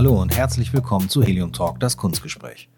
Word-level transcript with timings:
Hallo 0.00 0.18
und 0.18 0.34
herzlich 0.34 0.72
willkommen 0.72 1.10
zu 1.10 1.22
Helium 1.22 1.52
Talk, 1.52 1.78
das 1.78 1.98
Kunstgespräch. 1.98 2.70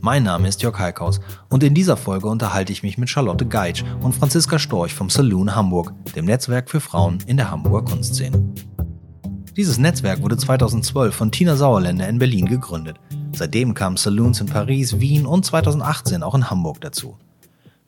Mein 0.00 0.24
Name 0.24 0.48
ist 0.48 0.62
Jörg 0.62 0.76
Heikhaus 0.76 1.20
und 1.48 1.62
in 1.62 1.74
dieser 1.74 1.96
Folge 1.96 2.26
unterhalte 2.26 2.72
ich 2.72 2.82
mich 2.82 2.98
mit 2.98 3.08
Charlotte 3.08 3.46
Geitsch 3.46 3.84
und 4.00 4.16
Franziska 4.16 4.58
Storch 4.58 4.92
vom 4.92 5.08
Saloon 5.08 5.54
Hamburg, 5.54 5.92
dem 6.16 6.24
Netzwerk 6.24 6.68
für 6.68 6.80
Frauen 6.80 7.18
in 7.28 7.36
der 7.36 7.52
Hamburger 7.52 7.88
Kunstszene. 7.88 8.52
Dieses 9.56 9.78
Netzwerk 9.78 10.22
wurde 10.22 10.36
2012 10.36 11.14
von 11.14 11.30
Tina 11.30 11.54
Sauerländer 11.54 12.08
in 12.08 12.18
Berlin 12.18 12.46
gegründet. 12.46 12.96
Seitdem 13.32 13.72
kamen 13.72 13.96
Saloons 13.96 14.40
in 14.40 14.48
Paris, 14.48 14.98
Wien 14.98 15.24
und 15.24 15.46
2018 15.46 16.24
auch 16.24 16.34
in 16.34 16.50
Hamburg 16.50 16.80
dazu. 16.80 17.16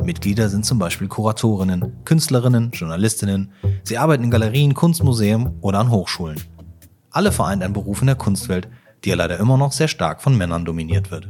Mitglieder 0.04 0.48
sind 0.48 0.64
zum 0.64 0.78
Beispiel 0.78 1.08
Kuratorinnen, 1.08 2.04
Künstlerinnen, 2.04 2.70
Journalistinnen. 2.70 3.50
Sie 3.82 3.98
arbeiten 3.98 4.22
in 4.22 4.30
Galerien, 4.30 4.72
Kunstmuseen 4.72 5.58
oder 5.62 5.80
an 5.80 5.90
Hochschulen. 5.90 6.40
Alle 7.18 7.32
vereint 7.32 7.64
ein 7.64 7.72
Beruf 7.72 8.00
in 8.00 8.06
der 8.06 8.14
Kunstwelt, 8.14 8.68
die 9.02 9.08
ja 9.08 9.16
leider 9.16 9.40
immer 9.40 9.56
noch 9.56 9.72
sehr 9.72 9.88
stark 9.88 10.22
von 10.22 10.38
Männern 10.38 10.64
dominiert 10.64 11.10
wird. 11.10 11.28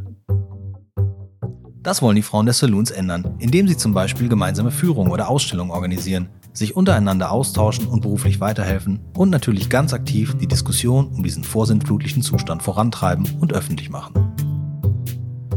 Das 1.83 2.03
wollen 2.03 2.17
die 2.17 2.21
Frauen 2.21 2.45
der 2.45 2.53
Saloons 2.53 2.91
ändern, 2.91 3.37
indem 3.39 3.67
sie 3.67 3.77
zum 3.79 3.95
Beispiel 3.95 4.29
gemeinsame 4.29 4.71
Führungen 4.71 5.11
oder 5.11 5.31
Ausstellungen 5.31 5.71
organisieren, 5.71 6.29
sich 6.53 6.77
untereinander 6.77 7.33
austauschen 7.33 7.87
und 7.87 8.03
beruflich 8.03 8.39
weiterhelfen 8.39 9.01
und 9.15 9.31
natürlich 9.31 9.71
ganz 9.71 9.95
aktiv 9.95 10.37
die 10.39 10.47
Diskussion 10.47 11.07
um 11.07 11.23
diesen 11.23 11.43
vorsintflutlichen 11.43 12.21
Zustand 12.21 12.63
vorantreiben 12.63 13.27
und 13.41 13.55
öffentlich 13.55 13.89
machen. 13.89 14.13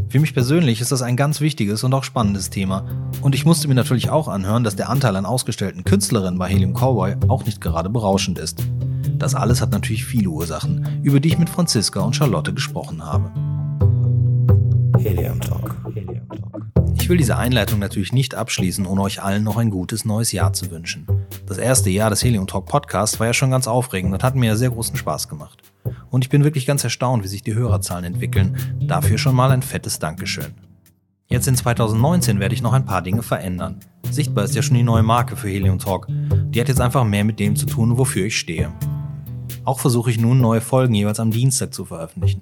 Für 0.07 0.21
mich 0.21 0.33
persönlich 0.33 0.79
ist 0.79 0.93
das 0.93 1.01
ein 1.01 1.17
ganz 1.17 1.41
wichtiges 1.41 1.83
und 1.83 1.93
auch 1.93 2.05
spannendes 2.05 2.49
Thema. 2.49 2.85
Und 3.21 3.35
ich 3.35 3.43
musste 3.43 3.67
mir 3.67 3.75
natürlich 3.75 4.09
auch 4.09 4.29
anhören, 4.29 4.63
dass 4.63 4.77
der 4.77 4.89
Anteil 4.89 5.17
an 5.17 5.25
ausgestellten 5.25 5.83
Künstlerinnen 5.83 6.39
bei 6.39 6.47
Helium 6.47 6.73
Cowboy 6.73 7.17
auch 7.27 7.45
nicht 7.45 7.59
gerade 7.59 7.89
berauschend 7.89 8.39
ist. 8.39 8.63
Das 9.21 9.35
alles 9.35 9.61
hat 9.61 9.69
natürlich 9.69 10.03
viele 10.03 10.29
Ursachen, 10.29 10.99
über 11.03 11.19
die 11.19 11.27
ich 11.27 11.37
mit 11.37 11.47
Franziska 11.47 11.99
und 11.99 12.15
Charlotte 12.15 12.55
gesprochen 12.55 13.05
habe. 13.05 13.31
Helium 14.97 15.39
Talk. 15.39 15.75
Ich 16.99 17.07
will 17.07 17.17
diese 17.17 17.37
Einleitung 17.37 17.77
natürlich 17.77 18.13
nicht 18.13 18.33
abschließen, 18.33 18.87
ohne 18.87 19.03
euch 19.03 19.21
allen 19.21 19.43
noch 19.43 19.57
ein 19.57 19.69
gutes 19.69 20.05
neues 20.05 20.31
Jahr 20.31 20.53
zu 20.53 20.71
wünschen. 20.71 21.05
Das 21.45 21.59
erste 21.59 21.91
Jahr 21.91 22.09
des 22.09 22.23
Helium 22.23 22.47
Talk 22.47 22.65
Podcasts 22.65 23.19
war 23.19 23.27
ja 23.27 23.33
schon 23.33 23.51
ganz 23.51 23.67
aufregend 23.67 24.11
und 24.11 24.23
hat 24.23 24.35
mir 24.35 24.57
sehr 24.57 24.71
großen 24.71 24.95
Spaß 24.95 25.27
gemacht. 25.27 25.61
Und 26.09 26.25
ich 26.25 26.31
bin 26.31 26.43
wirklich 26.43 26.65
ganz 26.65 26.83
erstaunt, 26.83 27.23
wie 27.23 27.27
sich 27.27 27.43
die 27.43 27.53
Hörerzahlen 27.53 28.05
entwickeln. 28.05 28.57
Dafür 28.79 29.19
schon 29.19 29.35
mal 29.35 29.51
ein 29.51 29.61
fettes 29.61 29.99
Dankeschön. 29.99 30.55
Jetzt 31.27 31.47
in 31.47 31.55
2019 31.55 32.39
werde 32.39 32.55
ich 32.55 32.63
noch 32.63 32.73
ein 32.73 32.85
paar 32.85 33.03
Dinge 33.03 33.21
verändern. 33.21 33.81
Sichtbar 34.09 34.45
ist 34.45 34.55
ja 34.55 34.63
schon 34.63 34.77
die 34.77 34.83
neue 34.83 35.03
Marke 35.03 35.35
für 35.35 35.47
Helium 35.47 35.77
Talk. 35.77 36.07
Die 36.09 36.59
hat 36.59 36.69
jetzt 36.69 36.81
einfach 36.81 37.03
mehr 37.03 37.23
mit 37.23 37.39
dem 37.39 37.55
zu 37.55 37.67
tun, 37.67 37.99
wofür 37.99 38.25
ich 38.25 38.35
stehe. 38.35 38.73
Auch 39.63 39.79
versuche 39.79 40.09
ich 40.09 40.19
nun 40.19 40.39
neue 40.39 40.61
Folgen 40.61 40.95
jeweils 40.95 41.19
am 41.19 41.31
Dienstag 41.31 41.73
zu 41.73 41.85
veröffentlichen. 41.85 42.41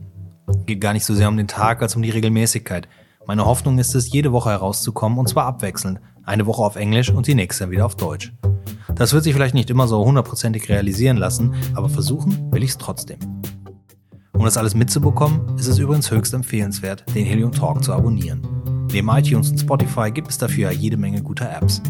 Geht 0.66 0.82
gar 0.82 0.94
nicht 0.94 1.06
so 1.06 1.14
sehr 1.14 1.28
um 1.28 1.38
den 1.38 1.48
Tag 1.48 1.82
als 1.82 1.96
um 1.96 2.02
die 2.02 2.10
Regelmäßigkeit. 2.10 2.88
Meine 3.28 3.46
Hoffnung 3.46 3.78
ist 3.78 3.94
es, 3.94 4.12
jede 4.12 4.32
Woche 4.32 4.50
herauszukommen 4.50 5.20
und 5.20 5.28
zwar 5.28 5.46
abwechselnd. 5.46 6.00
Eine 6.24 6.46
Woche 6.46 6.64
auf 6.64 6.76
Englisch 6.76 7.12
und 7.12 7.28
die 7.28 7.36
nächste 7.36 7.70
wieder 7.72 7.86
auf 7.86 7.96
Deutsch. 7.96 8.34
Das 8.96 9.14
wird 9.14 9.24
sich 9.24 9.34
vielleicht 9.34 9.54
nicht 9.54 9.70
immer 9.70 9.88
so 9.88 10.04
hundertprozentig 10.04 10.70
realisieren 10.70 11.18
lassen, 11.18 11.54
aber 11.76 11.90
versuchen 11.90 12.52
will 12.52 12.64
ich 12.64 12.72
es 12.72 12.78
trotzdem. 12.78 13.20
Um 14.34 14.46
das 14.46 14.58
alles 14.58 14.74
mitzubekommen, 14.74 15.58
ist 15.58 15.68
es 15.68 15.80
übrigens 15.80 16.10
höchst 16.12 16.34
empfehlenswert, 16.34 17.04
den 17.14 17.26
Helium 17.26 17.52
Talk 17.52 17.84
zu 17.84 17.94
abonnieren. 17.94 18.42
Neben 18.92 19.10
iTunes 19.10 19.52
und 19.52 19.60
Spotify 19.60 20.10
gibt 20.12 20.30
es 20.30 20.38
dafür 20.38 20.72
ja 20.72 20.78
jede 20.78 20.98
Menge 20.98 21.22
guter 21.22 21.52
Apps. 21.52 21.82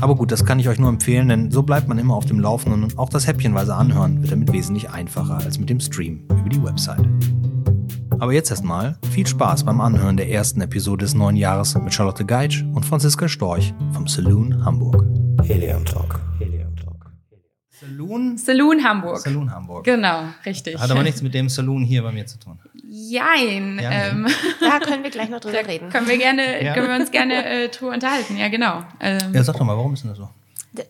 Aber 0.00 0.14
gut, 0.14 0.32
das 0.32 0.46
kann 0.46 0.58
ich 0.58 0.68
euch 0.68 0.78
nur 0.78 0.88
empfehlen, 0.88 1.28
denn 1.28 1.50
so 1.50 1.62
bleibt 1.62 1.86
man 1.86 1.98
immer 1.98 2.14
auf 2.14 2.24
dem 2.24 2.40
Laufenden 2.40 2.84
und 2.84 2.98
auch 2.98 3.10
das 3.10 3.26
häppchenweise 3.26 3.74
Anhören 3.74 4.22
wird 4.22 4.32
damit 4.32 4.50
wesentlich 4.50 4.88
einfacher 4.88 5.36
als 5.36 5.58
mit 5.58 5.68
dem 5.68 5.78
Stream 5.78 6.26
über 6.30 6.48
die 6.48 6.62
Website. 6.62 7.06
Aber 8.18 8.32
jetzt 8.32 8.50
erstmal 8.50 8.98
viel 9.10 9.26
Spaß 9.26 9.64
beim 9.64 9.80
Anhören 9.80 10.16
der 10.16 10.30
ersten 10.30 10.62
Episode 10.62 11.04
des 11.04 11.14
neuen 11.14 11.36
Jahres 11.36 11.74
mit 11.74 11.92
Charlotte 11.92 12.24
Geitsch 12.24 12.62
und 12.72 12.86
Franziska 12.86 13.28
Storch 13.28 13.74
vom 13.92 14.06
Saloon 14.08 14.64
Hamburg. 14.64 15.04
Helium 15.42 15.84
Talk. 15.84 16.18
Helium 16.38 16.74
Talk. 16.76 17.12
Saloon? 17.68 18.38
Saloon 18.38 18.82
Hamburg. 18.82 19.18
Saloon 19.18 19.50
Hamburg. 19.50 19.84
Genau, 19.84 20.24
richtig. 20.46 20.78
Hat 20.78 20.90
aber 20.90 21.02
nichts 21.02 21.20
mit 21.20 21.34
dem 21.34 21.50
Saloon 21.50 21.82
hier 21.82 22.02
bei 22.02 22.12
mir 22.12 22.24
zu 22.26 22.38
tun. 22.38 22.58
Jein. 23.10 23.78
Ja, 23.82 23.90
ähm, 23.90 24.26
da 24.60 24.78
können 24.78 25.02
wir 25.02 25.10
gleich 25.10 25.28
noch 25.28 25.40
drüber 25.40 25.66
reden. 25.66 25.90
Können 25.90 26.08
wir 26.08 26.16
gerne, 26.16 26.62
ja. 26.62 26.74
können 26.74 26.88
wir 26.88 26.96
uns 26.96 27.10
gerne 27.10 27.44
äh, 27.44 27.68
drüber 27.68 27.92
unterhalten. 27.92 28.36
Ja, 28.36 28.48
genau. 28.48 28.84
Ähm, 29.00 29.18
ja, 29.32 29.42
sag 29.42 29.56
doch 29.56 29.64
mal, 29.64 29.76
warum 29.76 29.94
ist 29.94 30.04
denn 30.04 30.10
das 30.10 30.18
so? 30.18 30.28
D 30.72 30.84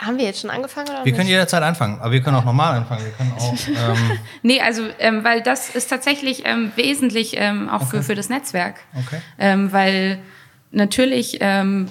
haben 0.00 0.16
wir 0.16 0.26
jetzt 0.26 0.40
schon 0.40 0.50
angefangen 0.50 0.88
oder 0.90 0.98
Wir 0.98 1.06
nicht? 1.06 1.16
können 1.16 1.28
jederzeit 1.28 1.60
anfangen, 1.60 1.98
aber 2.00 2.12
wir 2.12 2.22
können 2.22 2.36
auch 2.36 2.44
nochmal 2.44 2.76
anfangen. 2.76 3.04
Wir 3.04 3.12
können 3.12 3.32
auch. 3.36 3.52
Ähm 3.68 4.18
nee, 4.42 4.60
also 4.60 4.84
ähm, 5.00 5.24
weil 5.24 5.42
das 5.42 5.74
ist 5.74 5.88
tatsächlich 5.88 6.42
ähm, 6.46 6.70
wesentlich 6.76 7.34
ähm, 7.36 7.68
auch 7.68 7.82
okay. 7.82 7.96
für, 7.96 8.02
für 8.04 8.14
das 8.14 8.28
Netzwerk. 8.28 8.76
Okay. 8.94 9.20
Ähm, 9.38 9.72
weil 9.72 10.20
natürlich 10.70 11.38
ähm, 11.40 11.88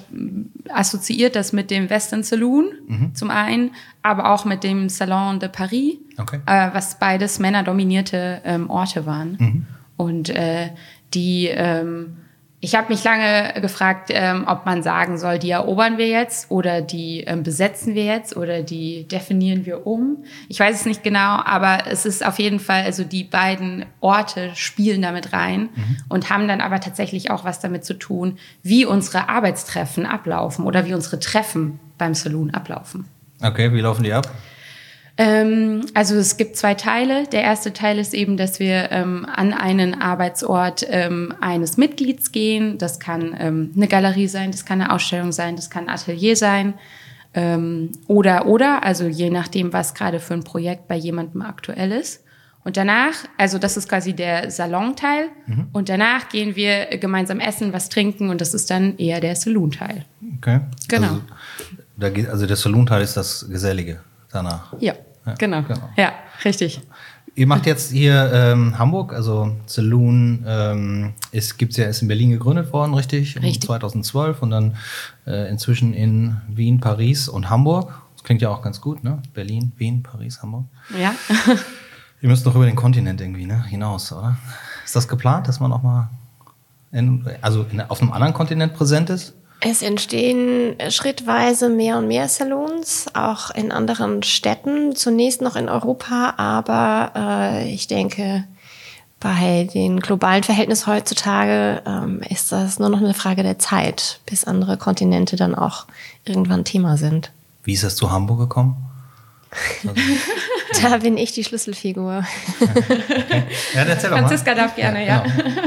assoziiert 0.70 1.36
das 1.36 1.54
mit 1.54 1.72
dem 1.72 1.90
Western 1.90 2.24
Saloon 2.24 2.72
mhm. 2.88 3.16
zum 3.16 3.30
einen, 3.30 3.72
aber 4.02 4.34
auch 4.34 4.46
mit 4.46 4.64
dem 4.64 4.90
Salon 4.90 5.40
de 5.40 5.50
Paris, 5.50 5.96
okay. 6.18 6.40
äh, 6.46 6.70
was 6.74 7.00
beides 7.00 7.40
männerdominierte 7.40 8.42
ähm, 8.46 8.70
Orte 8.70 9.06
waren. 9.06 9.38
Mhm. 9.40 9.66
Und 9.98 10.30
äh, 10.30 10.70
die, 11.14 11.48
ähm, 11.48 12.18
ich 12.60 12.74
habe 12.74 12.90
mich 12.90 13.04
lange 13.04 13.54
gefragt, 13.62 14.10
ähm, 14.12 14.46
ob 14.48 14.66
man 14.66 14.82
sagen 14.82 15.20
soll, 15.20 15.38
die 15.38 15.52
erobern 15.52 16.00
wir 16.00 16.08
jetzt 16.08 16.50
oder 16.50 16.82
die 16.82 17.22
ähm, 17.22 17.44
besetzen 17.44 17.94
wir 17.94 18.04
jetzt 18.04 18.36
oder 18.36 18.64
die 18.64 19.08
definieren 19.08 19.68
wir 19.68 19.86
um. 19.86 20.24
Ich 20.50 20.60
weiß 20.60 20.76
es 20.80 20.86
nicht 20.88 21.04
genau, 21.04 21.40
aber 21.46 21.86
es 21.88 22.08
ist 22.08 22.26
auf 22.26 22.40
jeden 22.40 22.60
Fall, 22.60 22.84
also 22.84 23.04
die 23.04 23.24
beiden 23.24 23.86
Orte 24.00 24.52
spielen 24.56 25.04
damit 25.04 25.34
rein 25.34 25.70
mhm. 25.76 25.98
und 26.10 26.32
haben 26.32 26.48
dann 26.48 26.62
aber 26.62 26.80
tatsächlich 26.80 27.30
auch 27.30 27.46
was 27.46 27.60
damit 27.60 27.86
zu 27.86 27.94
tun, 27.94 28.40
wie 28.64 28.86
unsere 28.86 29.30
Arbeitstreffen 29.30 30.08
ablaufen 30.08 30.66
oder 30.66 30.88
wie 30.88 30.96
unsere 30.96 31.20
Treffen 31.20 31.80
beim 32.00 32.16
Saloon 32.16 32.50
ablaufen. 32.52 33.06
Okay, 33.40 33.72
wie 33.72 33.82
laufen 33.82 34.02
die 34.02 34.14
ab? 34.14 34.32
Ähm, 35.18 35.86
also 35.94 36.16
es 36.16 36.38
gibt 36.38 36.58
zwei 36.58 36.76
Teile. 36.76 37.26
Der 37.28 37.42
erste 37.42 37.74
Teil 37.74 37.98
ist 37.98 38.14
eben, 38.14 38.38
dass 38.38 38.60
wir 38.60 38.92
ähm, 38.92 39.26
an 39.26 39.52
einen 39.54 40.00
Arbeitsort 40.00 40.86
ähm, 40.90 41.34
eines 41.42 41.78
Mitglieds 41.78 42.32
gehen. 42.32 42.78
Das 42.78 43.00
kann 43.00 43.36
ähm, 43.40 43.72
eine 43.76 43.88
Galerie 43.88 44.28
sein, 44.28 44.52
das 44.52 44.66
kann 44.66 44.82
eine 44.82 44.92
Ausstellung 44.92 45.32
sein, 45.32 45.56
das 45.56 45.70
kann 45.70 45.86
ein 45.86 45.96
Atelier 45.96 46.36
sein. 46.36 46.76
Ähm, 47.34 47.92
oder, 48.08 48.46
oder, 48.46 48.84
also 48.84 49.06
je 49.06 49.30
nachdem, 49.30 49.74
was 49.74 49.96
gerade 49.96 50.20
für 50.20 50.36
ein 50.36 50.44
Projekt 50.44 50.88
bei 50.88 50.96
jemandem 50.96 51.42
aktuell 51.42 51.92
ist. 51.92 52.24
Und 52.64 52.78
danach, 52.78 53.14
also 53.38 53.60
das 53.60 53.78
ist 53.78 53.88
quasi 53.88 54.14
der 54.14 54.52
Salonteil. 54.52 55.30
Mhm. 55.48 55.68
Und 55.72 55.90
danach 55.90 56.30
gehen 56.30 56.56
wir 56.56 56.86
gemeinsam 56.98 57.40
essen, 57.40 57.74
was 57.74 57.90
trinken 57.90 58.30
und 58.30 58.42
das 58.42 58.54
ist 58.54 58.70
dann 58.70 58.98
eher 58.98 59.20
der 59.20 59.36
Saloon-Teil. 59.36 60.06
Okay. 60.38 60.60
Genau. 60.90 61.08
Also, 61.08 61.22
da 61.96 62.10
geht, 62.10 62.30
also 62.30 62.46
der 62.46 62.58
Saloon-Teil 62.58 63.02
ist 63.02 63.18
das 63.18 63.48
Gesellige 63.50 64.02
danach. 64.32 64.74
Ja. 64.80 64.94
Ja, 65.28 65.34
genau. 65.36 65.62
genau. 65.64 65.90
Ja, 65.98 66.14
richtig. 66.44 66.82
Ihr 67.36 67.46
macht 67.46 67.68
jetzt 67.68 67.92
hier 67.92 68.32
ähm, 68.34 68.80
Hamburg, 68.80 69.14
also 69.14 69.56
Saloon 69.68 70.44
ähm, 70.48 71.14
ist 71.32 71.60
gibt's 71.60 71.78
ja 71.78 71.86
ist 71.86 72.02
in 72.02 72.08
Berlin 72.08 72.32
gegründet 72.32 72.74
worden, 72.74 72.96
richtig? 72.96 73.36
Richtig. 73.36 73.62
2012 73.62 74.42
und 74.42 74.50
dann 74.50 74.76
äh, 75.28 75.48
inzwischen 75.48 75.94
in 75.94 76.38
Wien, 76.48 76.80
Paris 76.80 77.30
und 77.30 77.52
Hamburg. 77.52 77.94
Das 78.16 78.24
klingt 78.24 78.42
ja 78.42 78.50
auch 78.50 78.64
ganz 78.64 78.82
gut, 78.82 79.04
ne? 79.04 79.22
Berlin, 79.36 79.72
Wien, 79.78 80.02
Paris, 80.02 80.42
Hamburg. 80.42 80.66
Ja. 81.00 81.14
Ihr 82.22 82.30
müsst 82.30 82.44
noch 82.44 82.56
über 82.56 82.66
den 82.66 82.76
Kontinent 82.76 83.22
irgendwie 83.22 83.46
ne? 83.46 83.64
hinaus, 83.66 84.12
oder? 84.12 84.38
Ist 84.84 84.96
das 84.96 85.08
geplant, 85.08 85.48
dass 85.48 85.60
man 85.60 85.72
auch 85.72 85.84
mal 85.84 86.10
in, 86.92 87.24
also 87.42 87.68
in, 87.72 87.82
auf 87.82 88.02
einem 88.02 88.14
anderen 88.14 88.34
Kontinent 88.34 88.74
präsent 88.74 89.12
ist? 89.12 89.36
Es 89.60 89.82
entstehen 89.82 90.76
schrittweise 90.90 91.70
mehr 91.70 91.98
und 91.98 92.08
mehr 92.08 92.30
Salons, 92.30 93.08
auch 93.14 93.50
in 93.50 93.72
anderen 93.72 94.22
Städten, 94.22 94.96
zunächst 94.96 95.42
noch 95.42 95.56
in 95.56 95.68
Europa, 95.68 96.36
aber 96.38 97.12
äh, 97.16 97.74
ich 97.74 97.88
denke, 97.88 98.44
bei 99.20 99.68
den 99.74 100.00
globalen 100.00 100.44
Verhältnissen 100.44 100.86
heutzutage 100.88 101.82
ähm, 101.88 102.22
ist 102.30 102.52
das 102.52 102.78
nur 102.78 102.90
noch 102.90 103.00
eine 103.00 103.16
Frage 103.16 103.42
der 103.42 103.58
Zeit, 103.58 104.20
bis 104.28 104.44
andere 104.44 104.78
Kontinente 104.78 105.38
dann 105.38 105.56
auch 105.56 105.88
irgendwann 106.24 106.64
Thema 106.64 106.98
sind. 106.98 107.32
Wie 107.64 107.74
ist 107.74 107.84
das 107.84 107.96
zu 107.96 108.12
Hamburg 108.12 108.40
gekommen? 108.40 108.78
da 110.84 110.98
bin 110.98 111.18
ich 111.18 111.32
die 111.32 111.44
Schlüsselfigur. 111.44 112.24
okay. 112.62 113.44
Ja. 113.74 113.86
Franziska 113.96 114.54
darf 114.54 114.76
gerne, 114.76 115.06
ja. 115.06 115.26
ja. 115.26 115.34
Genau. 115.36 115.62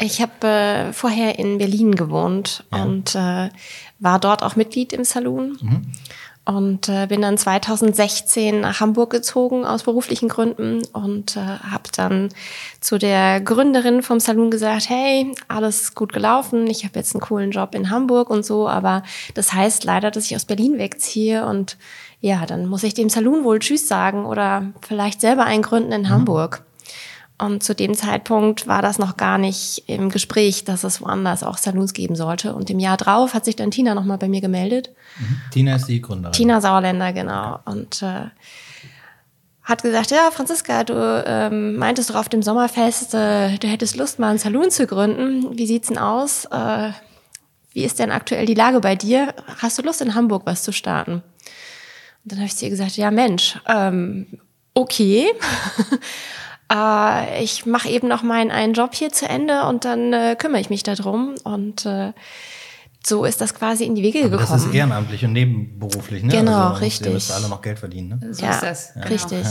Ich 0.00 0.20
habe 0.20 0.46
äh, 0.46 0.92
vorher 0.92 1.38
in 1.38 1.58
Berlin 1.58 1.94
gewohnt 1.94 2.64
ja. 2.72 2.82
und 2.82 3.14
äh, 3.14 3.50
war 3.98 4.18
dort 4.20 4.42
auch 4.42 4.56
Mitglied 4.56 4.92
im 4.92 5.04
Saloon. 5.04 5.58
Mhm. 5.60 5.82
Und 6.46 6.90
äh, 6.90 7.06
bin 7.06 7.22
dann 7.22 7.38
2016 7.38 8.60
nach 8.60 8.80
Hamburg 8.80 9.08
gezogen 9.08 9.64
aus 9.64 9.84
beruflichen 9.84 10.28
Gründen 10.28 10.82
und 10.92 11.38
äh, 11.38 11.40
habe 11.40 11.84
dann 11.96 12.28
zu 12.80 12.98
der 12.98 13.40
Gründerin 13.40 14.02
vom 14.02 14.20
Saloon 14.20 14.50
gesagt, 14.50 14.90
hey, 14.90 15.34
alles 15.48 15.94
gut 15.94 16.12
gelaufen, 16.12 16.66
ich 16.66 16.84
habe 16.84 16.98
jetzt 16.98 17.14
einen 17.14 17.22
coolen 17.22 17.50
Job 17.50 17.74
in 17.74 17.88
Hamburg 17.88 18.28
und 18.28 18.44
so, 18.44 18.68
aber 18.68 19.04
das 19.32 19.54
heißt 19.54 19.84
leider, 19.84 20.10
dass 20.10 20.26
ich 20.26 20.36
aus 20.36 20.44
Berlin 20.44 20.76
wegziehe 20.76 21.46
und 21.46 21.78
ja, 22.20 22.44
dann 22.44 22.66
muss 22.66 22.82
ich 22.82 22.92
dem 22.92 23.08
Saloon 23.08 23.44
wohl 23.44 23.58
Tschüss 23.58 23.88
sagen 23.88 24.26
oder 24.26 24.66
vielleicht 24.82 25.22
selber 25.22 25.44
einen 25.44 25.62
gründen 25.62 25.92
in 25.92 26.02
mhm. 26.02 26.08
Hamburg. 26.10 26.62
Und 27.36 27.64
zu 27.64 27.74
dem 27.74 27.94
Zeitpunkt 27.94 28.68
war 28.68 28.80
das 28.80 28.98
noch 28.98 29.16
gar 29.16 29.38
nicht 29.38 29.84
im 29.88 30.08
Gespräch, 30.08 30.64
dass 30.64 30.84
es 30.84 31.00
woanders 31.00 31.42
auch 31.42 31.58
Saloons 31.58 31.92
geben 31.92 32.14
sollte. 32.14 32.54
Und 32.54 32.70
im 32.70 32.78
Jahr 32.78 32.96
drauf 32.96 33.34
hat 33.34 33.44
sich 33.44 33.56
dann 33.56 33.72
Tina 33.72 33.94
nochmal 33.94 34.18
bei 34.18 34.28
mir 34.28 34.40
gemeldet. 34.40 34.90
Mhm. 35.18 35.40
Tina 35.50 35.76
ist 35.76 35.86
die 35.86 36.00
Gründerin. 36.00 36.32
Tina 36.32 36.60
Sauerländer, 36.60 37.12
genau. 37.12 37.58
Und 37.64 38.02
äh, 38.02 38.26
hat 39.64 39.82
gesagt, 39.82 40.12
ja, 40.12 40.30
Franziska, 40.30 40.84
du 40.84 41.24
ähm, 41.26 41.76
meintest 41.76 42.10
doch 42.10 42.16
auf 42.16 42.28
dem 42.28 42.42
Sommerfest, 42.42 43.14
äh, 43.14 43.56
du 43.58 43.66
hättest 43.66 43.96
Lust, 43.96 44.20
mal 44.20 44.28
einen 44.28 44.38
Saloon 44.38 44.70
zu 44.70 44.86
gründen. 44.86 45.58
Wie 45.58 45.66
sieht's 45.66 45.88
denn 45.88 45.98
aus? 45.98 46.44
Äh, 46.46 46.90
wie 47.72 47.82
ist 47.82 47.98
denn 47.98 48.12
aktuell 48.12 48.46
die 48.46 48.54
Lage 48.54 48.78
bei 48.78 48.94
dir? 48.94 49.34
Hast 49.58 49.78
du 49.78 49.82
Lust, 49.82 50.00
in 50.00 50.14
Hamburg 50.14 50.42
was 50.44 50.62
zu 50.62 50.72
starten? 50.72 51.14
Und 51.14 51.22
dann 52.32 52.38
habe 52.38 52.46
ich 52.46 52.56
zu 52.56 52.66
ihr 52.66 52.70
gesagt, 52.70 52.96
ja 52.96 53.10
Mensch, 53.10 53.58
ähm, 53.66 54.38
okay. 54.74 55.26
äh, 56.74 57.42
ich 57.42 57.66
mache 57.66 57.88
eben 57.88 58.08
noch 58.08 58.22
meinen 58.22 58.50
einen 58.50 58.74
Job 58.74 58.94
hier 58.94 59.10
zu 59.10 59.28
Ende 59.28 59.64
und 59.64 59.84
dann 59.84 60.12
äh, 60.12 60.36
kümmere 60.38 60.60
ich 60.60 60.70
mich 60.70 60.82
darum. 60.82 61.34
Und 61.44 61.86
äh, 61.86 62.12
so 63.06 63.24
ist 63.24 63.40
das 63.40 63.54
quasi 63.54 63.84
in 63.84 63.94
die 63.94 64.02
Wege 64.02 64.20
Aber 64.20 64.30
gekommen. 64.30 64.48
das 64.50 64.64
ist 64.64 64.74
ehrenamtlich 64.74 65.24
und 65.24 65.34
nebenberuflich, 65.34 66.22
ne? 66.22 66.32
Genau, 66.32 66.68
also, 66.68 66.80
richtig. 66.80 67.08
Ihr 67.08 67.12
müsst 67.12 67.32
alle 67.32 67.48
noch 67.48 67.60
Geld 67.60 67.78
verdienen, 67.78 68.20
ne? 68.20 68.32
So 68.32 68.44
ja, 68.44 68.52
ist 68.52 68.62
das. 68.62 68.94
Genau. 68.94 69.06
richtig. 69.06 69.42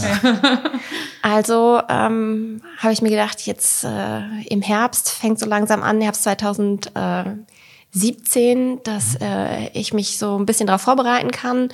Also 1.26 1.80
ähm, 1.88 2.62
habe 2.80 2.92
ich 2.92 3.02
mir 3.02 3.10
gedacht, 3.10 3.48
jetzt 3.48 3.86
äh, 3.86 4.42
im 4.50 4.62
Herbst 4.62 5.10
fängt 5.10 5.40
so 5.40 5.46
langsam 5.46 5.82
an, 5.82 6.02
Herbst 6.02 6.24
2017, 6.24 8.82
dass 8.84 9.16
äh, 9.22 9.70
ich 9.70 9.94
mich 9.94 10.18
so 10.18 10.38
ein 10.38 10.46
bisschen 10.46 10.68
darauf 10.68 10.82
vorbereiten 10.82 11.32
kann. 11.32 11.70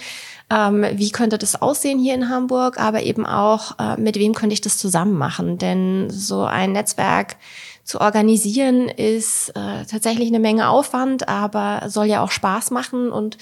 Ähm, 0.52 0.86
wie 0.94 1.12
könnte 1.12 1.38
das 1.38 1.62
aussehen 1.62 2.00
hier 2.00 2.16
in 2.16 2.30
Hamburg, 2.30 2.80
aber 2.80 3.04
eben 3.04 3.26
auch, 3.26 3.78
äh, 3.80 4.00
mit 4.00 4.16
wem 4.16 4.34
könnte 4.34 4.54
ich 4.54 4.62
das 4.62 4.78
zusammen 4.78 5.14
machen? 5.14 5.58
Denn 5.58 6.10
so 6.10 6.44
ein 6.44 6.72
Netzwerk 6.72 7.36
zu 7.84 8.02
organisieren 8.02 8.90
ist 8.90 9.50
äh, 9.50 9.86
tatsächlich 9.86 10.28
eine 10.28 10.40
Menge 10.40 10.70
Aufwand, 10.70 11.28
aber 11.28 11.90
soll 11.90 12.06
ja 12.06 12.24
auch 12.24 12.32
Spaß 12.32 12.72
machen 12.72 13.12
und 13.12 13.38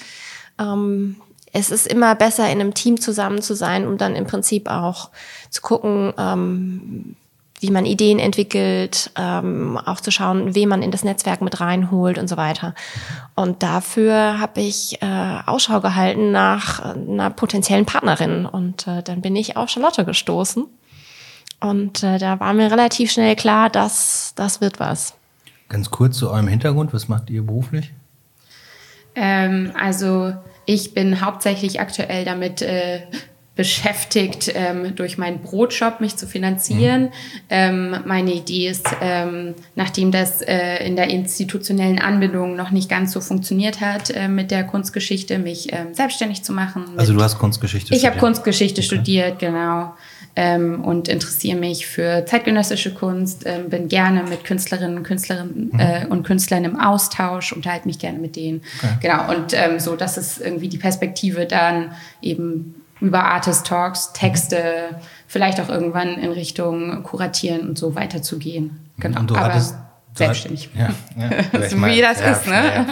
ähm, 0.60 1.18
es 1.54 1.72
ist 1.72 1.88
immer 1.88 2.14
besser, 2.16 2.46
in 2.46 2.60
einem 2.60 2.74
Team 2.74 3.00
zusammen 3.00 3.42
zu 3.42 3.56
sein, 3.56 3.88
um 3.88 3.98
dann 3.98 4.16
im 4.16 4.26
Prinzip 4.26 4.70
auch 4.70 5.10
zu 5.50 5.62
gucken, 5.62 6.14
ähm, 6.18 7.16
wie 7.60 7.72
man 7.72 7.86
Ideen 7.86 8.20
entwickelt, 8.20 9.12
ähm, 9.18 9.78
auch 9.78 10.00
zu 10.00 10.12
schauen, 10.12 10.54
wen 10.54 10.70
man 10.70 10.84
in 10.84 10.92
das 10.92 11.04
Netzwerk 11.04 11.42
mit 11.42 11.60
reinholt 11.60 12.20
und 12.20 12.28
so 12.28 12.38
weiter. 12.38 12.76
Und 13.36 13.64
dafür 13.64 14.40
habe 14.40 14.62
ich 14.62 15.02
äh, 15.02 15.40
Ausschau 15.46 15.82
gehalten 15.82 16.32
nach 16.32 16.96
einer 16.96 17.32
potenziellen 17.32 17.86
Partnerin. 17.86 18.46
Und 18.46 18.88
äh, 18.88 19.02
dann 19.02 19.22
bin 19.22 19.36
ich 19.36 19.58
auf 19.58 19.70
Charlotte 19.70 20.06
gestoßen. 20.06 20.66
Und 21.60 22.04
äh, 22.04 22.20
da 22.20 22.40
war 22.40 22.54
mir 22.54 22.72
relativ 22.72 23.12
schnell 23.12 23.36
klar, 23.36 23.70
dass 23.70 24.34
das 24.36 24.62
wird 24.62 24.80
was. 24.80 25.16
Ganz 25.70 25.90
kurz 25.90 26.18
zu 26.18 26.30
eurem 26.30 26.48
Hintergrund, 26.48 26.94
was 26.94 27.08
macht 27.08 27.30
ihr 27.32 27.42
beruflich? 27.42 27.92
Ähm, 29.16 29.72
also 29.78 30.34
ich 30.66 30.94
bin 30.94 31.22
hauptsächlich 31.26 31.80
aktuell 31.80 32.24
damit 32.24 32.62
äh, 32.62 33.02
beschäftigt, 33.58 34.52
ähm, 34.56 34.96
durch 34.96 35.18
meinen 35.18 35.40
Brotjob 35.40 36.00
mich 36.00 36.16
zu 36.16 36.28
finanzieren. 36.28 37.06
Mhm. 37.06 37.10
Ähm, 37.50 37.96
meine 38.06 38.32
Idee 38.32 38.70
ist, 38.70 38.88
ähm, 39.02 39.56
nachdem 39.76 40.12
das 40.12 40.42
äh, 40.42 40.86
in 40.86 40.96
der 40.96 41.10
institutionellen 41.10 42.00
Anbindung 42.00 42.56
noch 42.56 42.72
nicht 42.72 42.88
ganz 42.88 43.12
so 43.12 43.20
funktioniert 43.20 43.82
hat 43.82 44.12
äh, 44.12 44.28
mit 44.28 44.52
der 44.52 44.64
Kunstgeschichte, 44.64 45.40
mich 45.40 45.74
ähm, 45.74 45.94
selbstständig 45.94 46.44
zu 46.44 46.54
machen. 46.54 46.86
Also 46.96 47.14
du 47.14 47.22
hast 47.22 47.40
Kunstgeschichte 47.40 47.94
ich 47.94 48.00
studiert? 48.00 48.04
Ich 48.04 48.10
habe 48.10 48.20
Kunstgeschichte 48.20 48.82
okay. 48.82 48.86
studiert, 48.86 49.40
genau. 49.40 49.96
Ähm, 50.36 50.86
und 50.86 51.08
interessiere 51.08 51.58
mich 51.58 51.88
für 51.88 52.24
zeitgenössische 52.28 52.94
Kunst, 52.94 53.44
ähm, 53.48 53.72
bin 53.72 53.88
gerne 53.88 54.22
mit 54.22 54.44
Künstlerinnen 54.44 54.98
und 54.98 55.04
Künstlerinnen 55.04 55.72
mhm. 55.74 55.80
äh, 55.80 56.06
und 56.06 56.22
Künstlern 56.22 56.64
im 56.64 56.80
Austausch, 56.80 57.54
unterhalte 57.54 57.88
mich 57.88 57.98
gerne 57.98 58.20
mit 58.20 58.36
denen. 58.36 58.62
Okay. 58.78 58.98
Genau, 59.02 59.34
und 59.34 59.54
ähm, 59.54 59.80
so, 59.80 59.96
das 59.96 60.16
ist 60.20 60.40
irgendwie 60.40 60.70
die 60.70 60.78
Perspektive 60.78 61.48
dann 61.48 61.94
eben 62.22 62.76
über 63.00 63.24
Artist 63.24 63.68
Talks, 63.68 64.14
Texte, 64.14 64.90
mhm. 64.92 64.96
vielleicht 65.28 65.60
auch 65.60 65.70
irgendwann 65.70 66.16
in 66.16 66.32
Richtung 66.32 67.04
Kuratieren 67.04 67.70
und 67.70 67.78
so 67.78 67.96
weiterzugehen. 67.96 68.80
Genau. 69.00 69.20
Und 69.20 69.30
du 69.30 69.36
Aber 69.36 69.46
hattest 69.46 69.76
selbstständig. 70.18 70.70
Ja, 70.76 70.90
ja, 71.20 71.70
so 71.70 71.78
wie 71.78 72.02
das 72.02 72.20
ja, 72.20 72.32
ist, 72.32 72.48
ne? 72.48 72.86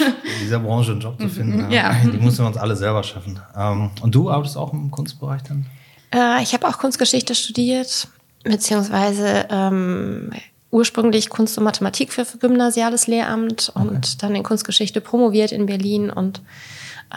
In 0.00 0.40
dieser 0.40 0.60
Branche 0.60 0.92
einen 0.92 1.00
Job 1.00 1.20
zu 1.20 1.28
finden, 1.28 1.70
ja. 1.70 1.94
die 2.04 2.18
müssen 2.18 2.38
wir 2.38 2.46
uns 2.46 2.56
alle 2.56 2.76
selber 2.76 3.02
schaffen. 3.02 3.38
Ähm, 3.56 3.90
und 4.00 4.14
du 4.14 4.30
arbeitest 4.30 4.56
auch 4.56 4.72
im 4.72 4.90
Kunstbereich 4.90 5.42
dann? 5.42 5.66
Äh, 6.14 6.42
ich 6.42 6.52
habe 6.54 6.68
auch 6.68 6.78
Kunstgeschichte 6.78 7.34
studiert, 7.34 8.08
beziehungsweise 8.44 9.46
ähm, 9.50 10.30
ursprünglich 10.70 11.28
Kunst 11.28 11.58
und 11.58 11.64
Mathematik 11.64 12.12
für, 12.12 12.24
für 12.24 12.38
gymnasiales 12.38 13.06
Lehramt 13.06 13.72
okay. 13.74 13.88
und 13.88 14.22
dann 14.22 14.34
in 14.34 14.42
Kunstgeschichte 14.42 15.00
promoviert 15.00 15.52
in 15.52 15.66
Berlin 15.66 16.10
und 16.10 16.40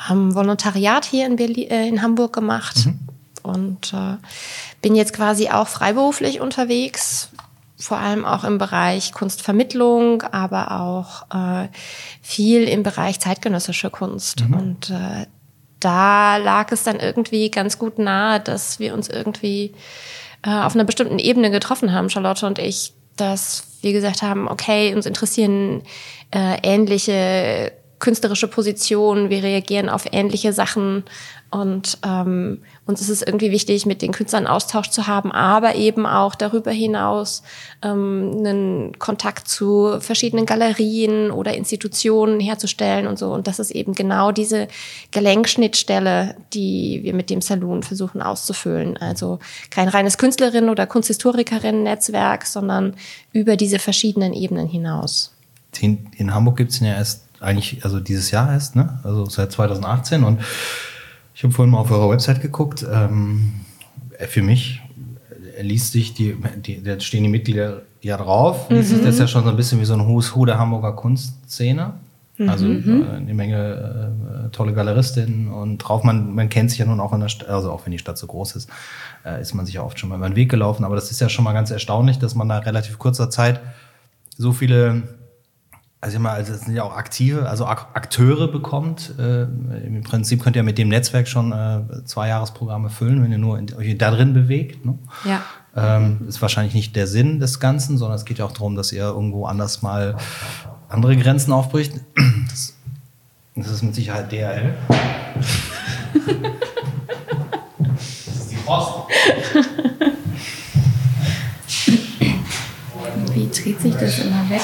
ähm, 0.09 0.35
Volontariat 0.35 1.05
hier 1.05 1.25
in, 1.25 1.35
Berlin, 1.35 1.69
äh, 1.69 1.87
in 1.87 2.01
Hamburg 2.01 2.33
gemacht 2.33 2.85
mhm. 2.85 2.99
und 3.43 3.93
äh, 3.93 4.17
bin 4.81 4.95
jetzt 4.95 5.13
quasi 5.13 5.49
auch 5.49 5.67
freiberuflich 5.67 6.41
unterwegs, 6.41 7.29
vor 7.77 7.97
allem 7.97 8.25
auch 8.25 8.43
im 8.43 8.57
Bereich 8.57 9.11
Kunstvermittlung, 9.11 10.21
aber 10.23 10.79
auch 10.79 11.23
äh, 11.33 11.67
viel 12.21 12.63
im 12.63 12.83
Bereich 12.83 13.19
zeitgenössische 13.19 13.89
Kunst. 13.89 14.47
Mhm. 14.47 14.53
Und 14.53 14.89
äh, 14.89 15.25
da 15.79 16.37
lag 16.37 16.71
es 16.71 16.83
dann 16.83 16.99
irgendwie 16.99 17.51
ganz 17.51 17.77
gut 17.77 17.99
nahe, 17.99 18.39
dass 18.39 18.79
wir 18.79 18.93
uns 18.93 19.09
irgendwie 19.09 19.73
äh, 20.43 20.49
auf 20.49 20.75
einer 20.75 20.85
bestimmten 20.85 21.19
Ebene 21.19 21.51
getroffen 21.51 21.91
haben, 21.91 22.09
Charlotte 22.09 22.45
und 22.47 22.59
ich, 22.59 22.93
dass 23.17 23.67
wir 23.81 23.93
gesagt 23.93 24.21
haben, 24.21 24.47
okay, 24.47 24.95
uns 24.95 25.05
interessieren 25.05 25.83
äh, 26.33 26.57
ähnliche 26.63 27.71
künstlerische 28.05 28.47
Positionen, 28.47 29.31
wir 29.31 29.41
reagieren 29.41 29.89
auf 29.89 30.05
ähnliche 30.11 30.53
Sachen 30.53 31.05
und 31.49 31.97
ähm, 32.05 32.61
uns 32.85 33.01
ist 33.01 33.09
es 33.09 33.23
irgendwie 33.23 33.49
wichtig, 33.49 33.87
mit 33.87 34.03
den 34.03 34.11
Künstlern 34.11 34.45
Austausch 34.45 34.91
zu 34.91 35.07
haben, 35.07 35.31
aber 35.31 35.73
eben 35.73 36.05
auch 36.05 36.35
darüber 36.35 36.69
hinaus 36.69 37.41
ähm, 37.81 38.31
einen 38.37 38.99
Kontakt 38.99 39.47
zu 39.47 39.99
verschiedenen 40.01 40.45
Galerien 40.45 41.31
oder 41.31 41.55
Institutionen 41.55 42.39
herzustellen 42.39 43.07
und 43.07 43.17
so. 43.17 43.33
Und 43.33 43.47
das 43.47 43.57
ist 43.57 43.71
eben 43.71 43.93
genau 43.93 44.31
diese 44.31 44.67
Gelenkschnittstelle, 45.09 46.35
die 46.53 46.99
wir 47.01 47.15
mit 47.15 47.31
dem 47.31 47.41
Saloon 47.41 47.81
versuchen 47.81 48.21
auszufüllen. 48.21 48.97
Also 48.97 49.39
kein 49.71 49.87
reines 49.87 50.19
Künstlerin- 50.19 50.69
oder 50.69 50.85
Kunsthistorikerinnen-Netzwerk, 50.85 52.45
sondern 52.45 52.93
über 53.33 53.55
diese 53.55 53.79
verschiedenen 53.79 54.33
Ebenen 54.33 54.67
hinaus. 54.67 55.31
In, 55.79 56.07
in 56.17 56.33
Hamburg 56.35 56.57
gibt 56.57 56.71
es 56.71 56.79
ja 56.81 56.93
erst 56.93 57.24
eigentlich, 57.45 57.83
also 57.85 57.99
dieses 57.99 58.31
Jahr 58.31 58.51
erst, 58.51 58.75
ne? 58.75 58.99
also 59.03 59.25
seit 59.25 59.51
2018 59.51 60.23
und 60.23 60.41
ich 61.33 61.43
habe 61.43 61.53
vorhin 61.53 61.71
mal 61.71 61.79
auf 61.79 61.91
eurer 61.91 62.09
Website 62.09 62.41
geguckt. 62.41 62.85
Ähm, 62.89 63.53
für 64.29 64.41
mich 64.41 64.81
liest 65.61 65.91
sich 65.91 66.13
die, 66.13 66.35
die, 66.65 66.81
da 66.81 66.99
stehen 66.99 67.23
die 67.23 67.29
Mitglieder 67.29 67.81
ja 68.01 68.17
drauf. 68.17 68.69
Mhm. 68.69 68.75
Das 68.77 68.91
ist 68.91 69.19
ja 69.19 69.27
schon 69.27 69.43
so 69.43 69.49
ein 69.49 69.57
bisschen 69.57 69.79
wie 69.81 69.85
so 69.85 69.93
ein 69.93 70.07
Who's 70.07 70.35
Who 70.35 70.45
der 70.45 70.57
Hamburger 70.57 70.93
Kunstszene. 70.93 71.93
Mhm. 72.37 72.49
Also 72.49 72.67
äh, 72.67 73.15
eine 73.15 73.33
Menge 73.33 74.47
äh, 74.47 74.49
tolle 74.51 74.73
Galeristinnen 74.73 75.49
und 75.49 75.79
drauf. 75.79 76.03
Man, 76.03 76.33
man 76.33 76.49
kennt 76.49 76.69
sich 76.69 76.79
ja 76.79 76.85
nun 76.85 76.99
auch 76.99 77.13
in 77.13 77.19
der 77.19 77.29
Stadt, 77.29 77.49
also 77.49 77.71
auch 77.71 77.85
wenn 77.85 77.91
die 77.91 77.99
Stadt 77.99 78.17
so 78.17 78.27
groß 78.27 78.55
ist, 78.55 78.69
äh, 79.25 79.41
ist 79.41 79.53
man 79.53 79.65
sich 79.65 79.75
ja 79.75 79.83
oft 79.83 79.99
schon 79.99 80.09
mal 80.09 80.17
über 80.17 80.29
den 80.29 80.35
Weg 80.35 80.49
gelaufen. 80.49 80.83
Aber 80.85 80.95
das 80.95 81.11
ist 81.11 81.19
ja 81.21 81.29
schon 81.29 81.43
mal 81.43 81.53
ganz 81.53 81.71
erstaunlich, 81.71 82.19
dass 82.19 82.35
man 82.35 82.47
da 82.49 82.59
relativ 82.59 82.97
kurzer 82.97 83.29
Zeit 83.29 83.59
so 84.37 84.51
viele 84.51 85.03
also 86.05 86.17
immer, 86.17 86.31
also 86.33 86.53
sind 86.53 86.75
ja 86.75 86.83
auch 86.83 86.95
aktive, 86.95 87.49
also 87.49 87.65
Akteure 87.65 88.47
bekommt. 88.47 89.15
Äh, 89.17 89.41
Im 89.87 90.03
Prinzip 90.03 90.43
könnt 90.43 90.55
ihr 90.55 90.61
mit 90.61 90.77
dem 90.77 90.89
Netzwerk 90.89 91.27
schon 91.27 91.51
äh, 91.51 91.81
zwei 92.05 92.27
Jahresprogramme 92.27 92.91
füllen, 92.91 93.23
wenn 93.23 93.31
ihr 93.31 93.39
nur 93.39 93.57
in, 93.57 93.73
euch 93.73 93.97
da 93.97 94.11
drin 94.11 94.35
bewegt. 94.35 94.85
Ne? 94.85 94.99
Ja. 95.23 95.41
Ähm, 95.75 96.27
ist 96.27 96.43
wahrscheinlich 96.43 96.75
nicht 96.75 96.95
der 96.95 97.07
Sinn 97.07 97.39
des 97.39 97.59
Ganzen, 97.59 97.97
sondern 97.97 98.17
es 98.17 98.25
geht 98.25 98.37
ja 98.37 98.45
auch 98.45 98.51
darum, 98.51 98.75
dass 98.75 98.91
ihr 98.91 99.01
irgendwo 99.01 99.47
anders 99.47 99.81
mal 99.81 100.15
andere 100.89 101.17
Grenzen 101.17 101.51
aufbricht. 101.51 101.93
Das, 102.51 102.75
das 103.55 103.71
ist 103.71 103.81
mit 103.81 103.95
Sicherheit 103.95 104.31
DHL. 104.31 104.75
das 108.27 108.35
ist 108.35 108.51
die 108.51 108.57
Post. 108.57 108.91
Wie 113.33 113.49
dreht 113.49 113.81
sich 113.81 113.95
das 113.95 114.19
immer 114.19 114.47
weg? 114.51 114.61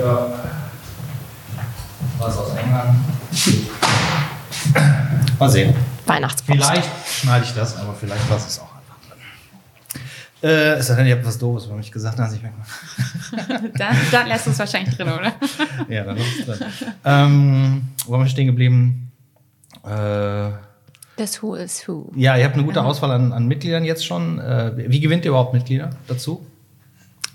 Ja. 0.00 0.26
Was 2.18 2.38
aus 2.38 2.54
England. 2.54 2.96
Mal 5.40 5.48
sehen. 5.50 5.74
Weihnachtspost. 6.06 6.58
Vielleicht 6.62 6.88
schneide 7.20 7.44
ich 7.44 7.54
das, 7.54 7.76
aber 7.76 7.94
vielleicht 7.94 8.28
lasse 8.28 8.46
ich 8.46 8.52
es 8.54 8.58
auch 8.60 8.68
einfach 8.74 8.96
drin. 9.08 10.48
Äh, 10.50 10.74
es 10.74 10.86
sei 10.86 10.94
denn, 10.96 11.06
ihr 11.06 11.16
habt 11.16 11.26
was 11.26 11.38
Doofes 11.38 11.66
über 11.66 11.76
mich 11.76 11.90
gesagt, 11.90 12.18
dass 12.18 12.32
ich 12.34 12.42
wegmache. 12.42 13.70
dann, 13.78 13.96
dann 14.12 14.26
lässt 14.28 14.46
du 14.46 14.50
es 14.50 14.58
wahrscheinlich 14.58 14.94
drin, 14.96 15.08
oder? 15.08 15.32
ja, 15.88 16.04
dann 16.04 16.16
lass 16.18 16.26
es 16.38 16.46
drin. 16.46 16.68
Ähm, 17.04 17.82
wo 18.06 18.14
haben 18.14 18.22
wir 18.22 18.28
stehen 18.28 18.46
geblieben? 18.46 19.10
Äh, 19.84 20.50
Das 21.16 21.42
Who 21.42 21.54
is 21.54 21.86
Who. 21.88 22.10
Ja, 22.14 22.36
ihr 22.36 22.44
habt 22.44 22.54
eine 22.54 22.64
gute 22.64 22.82
Auswahl 22.84 23.10
an, 23.12 23.32
an 23.32 23.46
Mitgliedern 23.46 23.84
jetzt 23.84 24.04
schon. 24.04 24.38
Äh, 24.38 24.72
wie 24.90 25.00
gewinnt 25.00 25.24
ihr 25.24 25.30
überhaupt 25.30 25.54
Mitglieder 25.54 25.90
dazu? 26.06 26.44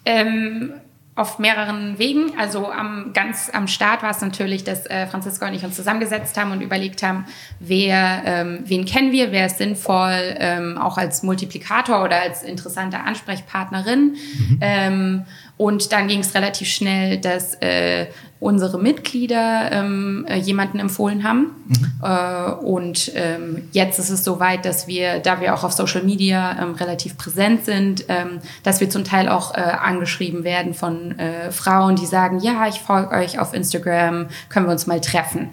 Ähm, 0.06 0.74
auf 1.16 1.40
mehreren 1.40 1.98
Wegen. 1.98 2.38
Also 2.38 2.70
am 2.70 3.14
ganz 3.14 3.50
am 3.54 3.68
Start 3.68 4.04
war 4.04 4.12
es 4.12 4.20
natürlich, 4.20 4.66
dass 4.66 4.86
äh, 4.86 5.08
Franziska 5.08 5.48
und 5.48 5.54
ich 5.54 5.64
uns 5.64 5.76
zusammengesetzt 5.76 6.38
haben 6.38 6.52
und 6.52 6.62
überlegt 6.62 7.04
haben, 7.04 7.26
wer, 7.60 8.22
ähm, 8.26 8.60
wen 8.66 8.86
kennen 8.86 9.14
wir, 9.14 9.32
wer 9.32 9.46
ist 9.46 9.58
sinnvoll, 9.58 10.36
ähm, 10.38 10.78
auch 10.78 10.98
als 10.98 11.24
Multiplikator 11.24 12.04
oder 12.04 12.22
als 12.22 12.44
interessante 12.44 13.00
Ansprechpartnerin. 13.00 14.18
Mhm. 14.38 14.58
Ähm, 14.60 15.26
und 15.58 15.92
dann 15.92 16.08
ging 16.08 16.20
es 16.20 16.34
relativ 16.34 16.68
schnell, 16.68 17.18
dass 17.18 17.56
äh, 17.62 18.08
unsere 18.40 18.78
Mitglieder 18.78 19.72
ähm, 19.72 20.26
äh, 20.28 20.36
jemanden 20.36 20.80
empfohlen 20.80 21.24
haben. 21.24 21.52
Mhm. 21.68 21.94
Äh, 22.04 22.52
und 22.66 23.12
ähm, 23.16 23.70
jetzt 23.72 23.98
ist 23.98 24.10
es 24.10 24.24
soweit, 24.24 24.66
dass 24.66 24.88
wir, 24.88 25.20
da 25.20 25.40
wir 25.40 25.54
auch 25.54 25.64
auf 25.64 25.72
Social 25.72 26.04
Media 26.04 26.62
ähm, 26.62 26.74
relativ 26.74 27.18
präsent 27.18 27.66
sind, 27.66 28.06
ähm, 28.10 28.40
dass 28.64 28.82
wir 28.82 28.90
zum 28.90 29.06
Teil 29.06 29.30
auch 29.30 29.56
äh, 29.56 29.62
angeschrieben 29.62 30.44
werden 30.44 30.74
von 30.74 31.18
äh, 31.18 31.52
Frauen, 31.52 31.96
die 31.96 32.06
sagen, 32.06 32.40
ja, 32.40 32.68
ich 32.68 32.82
folge 32.82 33.16
euch 33.16 33.40
auf 33.40 33.54
Instagram, 33.54 34.28
können 34.50 34.66
wir 34.66 34.74
uns 34.74 34.88
mal 34.88 35.00
treffen. 35.00 35.50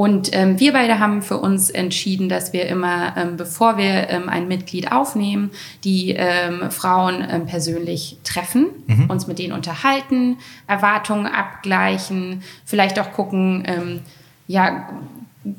Und 0.00 0.30
ähm, 0.32 0.58
wir 0.58 0.72
beide 0.72 0.98
haben 0.98 1.20
für 1.20 1.36
uns 1.36 1.68
entschieden, 1.68 2.30
dass 2.30 2.54
wir 2.54 2.64
immer, 2.68 3.14
ähm, 3.18 3.36
bevor 3.36 3.76
wir 3.76 4.08
ähm, 4.08 4.30
ein 4.30 4.48
Mitglied 4.48 4.92
aufnehmen, 4.92 5.50
die 5.84 6.14
ähm, 6.16 6.70
Frauen 6.70 7.22
ähm, 7.30 7.44
persönlich 7.44 8.16
treffen, 8.24 8.68
mhm. 8.86 9.10
uns 9.10 9.26
mit 9.26 9.38
denen 9.38 9.52
unterhalten, 9.52 10.38
Erwartungen 10.66 11.26
abgleichen, 11.26 12.42
vielleicht 12.64 12.98
auch 12.98 13.12
gucken, 13.12 13.64
ähm, 13.66 14.00
ja, 14.46 14.88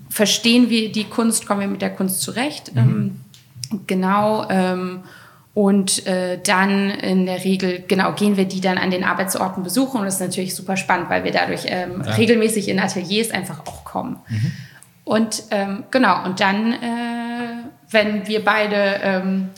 verstehen 0.09 0.71
wir 0.71 0.91
die 0.91 1.03
Kunst, 1.03 1.45
kommen 1.45 1.61
wir 1.61 1.67
mit 1.67 1.83
der 1.83 1.93
Kunst 1.93 2.21
zurecht. 2.21 2.73
Mhm. 2.73 3.19
genau. 3.85 4.47
Und 5.53 6.07
äh, 6.07 6.39
dann 6.41 6.89
in 6.89 7.25
der 7.25 7.43
Regel, 7.43 7.83
genau, 7.85 8.13
gehen 8.13 8.37
wir 8.37 8.45
die 8.45 8.61
dann 8.61 8.77
an 8.77 8.89
den 8.89 9.03
Arbeitsorten 9.03 9.63
besuchen. 9.63 9.99
Und 9.99 10.05
das 10.05 10.15
ist 10.15 10.21
natürlich 10.21 10.55
super 10.55 10.77
spannend, 10.77 11.09
weil 11.09 11.25
wir 11.25 11.31
dadurch 11.31 11.63
ähm, 11.65 12.03
ja. 12.05 12.13
regelmäßig 12.13 12.69
in 12.69 12.79
Ateliers 12.79 13.31
einfach 13.31 13.59
auch 13.67 13.83
kommen. 13.83 14.17
Mhm. 14.29 14.51
Und 15.03 15.43
ähm, 15.51 15.83
genau, 15.91 16.23
und 16.23 16.39
dann, 16.39 16.73
äh, 16.73 16.77
wenn 17.89 18.27
wir 18.27 18.45
beide 18.45 19.01
ähm, 19.03 19.49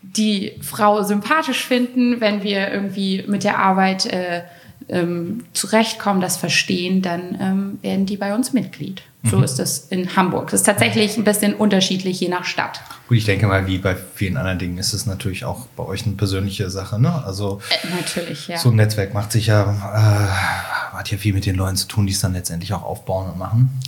die 0.00 0.58
Frau 0.62 1.02
sympathisch 1.02 1.66
finden, 1.66 2.20
wenn 2.20 2.42
wir 2.42 2.72
irgendwie 2.72 3.24
mit 3.26 3.44
der 3.44 3.58
Arbeit 3.58 4.06
äh, 4.06 4.42
ähm, 4.88 5.44
zurechtkommen, 5.52 6.20
das 6.20 6.36
verstehen, 6.36 7.02
dann 7.02 7.38
ähm, 7.40 7.78
werden 7.82 8.06
die 8.06 8.16
bei 8.16 8.34
uns 8.34 8.52
Mitglied. 8.52 9.02
So 9.24 9.38
mhm. 9.38 9.44
ist 9.44 9.58
es 9.58 9.86
in 9.88 10.16
Hamburg. 10.16 10.48
Es 10.48 10.60
ist 10.60 10.66
tatsächlich 10.66 11.16
ein 11.16 11.24
bisschen 11.24 11.54
unterschiedlich 11.54 12.20
je 12.20 12.28
nach 12.28 12.44
Stadt. 12.44 12.80
Gut, 13.08 13.16
ich 13.16 13.24
denke 13.24 13.46
mal, 13.46 13.66
wie 13.66 13.78
bei 13.78 13.96
vielen 13.96 14.36
anderen 14.36 14.58
Dingen 14.58 14.76
ist 14.76 14.92
es 14.92 15.06
natürlich 15.06 15.46
auch 15.46 15.66
bei 15.76 15.84
euch 15.84 16.04
eine 16.04 16.14
persönliche 16.14 16.68
Sache. 16.68 17.00
Ne? 17.00 17.24
Also 17.24 17.60
äh, 17.70 17.94
natürlich, 17.96 18.48
ja. 18.48 18.58
So 18.58 18.70
ein 18.70 18.76
Netzwerk 18.76 19.14
macht 19.14 19.32
sich 19.32 19.46
ja, 19.46 19.62
äh, 19.62 20.94
hat 20.96 21.10
ja 21.10 21.16
viel 21.16 21.32
mit 21.32 21.46
den 21.46 21.56
Leuten 21.56 21.76
zu 21.76 21.88
tun, 21.88 22.06
die 22.06 22.12
es 22.12 22.20
dann 22.20 22.34
letztendlich 22.34 22.74
auch 22.74 22.82
aufbauen 22.82 23.30
und 23.30 23.38
machen. 23.38 23.80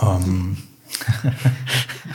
Ähm, 0.00 0.56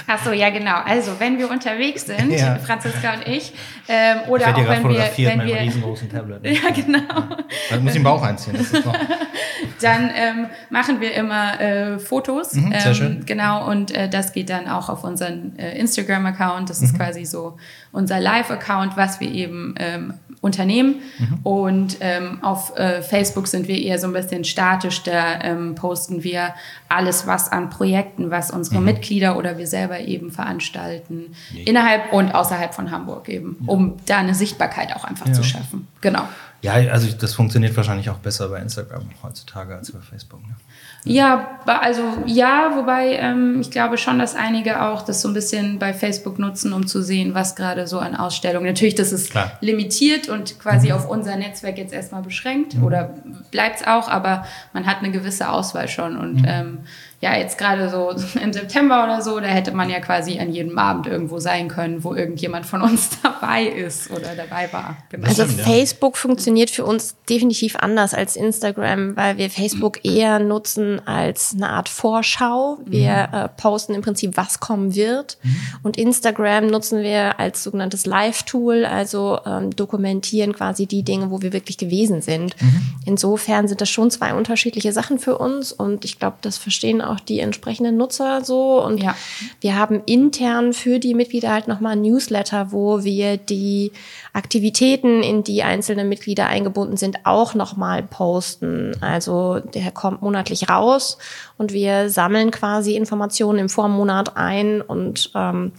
Ach 0.07 0.23
so, 0.23 0.31
ja 0.31 0.49
genau. 0.49 0.77
Also 0.85 1.19
wenn 1.19 1.37
wir 1.37 1.49
unterwegs 1.49 2.05
sind, 2.05 2.31
ja. 2.31 2.55
Franziska 2.55 3.13
und 3.13 3.27
ich, 3.27 3.53
ähm, 3.87 4.21
oder 4.27 4.49
ich 4.49 4.55
auch 4.55 4.67
wenn 4.67 4.89
wir, 4.89 5.11
wenn 5.17 5.45
wir 5.45 5.59
riesengroßen 5.59 6.09
Tablet. 6.09 6.43
Ne? 6.43 6.51
Ja 6.63 6.69
genau. 6.69 7.37
Dann 7.69 7.83
muss 7.83 7.91
ich 7.91 7.93
den 7.93 8.03
Bauch 8.03 8.21
einziehen. 8.21 8.55
Das 8.57 8.71
ist 8.71 8.85
noch 8.85 8.93
dann 9.81 10.11
ähm, 10.13 10.47
machen 10.69 10.99
wir 11.01 11.13
immer 11.13 11.59
äh, 11.59 11.99
Fotos. 11.99 12.53
Mhm, 12.53 12.71
sehr 12.71 12.85
ähm, 12.87 12.93
schön. 12.93 13.25
Genau 13.25 13.69
und 13.69 13.91
äh, 13.91 14.09
das 14.09 14.33
geht 14.33 14.49
dann 14.49 14.67
auch 14.67 14.89
auf 14.89 15.03
unseren 15.03 15.57
äh, 15.57 15.77
Instagram-Account. 15.77 16.69
Das 16.69 16.79
mhm. 16.79 16.85
ist 16.87 16.97
quasi 16.97 17.25
so 17.25 17.57
unser 17.91 18.19
Live-Account, 18.19 18.97
was 18.97 19.19
wir 19.19 19.31
eben 19.31 19.75
ähm, 19.79 20.13
Unternehmen. 20.41 20.95
Mhm. 21.19 21.39
Und 21.43 21.97
ähm, 21.99 22.43
auf 22.43 22.75
äh, 22.75 23.03
Facebook 23.03 23.47
sind 23.47 23.67
wir 23.67 23.77
eher 23.77 23.99
so 23.99 24.07
ein 24.07 24.13
bisschen 24.13 24.43
statisch. 24.43 25.03
Da 25.03 25.39
ähm, 25.41 25.75
posten 25.75 26.23
wir 26.23 26.55
alles, 26.89 27.27
was 27.27 27.51
an 27.51 27.69
Projekten, 27.69 28.31
was 28.31 28.49
unsere 28.49 28.79
mhm. 28.79 28.85
Mitglieder 28.85 29.37
oder 29.37 29.59
wir 29.59 29.67
selber 29.67 29.99
eben 29.99 30.31
veranstalten, 30.31 31.35
ja. 31.53 31.63
innerhalb 31.65 32.11
und 32.11 32.33
außerhalb 32.33 32.73
von 32.73 32.89
Hamburg 32.89 33.29
eben, 33.29 33.57
ja. 33.61 33.71
um 33.71 33.97
da 34.07 34.17
eine 34.17 34.33
Sichtbarkeit 34.33 34.95
auch 34.95 35.03
einfach 35.03 35.27
ja. 35.27 35.33
zu 35.33 35.43
schaffen. 35.43 35.87
Genau. 36.01 36.27
Ja, 36.63 36.73
also 36.73 37.07
das 37.11 37.33
funktioniert 37.33 37.75
wahrscheinlich 37.75 38.09
auch 38.09 38.17
besser 38.17 38.49
bei 38.49 38.59
Instagram 38.59 39.09
heutzutage 39.23 39.75
als 39.75 39.91
bei 39.91 39.99
Facebook. 39.99 40.41
Ne? 40.47 40.55
Ja, 41.03 41.59
also 41.65 42.03
ja, 42.25 42.73
wobei 42.75 43.13
ähm, 43.13 43.59
ich 43.59 43.71
glaube 43.71 43.97
schon, 43.97 44.19
dass 44.19 44.35
einige 44.35 44.83
auch 44.83 45.01
das 45.01 45.21
so 45.21 45.27
ein 45.29 45.33
bisschen 45.33 45.79
bei 45.79 45.93
Facebook 45.93 46.37
nutzen, 46.37 46.73
um 46.73 46.85
zu 46.85 47.01
sehen, 47.01 47.33
was 47.33 47.55
gerade 47.55 47.87
so 47.87 47.99
an 47.99 48.15
Ausstellungen. 48.15 48.67
Natürlich, 48.67 48.95
das 48.95 49.11
ist 49.11 49.31
Klar. 49.31 49.51
limitiert 49.61 50.29
und 50.29 50.59
quasi 50.59 50.89
mhm. 50.89 50.93
auf 50.93 51.09
unser 51.09 51.35
Netzwerk 51.37 51.77
jetzt 51.77 51.93
erstmal 51.93 52.21
beschränkt 52.21 52.75
mhm. 52.75 52.83
oder 52.83 53.15
bleibt 53.49 53.81
es 53.81 53.87
auch, 53.87 54.09
aber 54.09 54.45
man 54.73 54.85
hat 54.85 54.99
eine 54.99 55.11
gewisse 55.11 55.49
Auswahl 55.49 55.87
schon 55.87 56.17
und 56.17 56.41
mhm. 56.41 56.47
ähm, 56.47 56.77
ja, 57.21 57.37
jetzt 57.37 57.59
gerade 57.59 57.87
so 57.89 58.09
im 58.41 58.51
September 58.51 59.03
oder 59.03 59.21
so, 59.21 59.39
da 59.39 59.47
hätte 59.47 59.71
man 59.71 59.89
ja 59.89 59.99
quasi 59.99 60.39
an 60.39 60.51
jedem 60.51 60.77
Abend 60.77 61.05
irgendwo 61.05 61.39
sein 61.39 61.67
können, 61.67 62.03
wo 62.03 62.15
irgendjemand 62.15 62.65
von 62.65 62.81
uns 62.81 63.11
dabei 63.23 63.65
ist 63.65 64.09
oder 64.09 64.35
dabei 64.35 64.73
war. 64.73 64.97
Genau. 65.09 65.27
Also 65.27 65.45
Facebook 65.45 66.17
funktioniert 66.17 66.71
für 66.71 66.83
uns 66.83 67.15
definitiv 67.29 67.75
anders 67.75 68.15
als 68.15 68.35
Instagram, 68.35 69.15
weil 69.15 69.37
wir 69.37 69.51
Facebook 69.51 70.03
eher 70.03 70.39
nutzen 70.39 70.99
als 71.07 71.53
eine 71.55 71.69
Art 71.69 71.89
Vorschau. 71.89 72.79
Wir 72.85 73.29
mhm. 73.31 73.37
äh, 73.37 73.49
posten 73.49 73.93
im 73.93 74.01
Prinzip, 74.01 74.35
was 74.35 74.59
kommen 74.59 74.95
wird. 74.95 75.37
Mhm. 75.43 75.55
Und 75.83 75.97
Instagram 75.97 76.67
nutzen 76.67 77.03
wir 77.03 77.39
als 77.39 77.63
sogenanntes 77.63 78.07
Live-Tool, 78.07 78.85
also 78.85 79.39
ähm, 79.45 79.75
dokumentieren 79.75 80.53
quasi 80.53 80.87
die 80.87 81.03
Dinge, 81.03 81.29
wo 81.29 81.43
wir 81.43 81.53
wirklich 81.53 81.77
gewesen 81.77 82.21
sind. 82.21 82.59
Mhm. 82.59 82.81
Insofern 83.05 83.67
sind 83.67 83.79
das 83.79 83.89
schon 83.89 84.09
zwei 84.09 84.33
unterschiedliche 84.33 84.91
Sachen 84.91 85.19
für 85.19 85.37
uns 85.37 85.71
und 85.71 86.03
ich 86.03 86.17
glaube, 86.17 86.37
das 86.41 86.57
verstehen 86.57 87.01
auch 87.01 87.10
auch 87.11 87.19
die 87.19 87.39
entsprechenden 87.39 87.97
Nutzer 87.97 88.43
so. 88.43 88.83
Und 88.83 89.01
ja. 89.01 89.15
wir 89.59 89.77
haben 89.77 90.01
intern 90.05 90.73
für 90.73 90.99
die 90.99 91.13
Mitglieder 91.13 91.51
halt 91.51 91.67
nochmal 91.67 91.93
ein 91.93 92.01
Newsletter, 92.01 92.71
wo 92.71 93.03
wir 93.03 93.37
die 93.37 93.91
Aktivitäten, 94.33 95.23
in 95.23 95.43
die 95.43 95.63
einzelne 95.63 96.05
Mitglieder 96.05 96.47
eingebunden 96.47 96.97
sind, 96.97 97.25
auch 97.25 97.53
nochmal 97.53 98.01
posten. 98.03 98.95
Also 99.01 99.59
der 99.59 99.91
kommt 99.91 100.21
monatlich 100.21 100.69
raus 100.69 101.17
und 101.57 101.73
wir 101.73 102.09
sammeln 102.09 102.51
quasi 102.51 102.95
Informationen 102.95 103.59
im 103.59 103.69
Vormonat 103.69 104.37
ein 104.37 104.81
und 104.81 105.31
ähm, 105.35 105.73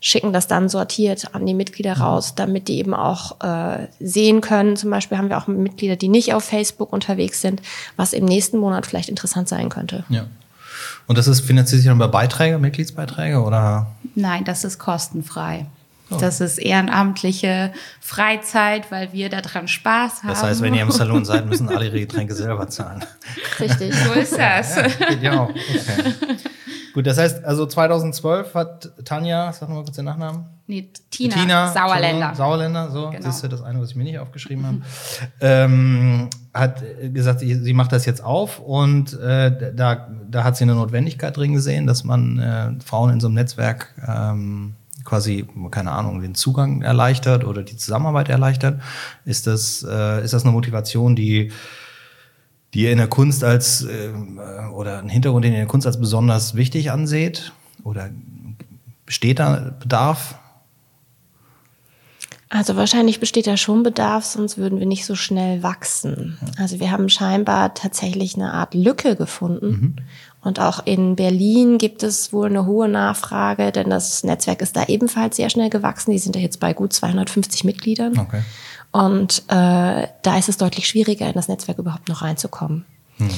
schicken 0.00 0.32
das 0.32 0.46
dann 0.46 0.68
sortiert 0.68 1.34
an 1.34 1.46
die 1.46 1.54
Mitglieder 1.54 1.94
raus, 1.94 2.34
damit 2.36 2.68
die 2.68 2.78
eben 2.78 2.94
auch 2.94 3.40
äh, 3.40 3.88
sehen 3.98 4.40
können. 4.40 4.76
Zum 4.76 4.90
Beispiel 4.90 5.18
haben 5.18 5.28
wir 5.28 5.38
auch 5.38 5.48
Mitglieder, 5.48 5.96
die 5.96 6.08
nicht 6.08 6.32
auf 6.32 6.44
Facebook 6.44 6.92
unterwegs 6.92 7.40
sind, 7.40 7.60
was 7.96 8.12
im 8.12 8.24
nächsten 8.24 8.58
Monat 8.58 8.86
vielleicht 8.86 9.08
interessant 9.08 9.48
sein 9.48 9.68
könnte. 9.68 10.04
Ja. 10.08 10.26
Und 11.06 11.18
das 11.18 11.28
ist 11.28 11.40
finanziert 11.40 11.80
sich 11.80 11.86
dann 11.86 11.96
über 11.96 12.08
Beiträge, 12.08 12.58
Mitgliedsbeiträge 12.58 13.40
oder? 13.42 13.86
Nein, 14.14 14.44
das 14.44 14.64
ist 14.64 14.78
kostenfrei. 14.78 15.66
Oh. 16.10 16.16
Das 16.18 16.40
ist 16.40 16.58
ehrenamtliche 16.58 17.72
Freizeit, 18.00 18.92
weil 18.92 19.12
wir 19.12 19.28
daran 19.28 19.66
Spaß 19.66 20.22
haben. 20.22 20.28
Das 20.28 20.42
heißt, 20.42 20.62
wenn 20.62 20.74
ihr 20.74 20.82
im 20.82 20.92
Salon 20.92 21.24
seid, 21.24 21.46
müssen 21.48 21.68
alle 21.68 21.86
ihre 21.86 22.00
Getränke 22.00 22.34
selber 22.34 22.68
zahlen. 22.68 23.04
Richtig, 23.58 23.92
so 23.94 24.12
ist 24.12 24.38
das. 24.38 24.76
Ja, 24.76 24.88
geht 25.08 25.22
ja 25.22 25.40
auch. 25.40 25.50
Okay. 25.50 26.14
Gut, 26.94 27.06
das 27.06 27.18
heißt, 27.18 27.44
also 27.44 27.66
2012 27.66 28.54
hat 28.54 28.90
Tanja, 29.04 29.52
sag 29.52 29.68
mal 29.68 29.82
kurz 29.82 29.96
den 29.96 30.04
Nachnamen. 30.04 30.46
Nee, 30.68 30.88
Tina, 31.10 31.36
Tina 31.36 31.72
Sauerländer. 31.72 32.34
Sauerländer, 32.34 32.90
so. 32.90 33.10
Genau. 33.10 33.22
Das 33.22 33.36
ist 33.36 33.42
ja 33.42 33.48
das 33.48 33.62
eine, 33.62 33.80
was 33.80 33.90
ich 33.90 33.96
mir 33.96 34.02
nicht 34.02 34.18
aufgeschrieben 34.18 34.66
habe. 34.66 34.78
ähm, 35.40 36.28
hat 36.52 36.82
gesagt, 37.12 37.40
sie, 37.40 37.54
sie, 37.54 37.72
macht 37.72 37.92
das 37.92 38.04
jetzt 38.04 38.24
auf 38.24 38.58
und 38.58 39.12
äh, 39.20 39.72
da, 39.74 40.08
da 40.28 40.44
hat 40.44 40.56
sie 40.56 40.64
eine 40.64 40.74
Notwendigkeit 40.74 41.36
drin 41.36 41.52
gesehen, 41.52 41.86
dass 41.86 42.02
man 42.02 42.38
äh, 42.38 42.84
Frauen 42.84 43.10
in 43.10 43.20
so 43.20 43.28
einem 43.28 43.34
Netzwerk 43.34 43.94
ähm, 44.06 44.74
quasi, 45.04 45.46
keine 45.70 45.92
Ahnung, 45.92 46.20
den 46.20 46.34
Zugang 46.34 46.82
erleichtert 46.82 47.44
oder 47.44 47.62
die 47.62 47.76
Zusammenarbeit 47.76 48.28
erleichtert. 48.28 48.80
Ist 49.24 49.46
das, 49.46 49.86
äh, 49.88 50.24
ist 50.24 50.32
das 50.34 50.42
eine 50.42 50.52
Motivation, 50.52 51.14
die 51.14 51.52
die 52.74 52.82
ihr 52.82 52.92
in 52.92 52.98
der 52.98 53.08
Kunst 53.08 53.42
als 53.42 53.84
äh, 53.84 54.10
oder 54.74 54.98
ein 54.98 55.08
Hintergrund, 55.08 55.44
den 55.44 55.52
ihr 55.52 55.58
in 55.58 55.62
der 55.62 55.70
Kunst 55.70 55.86
als 55.86 55.98
besonders 55.98 56.56
wichtig 56.56 56.90
anseht? 56.90 57.52
Oder 57.84 58.10
besteht 59.06 59.38
da 59.38 59.72
Bedarf? 59.80 60.34
Also 62.48 62.76
wahrscheinlich 62.76 63.18
besteht 63.18 63.48
da 63.48 63.56
schon 63.56 63.82
Bedarf, 63.82 64.24
sonst 64.24 64.56
würden 64.56 64.78
wir 64.78 64.86
nicht 64.86 65.04
so 65.04 65.16
schnell 65.16 65.64
wachsen. 65.64 66.38
Also 66.58 66.78
wir 66.78 66.92
haben 66.92 67.08
scheinbar 67.08 67.74
tatsächlich 67.74 68.36
eine 68.36 68.52
Art 68.52 68.72
Lücke 68.74 69.16
gefunden. 69.16 69.68
Mhm. 69.68 69.96
Und 70.42 70.60
auch 70.60 70.86
in 70.86 71.16
Berlin 71.16 71.76
gibt 71.76 72.04
es 72.04 72.32
wohl 72.32 72.46
eine 72.46 72.64
hohe 72.64 72.88
Nachfrage, 72.88 73.72
denn 73.72 73.90
das 73.90 74.22
Netzwerk 74.22 74.62
ist 74.62 74.76
da 74.76 74.84
ebenfalls 74.84 75.36
sehr 75.36 75.50
schnell 75.50 75.70
gewachsen. 75.70 76.12
Die 76.12 76.20
sind 76.20 76.36
ja 76.36 76.42
jetzt 76.42 76.60
bei 76.60 76.72
gut 76.72 76.92
250 76.92 77.64
Mitgliedern. 77.64 78.16
Okay. 78.16 78.42
Und 78.92 79.42
äh, 79.48 80.06
da 80.22 80.38
ist 80.38 80.48
es 80.48 80.56
deutlich 80.56 80.86
schwieriger, 80.86 81.26
in 81.26 81.34
das 81.34 81.48
Netzwerk 81.48 81.78
überhaupt 81.78 82.08
noch 82.08 82.22
reinzukommen. 82.22 82.84
Mhm. 83.18 83.30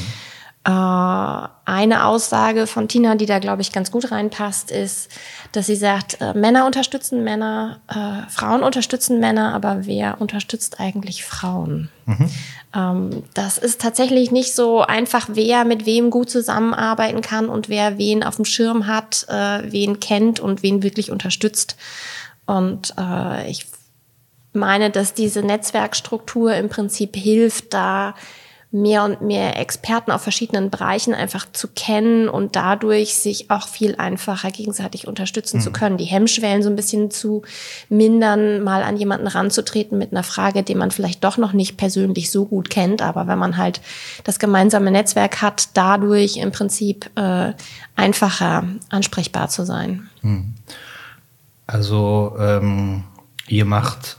Äh, 0.69 1.49
eine 1.65 2.05
Aussage 2.05 2.67
von 2.67 2.89
Tina, 2.89 3.15
die 3.15 3.25
da, 3.25 3.39
glaube 3.39 3.63
ich, 3.63 3.73
ganz 3.73 3.91
gut 3.91 4.11
reinpasst, 4.11 4.71
ist, 4.71 5.09
dass 5.53 5.65
sie 5.65 5.77
sagt, 5.77 6.21
äh, 6.21 6.35
Männer 6.35 6.67
unterstützen 6.67 7.25
Männer, 7.25 7.81
äh, 7.89 8.31
Frauen 8.31 8.63
unterstützen 8.63 9.19
Männer, 9.19 9.55
aber 9.55 9.87
wer 9.87 10.21
unterstützt 10.21 10.79
eigentlich 10.79 11.25
Frauen? 11.25 11.89
Mhm. 12.05 12.31
Ähm, 12.75 13.23
das 13.33 13.57
ist 13.57 13.81
tatsächlich 13.81 14.31
nicht 14.31 14.55
so 14.55 14.83
einfach, 14.83 15.29
wer 15.33 15.65
mit 15.65 15.87
wem 15.87 16.11
gut 16.11 16.29
zusammenarbeiten 16.29 17.23
kann 17.23 17.49
und 17.49 17.71
wer 17.71 17.97
wen 17.97 18.23
auf 18.23 18.37
dem 18.37 18.45
Schirm 18.45 18.87
hat, 18.87 19.25
äh, 19.29 19.73
wen 19.73 20.01
kennt 20.01 20.39
und 20.39 20.63
wen 20.63 20.83
wirklich 20.83 21.11
unterstützt. 21.11 21.77
Und 22.45 22.93
äh, 22.99 23.51
ich 23.51 23.67
meine, 24.53 24.91
dass 24.91 25.15
diese 25.15 25.41
Netzwerkstruktur 25.41 26.53
im 26.55 26.69
Prinzip 26.69 27.17
hilft, 27.17 27.73
da 27.73 28.15
mehr 28.71 29.05
und 29.05 29.23
mehr 29.23 29.59
Experten 29.59 30.11
auf 30.11 30.23
verschiedenen 30.23 30.69
Bereichen 30.69 31.15
einfach 31.15 31.51
zu 31.53 31.69
kennen 31.69 32.29
und 32.29 32.55
dadurch 32.55 33.15
sich 33.15 33.51
auch 33.51 33.67
viel 33.67 33.97
einfacher 33.97 34.51
gegenseitig 34.51 35.09
unterstützen 35.09 35.59
mhm. 35.59 35.63
zu 35.63 35.73
können. 35.73 35.97
Die 35.97 36.05
Hemmschwellen 36.05 36.63
so 36.63 36.69
ein 36.69 36.77
bisschen 36.77 37.11
zu 37.11 37.43
mindern, 37.89 38.63
mal 38.63 38.83
an 38.83 38.99
jemanden 38.99 39.27
ranzutreten 39.27 39.97
mit 39.97 40.13
einer 40.13 40.23
Frage, 40.23 40.63
die 40.63 40.75
man 40.75 40.91
vielleicht 40.91 41.25
doch 41.25 41.39
noch 41.39 41.55
nicht 41.55 41.79
persönlich 41.79 42.31
so 42.31 42.45
gut 42.45 42.69
kennt, 42.69 43.01
aber 43.01 43.27
wenn 43.27 43.39
man 43.39 43.57
halt 43.57 43.81
das 44.25 44.39
gemeinsame 44.39 44.91
Netzwerk 44.91 45.41
hat, 45.41 45.71
dadurch 45.73 46.37
im 46.37 46.53
Prinzip 46.53 47.09
äh, 47.15 47.53
einfacher 47.97 48.65
ansprechbar 48.91 49.49
zu 49.49 49.65
sein. 49.65 50.11
Mhm. 50.21 50.55
Also 51.67 52.37
ähm, 52.39 53.05
ihr 53.47 53.65
macht 53.65 54.19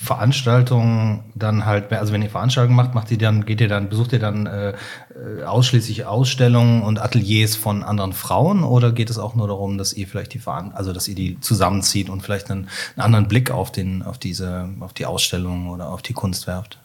Veranstaltungen 0.00 1.24
dann 1.34 1.66
halt, 1.66 1.92
also 1.92 2.12
wenn 2.12 2.22
ihr 2.22 2.30
Veranstaltungen 2.30 2.76
macht, 2.76 2.94
macht 2.94 3.10
ihr 3.10 3.18
dann, 3.18 3.44
geht 3.44 3.60
ihr 3.60 3.68
dann, 3.68 3.88
besucht 3.88 4.12
ihr 4.12 4.20
dann 4.20 4.46
äh, 4.46 4.70
äh, 4.70 5.42
ausschließlich 5.44 6.04
Ausstellungen 6.06 6.82
und 6.82 7.00
Ateliers 7.00 7.56
von 7.56 7.82
anderen 7.82 8.12
Frauen 8.12 8.62
oder 8.62 8.92
geht 8.92 9.10
es 9.10 9.18
auch 9.18 9.34
nur 9.34 9.48
darum, 9.48 9.76
dass 9.76 9.92
ihr 9.92 10.06
vielleicht 10.06 10.34
die 10.34 10.38
Veran 10.38 10.70
also 10.72 10.92
dass 10.92 11.08
ihr 11.08 11.16
die 11.16 11.40
zusammenzieht 11.40 12.10
und 12.10 12.22
vielleicht 12.22 12.48
einen, 12.48 12.68
einen 12.94 13.04
anderen 13.04 13.28
Blick 13.28 13.50
auf 13.50 13.72
den, 13.72 14.04
auf 14.04 14.18
diese, 14.18 14.68
auf 14.78 14.92
die 14.92 15.04
Ausstellung 15.04 15.68
oder 15.68 15.88
auf 15.88 16.00
die 16.00 16.12
Kunst 16.12 16.46
werft? 16.46 16.78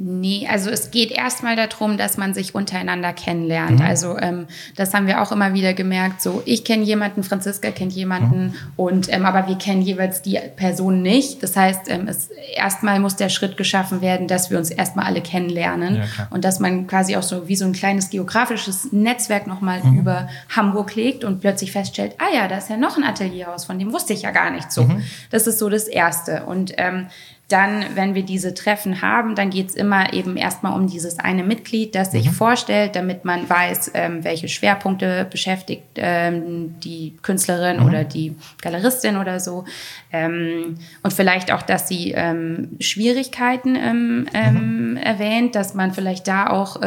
Nee, 0.00 0.46
also 0.48 0.70
es 0.70 0.92
geht 0.92 1.10
erstmal 1.10 1.56
darum, 1.56 1.98
dass 1.98 2.18
man 2.18 2.32
sich 2.32 2.54
untereinander 2.54 3.12
kennenlernt. 3.12 3.80
Mhm. 3.80 3.84
Also 3.84 4.16
ähm, 4.16 4.46
das 4.76 4.94
haben 4.94 5.08
wir 5.08 5.20
auch 5.20 5.32
immer 5.32 5.54
wieder 5.54 5.74
gemerkt. 5.74 6.22
So, 6.22 6.40
ich 6.44 6.64
kenne 6.64 6.84
jemanden, 6.84 7.24
Franziska 7.24 7.72
kennt 7.72 7.92
jemanden 7.92 8.44
mhm. 8.44 8.54
und 8.76 9.12
ähm, 9.12 9.26
aber 9.26 9.48
wir 9.48 9.58
kennen 9.58 9.82
jeweils 9.82 10.22
die 10.22 10.38
Person 10.54 11.02
nicht. 11.02 11.42
Das 11.42 11.56
heißt, 11.56 11.90
ähm, 11.90 12.06
es 12.06 12.30
erstmal 12.54 13.00
muss 13.00 13.16
der 13.16 13.28
Schritt 13.28 13.56
geschaffen 13.56 14.00
werden, 14.00 14.28
dass 14.28 14.52
wir 14.52 14.58
uns 14.58 14.70
erstmal 14.70 15.06
alle 15.06 15.20
kennenlernen 15.20 15.96
ja, 15.96 16.04
und 16.30 16.44
dass 16.44 16.60
man 16.60 16.86
quasi 16.86 17.16
auch 17.16 17.24
so 17.24 17.48
wie 17.48 17.56
so 17.56 17.64
ein 17.64 17.72
kleines 17.72 18.08
geografisches 18.10 18.92
Netzwerk 18.92 19.48
nochmal 19.48 19.82
mhm. 19.82 19.98
über 19.98 20.28
Hamburg 20.54 20.94
legt 20.94 21.24
und 21.24 21.40
plötzlich 21.40 21.72
feststellt, 21.72 22.14
ah 22.18 22.32
ja, 22.32 22.46
da 22.46 22.58
ist 22.58 22.70
ja 22.70 22.76
noch 22.76 22.96
ein 22.96 23.02
Atelierhaus, 23.02 23.64
von 23.64 23.80
dem 23.80 23.92
wusste 23.92 24.12
ich 24.12 24.22
ja 24.22 24.30
gar 24.30 24.52
nicht 24.52 24.70
so. 24.70 24.84
Mhm. 24.84 25.02
Das 25.30 25.48
ist 25.48 25.58
so 25.58 25.68
das 25.68 25.88
Erste 25.88 26.44
und 26.44 26.72
ähm, 26.76 27.08
dann, 27.48 27.86
wenn 27.94 28.14
wir 28.14 28.24
diese 28.24 28.52
Treffen 28.52 29.00
haben, 29.00 29.34
dann 29.34 29.48
geht 29.48 29.70
es 29.70 29.74
immer 29.74 30.12
eben 30.12 30.36
erstmal 30.36 30.78
um 30.78 30.86
dieses 30.86 31.18
eine 31.18 31.42
Mitglied, 31.42 31.94
das 31.94 32.12
sich 32.12 32.26
mhm. 32.26 32.32
vorstellt, 32.32 32.94
damit 32.94 33.24
man 33.24 33.48
weiß, 33.48 33.92
ähm, 33.94 34.22
welche 34.22 34.48
Schwerpunkte 34.48 35.26
beschäftigt 35.30 35.84
ähm, 35.96 36.78
die 36.80 37.16
Künstlerin 37.22 37.80
mhm. 37.80 37.86
oder 37.86 38.04
die 38.04 38.36
Galeristin 38.60 39.16
oder 39.16 39.40
so. 39.40 39.64
Ähm, 40.12 40.76
und 41.02 41.12
vielleicht 41.14 41.50
auch, 41.50 41.62
dass 41.62 41.88
sie 41.88 42.12
ähm, 42.14 42.76
Schwierigkeiten 42.80 43.76
ähm, 43.76 44.26
ähm, 44.34 44.90
mhm. 44.90 44.96
erwähnt, 44.98 45.54
dass 45.54 45.72
man 45.72 45.94
vielleicht 45.94 46.28
da 46.28 46.48
auch 46.48 46.78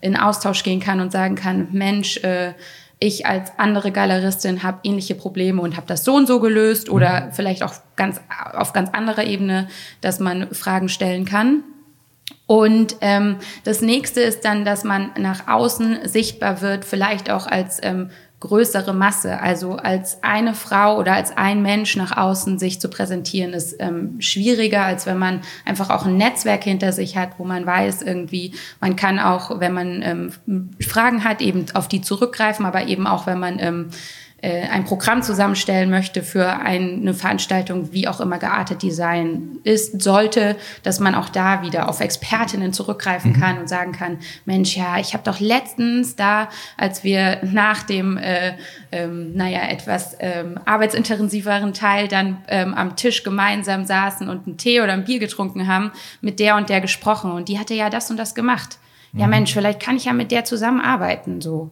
in 0.00 0.16
Austausch 0.16 0.62
gehen 0.64 0.80
kann 0.80 1.00
und 1.00 1.12
sagen 1.12 1.36
kann, 1.36 1.68
Mensch, 1.70 2.16
äh, 2.18 2.54
ich 3.02 3.26
als 3.26 3.50
andere 3.58 3.90
Galeristin 3.90 4.62
habe 4.62 4.78
ähnliche 4.84 5.16
Probleme 5.16 5.60
und 5.60 5.76
habe 5.76 5.88
das 5.88 6.04
so 6.04 6.14
und 6.14 6.28
so 6.28 6.38
gelöst 6.38 6.88
oder 6.88 7.26
mhm. 7.26 7.32
vielleicht 7.32 7.64
auch 7.64 7.74
ganz 7.96 8.20
auf 8.52 8.72
ganz 8.72 8.90
anderer 8.90 9.24
Ebene, 9.24 9.66
dass 10.00 10.20
man 10.20 10.54
Fragen 10.54 10.88
stellen 10.88 11.24
kann. 11.24 11.64
Und 12.46 12.96
ähm, 13.00 13.36
das 13.64 13.80
nächste 13.80 14.20
ist 14.20 14.44
dann, 14.44 14.64
dass 14.64 14.84
man 14.84 15.10
nach 15.18 15.48
außen 15.48 16.06
sichtbar 16.08 16.60
wird, 16.60 16.84
vielleicht 16.84 17.28
auch 17.28 17.46
als 17.46 17.80
ähm, 17.82 18.10
größere 18.42 18.92
Masse. 18.92 19.40
Also 19.40 19.76
als 19.76 20.18
eine 20.22 20.54
Frau 20.54 20.98
oder 20.98 21.12
als 21.12 21.36
ein 21.36 21.62
Mensch 21.62 21.94
nach 21.96 22.16
außen 22.16 22.58
sich 22.58 22.80
zu 22.80 22.88
präsentieren, 22.88 23.52
ist 23.52 23.76
ähm, 23.78 24.20
schwieriger, 24.20 24.82
als 24.82 25.06
wenn 25.06 25.16
man 25.16 25.42
einfach 25.64 25.90
auch 25.90 26.06
ein 26.06 26.16
Netzwerk 26.16 26.64
hinter 26.64 26.90
sich 26.92 27.16
hat, 27.16 27.38
wo 27.38 27.44
man 27.44 27.64
weiß, 27.64 28.02
irgendwie, 28.02 28.54
man 28.80 28.96
kann 28.96 29.20
auch, 29.20 29.60
wenn 29.60 29.72
man 29.72 30.02
ähm, 30.02 30.70
Fragen 30.80 31.22
hat, 31.22 31.40
eben 31.40 31.66
auf 31.74 31.86
die 31.86 32.00
zurückgreifen, 32.00 32.66
aber 32.66 32.88
eben 32.88 33.06
auch, 33.06 33.26
wenn 33.28 33.38
man 33.38 33.60
ähm, 33.60 33.90
äh, 34.42 34.68
ein 34.68 34.84
Programm 34.84 35.22
zusammenstellen 35.22 35.88
möchte 35.88 36.24
für 36.24 36.48
eine 36.48 37.14
Veranstaltung, 37.14 37.92
wie 37.92 38.08
auch 38.08 38.20
immer 38.20 38.38
geartet 38.38 38.82
Design 38.82 39.60
ist, 39.62 40.02
sollte, 40.02 40.56
dass 40.82 40.98
man 40.98 41.14
auch 41.14 41.28
da 41.28 41.62
wieder 41.62 41.88
auf 41.88 42.00
Expertinnen 42.00 42.72
zurückgreifen 42.72 43.34
mhm. 43.34 43.40
kann 43.40 43.58
und 43.58 43.68
sagen 43.68 43.92
kann, 43.92 44.18
Mensch, 44.44 44.76
ja, 44.76 44.98
ich 44.98 45.14
habe 45.14 45.22
doch 45.22 45.38
letztens 45.38 46.16
da, 46.16 46.48
als 46.76 47.04
wir 47.04 47.38
nach 47.44 47.84
dem, 47.84 48.16
äh, 48.16 48.54
ähm, 48.90 49.36
naja, 49.36 49.60
etwas 49.68 50.16
ähm, 50.18 50.58
arbeitsintensiveren 50.64 51.72
Teil 51.72 52.08
dann 52.08 52.38
ähm, 52.48 52.74
am 52.74 52.96
Tisch 52.96 53.22
gemeinsam 53.22 53.84
saßen 53.84 54.28
und 54.28 54.48
einen 54.48 54.56
Tee 54.56 54.80
oder 54.80 54.92
ein 54.92 55.04
Bier 55.04 55.20
getrunken 55.20 55.68
haben, 55.68 55.92
mit 56.20 56.40
der 56.40 56.56
und 56.56 56.68
der 56.68 56.80
gesprochen 56.80 57.30
und 57.30 57.48
die 57.48 57.60
hatte 57.60 57.74
ja 57.74 57.90
das 57.90 58.10
und 58.10 58.16
das 58.16 58.34
gemacht. 58.34 58.78
Mhm. 59.12 59.20
Ja, 59.20 59.26
Mensch, 59.28 59.54
vielleicht 59.54 59.78
kann 59.78 59.96
ich 59.96 60.06
ja 60.06 60.12
mit 60.12 60.32
der 60.32 60.44
zusammenarbeiten, 60.44 61.40
so. 61.40 61.70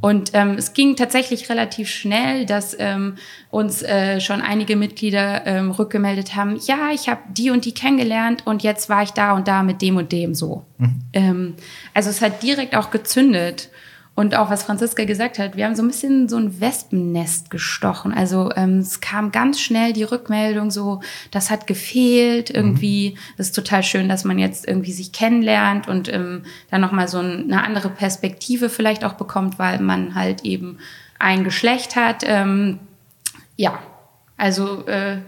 Und 0.00 0.30
ähm, 0.34 0.56
es 0.58 0.74
ging 0.74 0.96
tatsächlich 0.96 1.48
relativ 1.48 1.88
schnell, 1.88 2.46
dass 2.46 2.76
ähm, 2.78 3.16
uns 3.50 3.82
äh, 3.82 4.20
schon 4.20 4.40
einige 4.40 4.76
Mitglieder 4.76 5.46
ähm, 5.46 5.70
rückgemeldet 5.70 6.36
haben, 6.36 6.58
ja, 6.66 6.90
ich 6.92 7.08
habe 7.08 7.20
die 7.30 7.50
und 7.50 7.64
die 7.64 7.72
kennengelernt 7.72 8.46
und 8.46 8.62
jetzt 8.62 8.88
war 8.88 9.02
ich 9.02 9.10
da 9.10 9.32
und 9.32 9.48
da 9.48 9.62
mit 9.62 9.82
dem 9.82 9.96
und 9.96 10.12
dem 10.12 10.34
so. 10.34 10.64
Mhm. 10.78 11.00
Ähm, 11.12 11.54
also 11.94 12.10
es 12.10 12.20
hat 12.20 12.42
direkt 12.42 12.74
auch 12.76 12.90
gezündet. 12.90 13.70
Und 14.14 14.34
auch 14.34 14.50
was 14.50 14.62
Franziska 14.64 15.04
gesagt 15.04 15.38
hat, 15.38 15.56
wir 15.56 15.64
haben 15.64 15.74
so 15.74 15.82
ein 15.82 15.88
bisschen 15.88 16.28
so 16.28 16.36
ein 16.36 16.60
Wespennest 16.60 17.50
gestochen. 17.50 18.12
Also 18.12 18.50
ähm, 18.56 18.78
es 18.78 19.00
kam 19.00 19.32
ganz 19.32 19.58
schnell 19.58 19.94
die 19.94 20.02
Rückmeldung 20.02 20.70
so, 20.70 21.00
das 21.30 21.50
hat 21.50 21.66
gefehlt 21.66 22.50
irgendwie. 22.50 23.10
Mhm. 23.14 23.18
ist 23.38 23.54
total 23.54 23.82
schön, 23.82 24.10
dass 24.10 24.24
man 24.24 24.38
jetzt 24.38 24.68
irgendwie 24.68 24.92
sich 24.92 25.12
kennenlernt 25.12 25.88
und 25.88 26.12
ähm, 26.12 26.42
dann 26.70 26.82
nochmal 26.82 27.08
so 27.08 27.18
eine 27.18 27.64
andere 27.64 27.88
Perspektive 27.88 28.68
vielleicht 28.68 29.02
auch 29.02 29.14
bekommt, 29.14 29.58
weil 29.58 29.80
man 29.80 30.14
halt 30.14 30.44
eben 30.44 30.78
ein 31.18 31.42
Geschlecht 31.42 31.96
hat. 31.96 32.22
Ähm, 32.26 32.80
ja, 33.56 33.78
also 34.36 34.86
äh, 34.88 35.18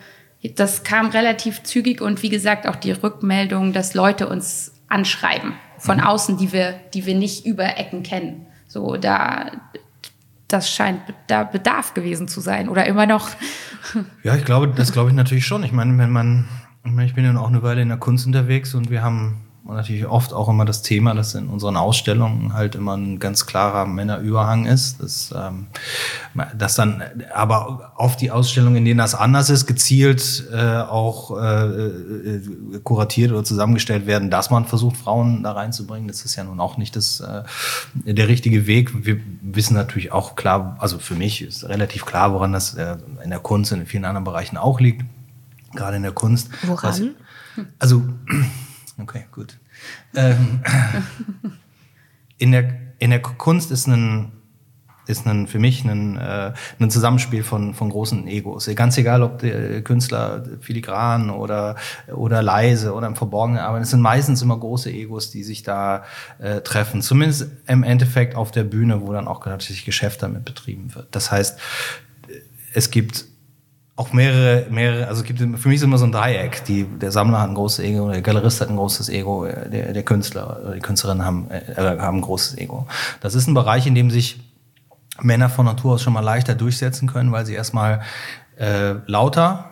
das 0.57 0.85
kam 0.85 1.09
relativ 1.09 1.63
zügig 1.63 2.03
und 2.03 2.23
wie 2.23 2.29
gesagt 2.29 2.67
auch 2.67 2.77
die 2.77 2.93
Rückmeldung, 2.93 3.73
dass 3.73 3.95
Leute 3.95 4.29
uns 4.29 4.73
anschreiben 4.89 5.55
von 5.79 5.99
mhm. 5.99 6.05
außen, 6.05 6.37
die 6.37 6.53
wir, 6.53 6.75
die 6.93 7.07
wir 7.07 7.15
nicht 7.15 7.47
über 7.47 7.79
Ecken 7.79 8.03
kennen. 8.03 8.47
So, 8.75 8.97
da, 8.97 9.53
das 10.49 10.69
scheint 10.69 11.01
da 11.29 11.45
Bedarf 11.45 11.95
gewesen 11.95 12.27
zu 12.27 12.41
sein 12.41 12.69
oder 12.69 12.87
immer 12.87 13.07
noch. 13.07 13.29
Ja, 14.25 14.35
ich 14.35 14.45
glaube, 14.45 14.67
das 14.75 14.91
glaube 14.91 15.11
ich 15.11 15.15
natürlich 15.15 15.47
schon. 15.47 15.63
Ich 15.63 15.71
meine, 15.71 15.97
wenn 15.97 16.11
man, 16.11 16.49
ich 17.05 17.15
bin 17.15 17.25
ja 17.25 17.39
auch 17.39 17.47
eine 17.47 17.63
Weile 17.63 17.83
in 17.83 17.89
der 17.89 17.99
Kunst 17.99 18.27
unterwegs 18.27 18.75
und 18.75 18.91
wir 18.91 19.01
haben 19.01 19.43
und 19.67 19.77
natürlich 19.77 20.07
oft 20.07 20.35
auch 20.35 20.51
immer 20.51 20.67
das 20.67 20.83
Thema, 20.83 21.15
dass 21.15 21.35
in 21.35 21.49
unseren 21.49 21.79
Ausstellungen 21.79 22.53
halt 22.53 22.75
immer 22.75 22.99
ein 22.99 23.19
ganz 23.19 23.47
klarer 23.47 23.87
Männerüberhang 23.87 24.67
ist. 24.67 25.03
Dass, 25.03 25.35
ähm, 25.35 25.69
dass 26.55 26.75
dann 26.75 27.03
aber 27.35 27.93
auf 27.97 28.17
die 28.17 28.31
Ausstellungen, 28.31 28.77
in 28.77 28.85
denen 28.85 28.99
das 28.99 29.15
anders 29.15 29.49
ist, 29.49 29.65
gezielt 29.65 30.45
äh, 30.53 30.81
auch 30.81 31.41
äh, 31.41 31.67
äh, 31.67 32.43
kuratiert 32.83 33.33
oder 33.33 33.43
zusammengestellt 33.43 34.07
werden, 34.07 34.29
dass 34.29 34.51
man 34.51 34.67
versucht, 34.67 34.99
Frauen 34.99 35.43
da 35.43 35.53
reinzubringen. 35.53 36.09
Das 36.09 36.27
ist 36.27 36.37
ja 36.37 36.45
nun 36.45 36.61
auch 36.61 36.77
nicht 36.77 36.95
das, 36.95 37.21
äh, 37.21 37.43
der 37.95 38.29
richtige 38.29 38.67
Weg. 38.67 39.07
Wir 39.07 39.19
wissen 39.41 39.73
natürlich 39.73 40.13
auch 40.13 40.37
klar, 40.37 40.77
also 40.79 40.99
für 40.99 41.15
mich 41.15 41.41
ist 41.41 41.67
relativ 41.67 42.05
klar, 42.05 42.35
woran 42.35 42.53
das 42.53 42.75
äh, 42.75 42.99
in 43.23 43.31
der 43.31 43.39
Kunst 43.39 43.73
und 43.73 43.81
in 43.81 43.87
vielen 43.87 44.05
anderen 44.05 44.25
Bereichen 44.25 44.59
auch 44.59 44.79
liegt. 44.79 45.07
Gerade 45.75 45.97
in 45.97 46.03
der 46.03 46.13
Kunst. 46.13 46.51
Woran? 46.67 47.15
Was, 47.57 47.65
also 47.79 48.03
Okay, 49.01 49.27
gut. 49.33 49.59
Ähm, 50.15 50.61
in, 52.39 52.53
der, 52.53 52.75
in 52.99 53.11
der 53.11 53.21
Kunst 53.21 53.71
ist 53.71 53.87
ein, 53.87 54.33
ist 55.07 55.27
ein, 55.27 55.47
für 55.47 55.59
mich 55.59 55.85
ein, 55.85 56.17
äh, 56.17 56.53
ein 56.79 56.91
Zusammenspiel 56.91 57.43
von, 57.43 57.75
von 57.75 57.91
großen 57.91 58.27
Egos. 58.27 58.71
Ganz 58.75 58.97
egal, 58.97 59.23
ob 59.23 59.41
der 59.41 59.83
Künstler 59.83 60.45
filigran 60.61 61.31
oder, 61.31 61.77
oder 62.15 62.43
leise 62.43 62.95
oder 62.95 63.07
im 63.07 63.17
Verborgenen 63.17 63.61
arbeiten. 63.61 63.83
Es 63.83 63.91
sind 63.91 64.01
meistens 64.01 64.41
immer 64.43 64.59
große 64.59 64.91
Egos, 64.91 65.31
die 65.31 65.43
sich 65.43 65.63
da 65.63 66.05
äh, 66.39 66.61
treffen. 66.61 67.03
Zumindest 67.03 67.51
im 67.67 67.83
Endeffekt 67.83 68.37
auf 68.37 68.51
der 68.51 68.65
Bühne, 68.65 69.03
wo 69.03 69.13
dann 69.13 69.29
auch 69.29 69.45
natürlich 69.45 69.85
Geschäft 69.85 70.23
damit 70.23 70.45
betrieben 70.45 70.95
wird. 70.95 71.09
Das 71.11 71.31
heißt, 71.31 71.59
es 72.73 72.91
gibt 72.91 73.27
auch 73.97 74.13
mehrere, 74.13 74.67
mehrere, 74.71 75.07
also 75.07 75.23
es 75.23 75.27
gibt 75.27 75.39
für 75.39 75.69
mich 75.69 75.77
ist 75.77 75.83
immer 75.83 75.99
so 75.99 76.05
ein 76.05 76.13
Dreieck. 76.13 76.65
Die, 76.65 76.85
der 76.85 77.13
Sammler 77.13 77.41
hat 77.41 77.49
ein 77.49 77.55
großes 77.55 77.85
Ego, 77.85 78.11
der 78.11 78.23
Galerist 78.23 78.61
hat 78.61 78.69
ein 78.69 78.77
großes 78.77 79.09
Ego, 79.09 79.47
der, 79.47 79.93
der 79.93 80.03
Künstler 80.03 80.61
oder 80.63 80.75
die 80.75 80.81
Künstlerin 80.81 81.25
haben, 81.25 81.49
äh, 81.51 81.77
haben 81.77 82.19
ein 82.19 82.23
großes 82.23 82.59
Ego. 82.59 82.89
Das 83.21 83.35
ist 83.35 83.47
ein 83.47 83.55
Bereich, 83.55 83.87
in 83.87 83.95
dem 83.95 84.11
sich 84.11 84.41
Männer 85.21 85.49
von 85.49 85.65
Natur 85.65 85.95
aus 85.95 86.03
schon 86.03 86.13
mal 86.13 86.21
leichter 86.21 86.57
durchsetzen 86.57 87.09
können, 87.09 87.31
weil 87.31 87.47
sie 87.47 87.55
erstmal 87.55 88.03
äh, 88.57 88.95
lauter, 89.07 89.71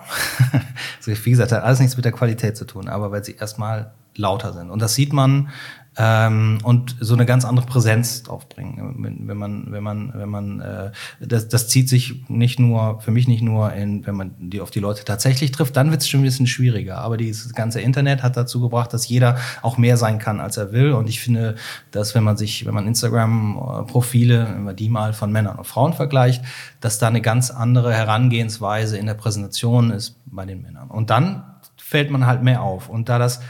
wie 1.05 1.31
gesagt, 1.31 1.51
hat 1.51 1.65
alles 1.65 1.81
nichts 1.81 1.97
mit 1.97 2.05
der 2.05 2.13
Qualität 2.13 2.57
zu 2.57 2.65
tun, 2.65 2.89
aber 2.89 3.11
weil 3.11 3.25
sie 3.25 3.35
erstmal 3.35 3.93
lauter 4.15 4.53
sind. 4.53 4.71
Und 4.71 4.81
das 4.81 4.95
sieht 4.95 5.13
man 5.13 5.49
ähm, 5.99 6.59
und 6.63 6.97
so 7.01 7.15
eine 7.15 7.27
ganz 7.27 7.45
andere 7.45 7.67
Präsenz 7.67 8.23
draufbringen. 8.23 8.97
Wenn, 9.27 9.37
man, 9.37 9.67
wenn 9.71 9.83
man, 9.83 10.13
wenn 10.15 10.29
man, 10.29 10.61
äh, 10.61 10.91
das, 11.21 11.49
das 11.49 11.69
zieht 11.69 11.89
sich 11.89 12.25
nicht 12.29 12.59
nur, 12.59 13.01
für 13.01 13.11
mich 13.11 13.29
nicht 13.29 13.43
nur 13.43 13.73
in, 13.75 14.07
wenn 14.07 14.15
man 14.15 14.35
die 14.39 14.61
auf 14.61 14.71
die 14.71 14.81
Leute 14.81 15.05
tatsächlich 15.05 15.53
trifft, 15.53 15.77
dann 15.77 15.91
wird 15.91 16.01
es 16.01 16.09
schon 16.09 16.21
ein 16.21 16.25
bisschen 16.25 16.47
schwieriger. 16.47 16.99
Aber 16.99 17.17
dieses 17.17 17.53
ganze 17.55 17.81
Internet 17.81 18.23
hat 18.23 18.37
dazu 18.37 18.61
gebracht, 18.61 18.93
dass 18.95 19.07
jeder 19.09 19.37
auch 19.61 19.77
mehr 19.77 19.97
sein 19.99 20.19
kann, 20.19 20.41
als 20.41 20.57
er 20.57 20.73
will. 20.73 20.93
Und 20.93 21.09
ich 21.09 21.21
finde, 21.21 21.57
dass 21.91 22.15
wenn 22.15 22.25
man 22.25 22.37
sich, 22.39 22.65
wenn 22.65 22.75
man 22.75 22.87
Instagram-Profile, 22.87 24.49
wenn 24.55 24.65
man 24.65 24.77
die 24.77 24.89
mal 24.89 25.13
von 25.13 25.31
Männern 25.31 25.59
und 25.59 25.67
Frauen 25.67 25.93
vergleicht, 25.93 26.43
dass 26.81 26.99
da 26.99 27.09
eine 27.09 27.21
ganz 27.21 27.51
andere 27.51 27.93
Herangehensweise 27.93 28.97
in 28.97 29.07
der 29.07 29.15
Präsentation 29.15 29.91
ist 29.91 30.17
bei 30.25 30.47
den 30.47 30.63
Männern. 30.63 30.89
Und 30.89 31.11
dann 31.11 31.45
fällt 31.77 32.11
man 32.11 32.27
halt 32.27 32.43
mehr 32.43 32.63
auf. 32.63 32.89
Und 32.89 33.11
da 33.11 33.19
das 33.19 33.41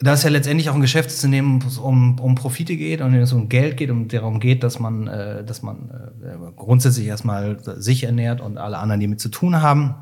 da 0.00 0.12
es 0.12 0.22
ja 0.22 0.30
letztendlich 0.30 0.70
auch 0.70 0.74
ein 0.74 0.80
Geschäftsunternehmen 0.80 1.60
um, 1.82 2.20
um 2.20 2.34
Profite 2.36 2.76
geht 2.76 3.00
und 3.00 3.14
es 3.14 3.32
um 3.32 3.48
Geld 3.48 3.76
geht 3.76 3.90
und 3.90 4.12
darum 4.12 4.38
geht, 4.38 4.62
dass 4.62 4.78
man, 4.78 5.08
äh, 5.08 5.44
dass 5.44 5.62
man 5.62 5.90
äh, 6.22 6.52
grundsätzlich 6.56 7.06
erstmal 7.06 7.58
sich 7.80 8.04
ernährt 8.04 8.40
und 8.40 8.58
alle 8.58 8.78
anderen, 8.78 9.00
die 9.00 9.08
mit 9.08 9.20
zu 9.20 9.28
tun 9.28 9.60
haben, 9.60 9.96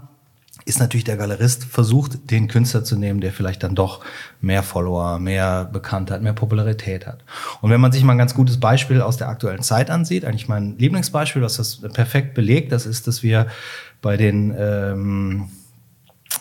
ist 0.67 0.81
natürlich 0.81 1.05
der 1.05 1.17
Galerist 1.17 1.65
versucht, 1.65 2.31
den 2.31 2.49
Künstler 2.49 2.83
zu 2.83 2.97
nehmen, 2.97 3.21
der 3.21 3.33
vielleicht 3.33 3.63
dann 3.63 3.75
doch 3.75 4.05
mehr 4.41 4.63
Follower, 4.63 5.19
mehr 5.19 5.65
Bekanntheit, 5.65 6.23
mehr 6.23 6.33
Popularität 6.33 7.07
hat. 7.07 7.23
Und 7.61 7.71
wenn 7.71 7.81
man 7.81 7.93
sich 7.93 8.03
mal 8.03 8.13
ein 8.13 8.19
ganz 8.19 8.35
gutes 8.35 8.59
Beispiel 8.59 9.01
aus 9.01 9.17
der 9.17 9.29
aktuellen 9.29 9.63
Zeit 9.63 9.91
ansieht, 9.91 10.25
eigentlich 10.25 10.49
mein 10.49 10.77
Lieblingsbeispiel, 10.77 11.41
was 11.41 11.57
das 11.57 11.83
perfekt 11.93 12.35
belegt, 12.35 12.73
das 12.73 12.85
ist, 12.85 13.07
dass 13.07 13.23
wir 13.23 13.47
bei 14.03 14.17
den 14.17 14.55
ähm, 14.59 15.49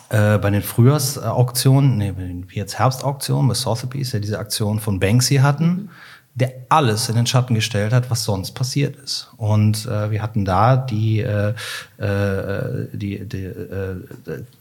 äh, 0.08 0.38
bei 0.38 0.50
den 0.50 0.62
Frühjahrsauktionen, 0.62 1.98
nee, 1.98 2.12
bei 2.12 2.22
den 2.22 2.46
jetzt 2.52 2.78
Herbstauktionen, 2.78 3.48
bei 3.48 3.54
Sotheby's, 3.54 4.12
ja 4.12 4.20
diese 4.20 4.38
Aktion 4.38 4.80
von 4.80 5.00
Banksy 5.00 5.36
hatten, 5.36 5.90
der 6.36 6.52
alles 6.68 7.08
in 7.08 7.16
den 7.16 7.26
Schatten 7.26 7.54
gestellt 7.54 7.94
hat, 7.94 8.10
was 8.10 8.24
sonst 8.24 8.52
passiert 8.52 8.96
ist. 8.96 9.32
Und 9.38 9.86
äh, 9.86 10.10
wir 10.10 10.20
hatten 10.22 10.44
da 10.44 10.76
die, 10.76 11.20
äh, 11.20 11.54
äh, 11.96 12.88
die, 12.92 13.26
die 13.26 13.44
äh, 13.44 13.96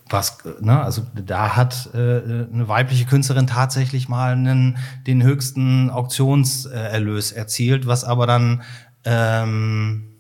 was, 0.10 0.38
ne, 0.62 0.82
also 0.82 1.06
da 1.14 1.58
hat 1.58 1.90
äh, 1.94 1.98
eine 1.98 2.68
weibliche 2.70 3.06
Künstlerin 3.06 3.48
tatsächlich 3.48 4.08
mal 4.08 4.32
einen, 4.32 4.78
den 5.06 5.22
höchsten 5.22 5.90
Auktionserlös 5.90 7.34
erzielt, 7.34 7.88
was 7.88 8.06
aber 8.06 8.26
dann 8.26 8.64
ähm, 9.04 10.15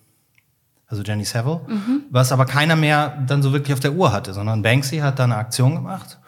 also 0.95 1.03
Jenny 1.03 1.25
Saville, 1.25 1.61
mhm. 1.67 2.03
was 2.09 2.31
aber 2.31 2.45
keiner 2.45 2.75
mehr 2.75 3.23
dann 3.27 3.43
so 3.43 3.53
wirklich 3.53 3.73
auf 3.73 3.79
der 3.79 3.93
Uhr 3.93 4.11
hatte, 4.11 4.33
sondern 4.33 4.61
Banksy 4.61 4.97
hat 4.97 5.19
da 5.19 5.25
eine 5.25 5.35
Aktion 5.35 5.75
gemacht. 5.75 6.19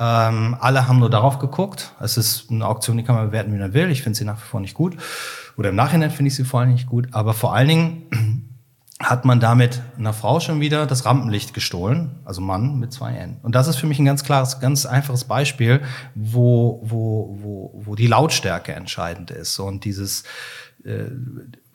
Ähm, 0.00 0.56
alle 0.60 0.86
haben 0.86 1.00
nur 1.00 1.10
darauf 1.10 1.38
geguckt. 1.38 1.92
Es 2.00 2.16
ist 2.16 2.50
eine 2.50 2.66
Auktion, 2.66 2.96
die 2.96 3.02
kann 3.02 3.16
man 3.16 3.26
bewerten, 3.26 3.52
wie 3.52 3.58
man 3.58 3.74
will. 3.74 3.90
Ich 3.90 4.02
finde 4.02 4.16
sie 4.16 4.24
nach 4.24 4.36
wie 4.36 4.46
vor 4.46 4.60
nicht 4.60 4.74
gut. 4.74 4.96
Oder 5.56 5.70
im 5.70 5.76
Nachhinein 5.76 6.10
finde 6.10 6.28
ich 6.28 6.36
sie 6.36 6.44
vor 6.44 6.60
allem 6.60 6.72
nicht 6.72 6.86
gut. 6.86 7.08
Aber 7.12 7.34
vor 7.34 7.54
allen 7.54 7.68
Dingen 7.68 8.44
hat 9.00 9.24
man 9.24 9.40
damit 9.40 9.82
einer 9.96 10.12
Frau 10.12 10.38
schon 10.38 10.60
wieder 10.60 10.86
das 10.86 11.04
Rampenlicht 11.04 11.52
gestohlen, 11.52 12.20
also 12.24 12.40
Mann 12.40 12.78
mit 12.78 12.92
zwei 12.92 13.12
N. 13.12 13.38
Und 13.42 13.54
das 13.54 13.66
ist 13.66 13.76
für 13.76 13.86
mich 13.86 13.98
ein 13.98 14.04
ganz 14.04 14.22
klares, 14.24 14.60
ganz 14.60 14.86
einfaches 14.86 15.24
Beispiel, 15.24 15.82
wo, 16.14 16.80
wo, 16.84 17.36
wo, 17.40 17.82
wo 17.84 17.94
die 17.96 18.06
Lautstärke 18.06 18.72
entscheidend 18.72 19.32
ist. 19.32 19.58
Und 19.58 19.84
dieses, 19.84 20.22
äh, 20.84 21.06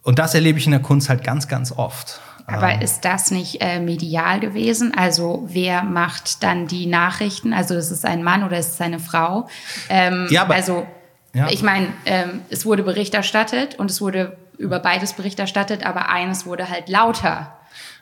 und 0.02 0.20
das 0.20 0.34
erlebe 0.34 0.60
ich 0.60 0.66
in 0.66 0.72
der 0.72 0.82
Kunst 0.82 1.10
halt 1.10 1.24
ganz, 1.24 1.48
ganz 1.48 1.72
oft. 1.72 2.22
Aber 2.46 2.72
ähm. 2.72 2.82
ist 2.82 3.06
das 3.06 3.32
nicht 3.32 3.62
äh, 3.62 3.80
medial 3.80 4.40
gewesen? 4.40 4.94
Also 4.96 5.48
wer 5.48 5.84
macht 5.84 6.44
dann 6.44 6.68
die 6.68 6.86
Nachrichten? 6.86 7.54
Also 7.54 7.76
ist 7.76 7.92
es 7.92 8.06
ein 8.06 8.24
Mann 8.24 8.44
oder 8.44 8.58
ist 8.58 8.74
es 8.74 8.82
eine 8.82 9.00
Frau? 9.00 9.48
Ähm, 9.90 10.28
ja, 10.30 10.42
aber, 10.42 10.56
also 10.56 10.86
ja. 11.34 11.50
ich 11.50 11.64
meine, 11.64 11.88
ähm, 12.06 12.42
es 12.50 12.66
wurde 12.66 12.84
Bericht 12.84 13.14
erstattet 13.14 13.76
und 13.80 13.90
es 13.90 14.02
wurde 14.02 14.38
über 14.58 14.80
beides 14.80 15.14
Bericht 15.14 15.40
erstattet, 15.40 15.86
aber 15.86 16.10
eines 16.10 16.46
wurde 16.46 16.70
halt 16.70 16.90
lauter. 16.90 17.58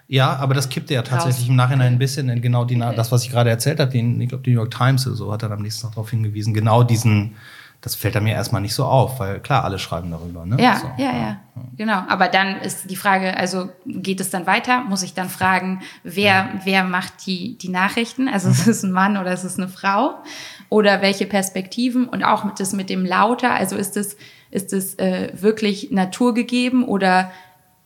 Ja, 0.07 0.35
aber 0.35 0.53
das 0.53 0.67
kippte 0.67 0.93
ja 0.93 1.03
tatsächlich 1.03 1.43
Raus. 1.43 1.49
im 1.49 1.55
Nachhinein 1.55 1.93
ein 1.93 1.99
bisschen 1.99 2.27
in 2.27 2.41
genau 2.41 2.65
die, 2.65 2.77
das, 2.77 3.11
was 3.13 3.23
ich 3.23 3.31
gerade 3.31 3.49
erzählt 3.49 3.79
habe. 3.79 3.95
Ich 3.97 4.27
glaube, 4.27 4.43
die 4.43 4.49
New 4.51 4.57
York 4.57 4.71
Times 4.71 5.07
oder 5.07 5.15
so 5.15 5.31
hat 5.31 5.43
dann 5.43 5.53
am 5.53 5.61
nächsten 5.61 5.83
Tag 5.83 5.91
darauf 5.91 6.09
hingewiesen, 6.09 6.53
genau 6.53 6.83
diesen 6.83 7.35
das 7.81 7.95
fällt 7.95 8.13
dann 8.13 8.23
mir 8.23 8.35
erstmal 8.35 8.61
nicht 8.61 8.75
so 8.75 8.85
auf, 8.85 9.19
weil 9.19 9.39
klar, 9.39 9.63
alle 9.63 9.79
schreiben 9.79 10.11
darüber. 10.11 10.45
Ne? 10.45 10.61
Ja, 10.61 10.77
so. 10.77 10.91
ja, 10.97 11.11
ja, 11.11 11.41
genau. 11.75 12.03
Aber 12.07 12.27
dann 12.27 12.57
ist 12.61 12.91
die 12.91 12.95
Frage, 12.95 13.35
also 13.35 13.69
geht 13.87 14.21
es 14.21 14.29
dann 14.29 14.45
weiter? 14.45 14.83
Muss 14.83 15.01
ich 15.01 15.15
dann 15.15 15.29
fragen, 15.29 15.81
wer, 16.03 16.23
ja. 16.23 16.49
wer 16.63 16.83
macht 16.83 17.25
die, 17.25 17.57
die 17.57 17.69
Nachrichten? 17.69 18.27
Also 18.27 18.49
mhm. 18.49 18.53
ist 18.53 18.67
es 18.67 18.83
ein 18.83 18.91
Mann 18.91 19.17
oder 19.17 19.33
ist 19.33 19.43
es 19.43 19.57
eine 19.57 19.67
Frau? 19.67 20.13
Oder 20.69 21.01
welche 21.01 21.25
Perspektiven? 21.25 22.07
Und 22.07 22.23
auch 22.23 22.43
mit 22.43 22.59
das 22.59 22.71
mit 22.73 22.89
dem 22.91 23.03
Lauter, 23.03 23.55
also 23.55 23.75
ist 23.75 23.97
es, 23.97 24.15
ist 24.51 24.73
es 24.73 24.95
äh, 24.99 25.31
wirklich 25.33 25.89
naturgegeben 25.89 26.83
oder 26.83 27.31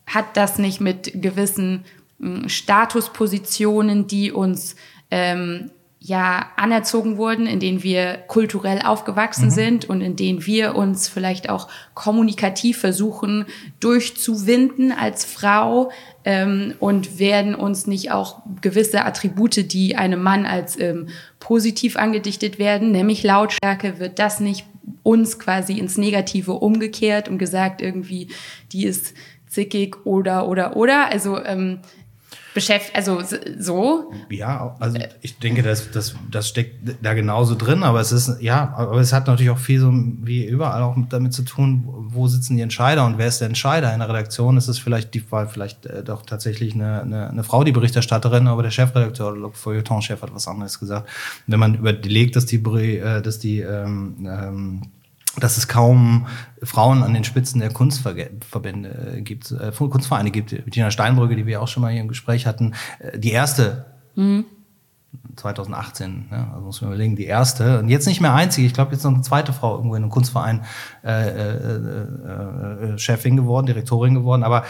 hat 0.06 0.36
das 0.36 0.58
nicht 0.58 0.80
mit 0.80 1.22
gewissen 1.22 1.86
mh, 2.18 2.40
hm, 2.40 2.48
Statuspositionen, 2.50 4.06
die 4.06 4.30
uns 4.30 4.76
ähm, 5.10 5.70
ja 6.06 6.50
anerzogen 6.56 7.16
wurden, 7.16 7.46
in 7.46 7.58
denen 7.58 7.82
wir 7.82 8.18
kulturell 8.28 8.80
aufgewachsen 8.82 9.46
mhm. 9.46 9.50
sind 9.50 9.84
und 9.90 10.00
in 10.00 10.14
denen 10.14 10.46
wir 10.46 10.76
uns 10.76 11.08
vielleicht 11.08 11.50
auch 11.50 11.68
kommunikativ 11.94 12.78
versuchen 12.78 13.46
durchzuwinden 13.80 14.92
als 14.92 15.24
Frau 15.24 15.90
ähm, 16.24 16.74
und 16.78 17.18
werden 17.18 17.56
uns 17.56 17.88
nicht 17.88 18.12
auch 18.12 18.42
gewisse 18.60 19.04
Attribute, 19.04 19.72
die 19.72 19.96
einem 19.96 20.22
Mann 20.22 20.46
als 20.46 20.78
ähm, 20.78 21.08
positiv 21.40 21.96
angedichtet 21.96 22.60
werden, 22.60 22.92
nämlich 22.92 23.24
Lautstärke, 23.24 23.98
wird 23.98 24.20
das 24.20 24.38
nicht 24.38 24.64
uns 25.02 25.40
quasi 25.40 25.78
ins 25.78 25.98
Negative 25.98 26.52
umgekehrt 26.52 27.28
und 27.28 27.38
gesagt 27.38 27.82
irgendwie, 27.82 28.28
die 28.70 28.84
ist 28.84 29.14
zickig 29.48 30.06
oder 30.06 30.48
oder 30.48 30.76
oder. 30.76 31.08
Also 31.10 31.42
ähm, 31.42 31.80
beschäftigt, 32.56 32.96
also 32.96 33.20
so. 33.58 34.10
Ja, 34.30 34.76
also 34.80 34.98
ich 35.20 35.38
denke, 35.38 35.62
das, 35.62 35.90
das, 35.90 36.14
das 36.30 36.48
steckt 36.48 36.96
da 37.02 37.12
genauso 37.12 37.54
drin, 37.54 37.82
aber 37.82 38.00
es 38.00 38.12
ist, 38.12 38.40
ja, 38.40 38.72
aber 38.74 38.98
es 38.98 39.12
hat 39.12 39.26
natürlich 39.26 39.50
auch 39.50 39.58
viel 39.58 39.78
so 39.78 39.92
wie 39.92 40.46
überall 40.46 40.82
auch 40.82 40.96
damit 41.10 41.34
zu 41.34 41.42
tun, 41.42 41.84
wo 41.86 42.28
sitzen 42.28 42.56
die 42.56 42.62
Entscheider 42.62 43.04
und 43.04 43.18
wer 43.18 43.26
ist 43.26 43.42
der 43.42 43.48
Entscheider? 43.48 43.92
In 43.92 43.98
der 43.98 44.08
Redaktion 44.08 44.56
ist 44.56 44.68
es 44.68 44.78
vielleicht 44.78 45.12
die 45.12 45.20
Fall, 45.20 45.48
vielleicht 45.48 45.84
äh, 45.84 46.02
doch 46.02 46.24
tatsächlich 46.24 46.74
eine, 46.74 47.02
eine, 47.02 47.28
eine 47.28 47.44
Frau, 47.44 47.62
die 47.62 47.72
Berichterstatterin, 47.72 48.48
aber 48.48 48.62
der 48.62 48.70
Chefredakteur 48.70 49.34
oder 49.34 49.50
Feuilleton-Chef 49.52 50.22
hat 50.22 50.34
was 50.34 50.48
anderes 50.48 50.80
gesagt. 50.80 51.10
Wenn 51.46 51.60
man 51.60 51.74
überlegt, 51.74 52.36
dass 52.36 52.46
die, 52.46 52.56
äh, 52.56 53.20
dass 53.20 53.38
die 53.38 53.60
ähm, 53.60 54.16
ähm, 54.26 54.82
dass 55.40 55.56
es 55.56 55.68
kaum 55.68 56.26
Frauen 56.62 57.02
an 57.02 57.14
den 57.14 57.24
Spitzen 57.24 57.60
der 57.60 57.72
Kunstverbände 57.72 59.20
gibt, 59.22 59.50
äh, 59.52 59.72
Kunstvereine 59.72 60.30
gibt. 60.30 60.50
Bettina 60.64 60.90
Steinbrücke, 60.90 61.36
die 61.36 61.46
wir 61.46 61.62
auch 61.62 61.68
schon 61.68 61.82
mal 61.82 61.92
hier 61.92 62.00
im 62.00 62.08
Gespräch 62.08 62.46
hatten, 62.46 62.74
äh, 62.98 63.18
die 63.18 63.32
erste 63.32 63.86
mhm. 64.14 64.44
2018, 65.36 66.28
ne? 66.30 66.48
also 66.52 66.66
muss 66.66 66.80
man 66.80 66.90
überlegen, 66.90 67.16
die 67.16 67.26
erste 67.26 67.78
und 67.78 67.88
jetzt 67.88 68.06
nicht 68.06 68.20
mehr 68.20 68.34
einzige, 68.34 68.66
ich 68.66 68.74
glaube 68.74 68.92
jetzt 68.92 69.04
noch 69.04 69.12
eine 69.12 69.22
zweite 69.22 69.52
Frau 69.52 69.76
irgendwo 69.76 69.94
in 69.94 70.02
einem 70.02 70.10
Kunstverein 70.10 70.64
äh, 71.04 71.28
äh, 71.28 72.94
äh, 72.94 72.98
Chefin 72.98 73.36
geworden, 73.36 73.66
Direktorin 73.66 74.14
geworden, 74.14 74.42
aber 74.42 74.64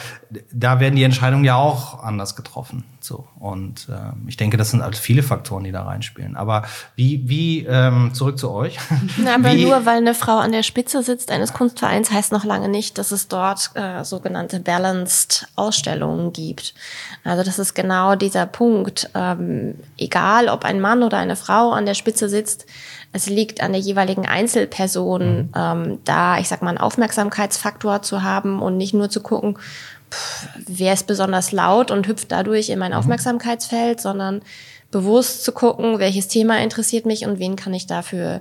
da 0.52 0.80
werden 0.80 0.96
die 0.96 1.04
Entscheidungen 1.04 1.44
ja 1.44 1.56
auch 1.56 2.02
anders 2.02 2.36
getroffen. 2.36 2.84
So 3.06 3.26
und 3.38 3.88
äh, 3.88 4.12
ich 4.26 4.36
denke, 4.36 4.56
das 4.56 4.70
sind 4.72 4.82
also 4.82 5.00
viele 5.00 5.22
Faktoren, 5.22 5.62
die 5.62 5.72
da 5.72 5.84
reinspielen. 5.84 6.36
Aber 6.36 6.64
wie 6.96 7.28
wie 7.28 7.64
ähm, 7.64 8.12
zurück 8.12 8.38
zu 8.38 8.50
euch? 8.50 8.78
Na, 9.16 9.36
aber 9.36 9.52
wie, 9.52 9.64
nur 9.64 9.86
weil 9.86 9.98
eine 9.98 10.14
Frau 10.14 10.38
an 10.38 10.50
der 10.50 10.64
Spitze 10.64 11.02
sitzt 11.02 11.30
eines 11.30 11.52
Kunstvereins 11.52 12.10
heißt 12.10 12.32
noch 12.32 12.44
lange 12.44 12.68
nicht, 12.68 12.98
dass 12.98 13.12
es 13.12 13.28
dort 13.28 13.70
äh, 13.74 14.02
sogenannte 14.04 14.58
balanced 14.58 15.46
Ausstellungen 15.54 16.32
gibt. 16.32 16.74
Also 17.22 17.44
das 17.44 17.58
ist 17.58 17.74
genau 17.74 18.16
dieser 18.16 18.46
Punkt. 18.46 19.08
Ähm, 19.14 19.76
egal, 19.96 20.48
ob 20.48 20.64
ein 20.64 20.80
Mann 20.80 21.02
oder 21.02 21.18
eine 21.18 21.36
Frau 21.36 21.70
an 21.70 21.86
der 21.86 21.94
Spitze 21.94 22.28
sitzt, 22.28 22.66
es 23.12 23.28
liegt 23.28 23.62
an 23.62 23.72
der 23.72 23.80
jeweiligen 23.80 24.26
Einzelperson, 24.26 25.22
mhm. 25.22 25.48
ähm, 25.56 25.98
da, 26.04 26.38
ich 26.38 26.48
sag 26.48 26.62
mal, 26.62 26.70
einen 26.70 26.78
Aufmerksamkeitsfaktor 26.78 28.02
zu 28.02 28.22
haben 28.22 28.60
und 28.60 28.76
nicht 28.76 28.94
nur 28.94 29.08
zu 29.08 29.22
gucken, 29.22 29.58
wer 30.66 30.92
ist 30.92 31.06
besonders 31.06 31.52
laut 31.52 31.90
und 31.90 32.06
hüpft 32.06 32.32
dadurch 32.32 32.68
in 32.68 32.78
mein 32.78 32.92
mhm. 32.92 32.98
Aufmerksamkeitsfeld, 32.98 34.00
sondern 34.00 34.42
bewusst 34.90 35.44
zu 35.44 35.52
gucken, 35.52 35.98
welches 35.98 36.28
Thema 36.28 36.58
interessiert 36.62 37.06
mich 37.06 37.26
und 37.26 37.38
wen 37.38 37.56
kann 37.56 37.74
ich 37.74 37.86
dafür 37.86 38.40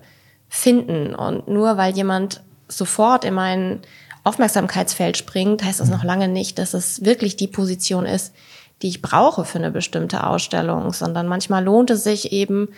finden. 0.50 1.16
Und 1.16 1.48
nur 1.48 1.78
weil 1.78 1.96
jemand 1.96 2.42
sofort 2.68 3.26
in 3.26 3.34
mein 3.34 3.82
Aufmerksamkeitsfeld 4.24 5.18
springt, 5.18 5.64
heißt 5.64 5.80
das 5.80 5.88
mhm. 5.88 5.96
noch 5.96 6.04
lange 6.04 6.28
nicht, 6.28 6.58
dass 6.60 6.74
es 6.74 7.04
wirklich 7.04 7.36
die 7.36 7.48
Position 7.48 8.06
ist, 8.06 8.34
die 8.82 8.90
ich 8.90 9.02
brauche 9.02 9.46
für 9.46 9.58
eine 9.58 9.72
bestimmte 9.72 10.26
Ausstellung, 10.26 10.92
sondern 10.94 11.28
manchmal 11.28 11.64
lohnt 11.64 11.90
es 11.90 12.04
sich 12.04 12.32
eben 12.32 12.70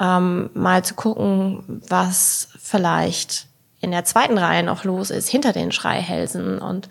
ähm, 0.00 0.50
mal 0.54 0.84
zu 0.84 0.94
gucken, 0.94 1.82
was 1.88 2.48
vielleicht 2.60 3.46
in 3.80 3.90
der 3.90 4.04
zweiten 4.04 4.38
Reihe 4.38 4.62
noch 4.62 4.84
los 4.84 5.10
ist, 5.10 5.28
hinter 5.28 5.52
den 5.52 5.70
Schreihälsen. 5.72 6.58
Und 6.58 6.88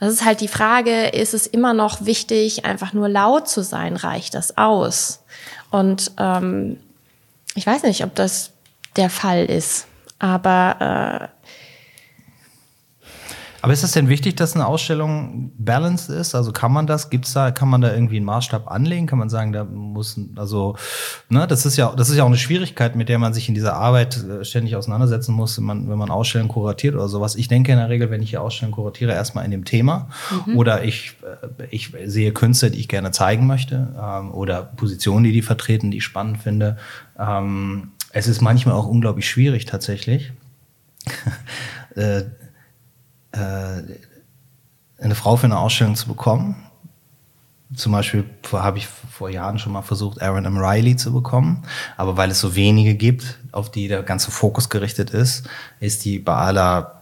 das 0.00 0.12
ist 0.12 0.24
halt 0.24 0.40
die 0.40 0.48
Frage, 0.48 1.08
ist 1.08 1.34
es 1.34 1.46
immer 1.46 1.74
noch 1.74 2.04
wichtig, 2.04 2.64
einfach 2.64 2.92
nur 2.92 3.08
laut 3.08 3.48
zu 3.48 3.62
sein? 3.62 3.96
Reicht 3.96 4.34
das 4.34 4.56
aus? 4.56 5.22
Und 5.70 6.12
ähm, 6.18 6.78
ich 7.54 7.66
weiß 7.66 7.82
nicht, 7.82 8.02
ob 8.02 8.14
das 8.14 8.50
der 8.96 9.10
Fall 9.10 9.44
ist, 9.44 9.86
aber 10.18 11.30
äh, 11.41 11.41
aber 13.62 13.72
ist 13.72 13.84
es 13.84 13.92
denn 13.92 14.08
wichtig, 14.08 14.34
dass 14.34 14.56
eine 14.56 14.66
Ausstellung 14.66 15.52
balanced 15.56 16.10
ist? 16.10 16.34
Also 16.34 16.50
kann 16.50 16.72
man 16.72 16.88
das? 16.88 17.10
Gibt's 17.10 17.32
da, 17.32 17.52
kann 17.52 17.68
man 17.68 17.80
da 17.80 17.94
irgendwie 17.94 18.16
einen 18.16 18.26
Maßstab 18.26 18.68
anlegen? 18.68 19.06
Kann 19.06 19.20
man 19.20 19.28
sagen, 19.28 19.52
da 19.52 19.62
muss, 19.62 20.18
also, 20.34 20.76
ne, 21.28 21.46
das 21.46 21.64
ist 21.64 21.76
ja, 21.76 21.94
das 21.96 22.10
ist 22.10 22.16
ja 22.16 22.24
auch 22.24 22.28
eine 22.28 22.36
Schwierigkeit, 22.36 22.96
mit 22.96 23.08
der 23.08 23.20
man 23.20 23.32
sich 23.32 23.48
in 23.48 23.54
dieser 23.54 23.74
Arbeit 23.74 24.16
äh, 24.24 24.44
ständig 24.44 24.74
auseinandersetzen 24.74 25.32
muss, 25.32 25.58
wenn 25.58 25.64
man, 25.64 25.88
wenn 25.88 25.96
man 25.96 26.10
Ausstellungen 26.10 26.50
kuratiert 26.50 26.96
oder 26.96 27.06
sowas. 27.06 27.36
Ich 27.36 27.46
denke 27.46 27.70
in 27.70 27.78
der 27.78 27.88
Regel, 27.88 28.10
wenn 28.10 28.20
ich 28.20 28.30
hier 28.30 28.42
Ausstellungen 28.42 28.74
kuratiere, 28.74 29.12
erstmal 29.12 29.44
in 29.44 29.52
dem 29.52 29.64
Thema 29.64 30.08
mhm. 30.46 30.56
oder 30.56 30.82
ich, 30.82 31.14
äh, 31.22 31.66
ich 31.70 31.92
sehe 32.04 32.32
Künste, 32.32 32.72
die 32.72 32.80
ich 32.80 32.88
gerne 32.88 33.12
zeigen 33.12 33.46
möchte 33.46 33.94
ähm, 33.96 34.34
oder 34.34 34.64
Positionen, 34.64 35.22
die 35.22 35.32
die 35.32 35.42
vertreten, 35.42 35.92
die 35.92 35.98
ich 35.98 36.04
spannend 36.04 36.38
finde. 36.38 36.78
Ähm, 37.16 37.92
es 38.10 38.26
ist 38.26 38.40
manchmal 38.40 38.74
auch 38.74 38.88
unglaublich 38.88 39.30
schwierig 39.30 39.66
tatsächlich. 39.66 40.32
äh, 41.94 42.22
eine 43.32 45.14
Frau 45.14 45.36
für 45.36 45.46
eine 45.46 45.58
Ausstellung 45.58 45.96
zu 45.96 46.08
bekommen. 46.08 46.56
Zum 47.74 47.92
Beispiel 47.92 48.24
habe 48.52 48.76
ich 48.76 48.86
vor 48.86 49.30
Jahren 49.30 49.58
schon 49.58 49.72
mal 49.72 49.80
versucht, 49.80 50.20
Aaron 50.20 50.44
M. 50.44 50.58
Riley 50.58 50.96
zu 50.96 51.12
bekommen. 51.12 51.62
Aber 51.96 52.18
weil 52.18 52.30
es 52.30 52.40
so 52.40 52.54
wenige 52.54 52.94
gibt, 52.94 53.38
auf 53.50 53.70
die 53.70 53.88
der 53.88 54.02
ganze 54.02 54.30
Fokus 54.30 54.68
gerichtet 54.68 55.10
ist, 55.10 55.48
ist 55.80 56.04
die 56.04 56.22
aller, 56.26 57.00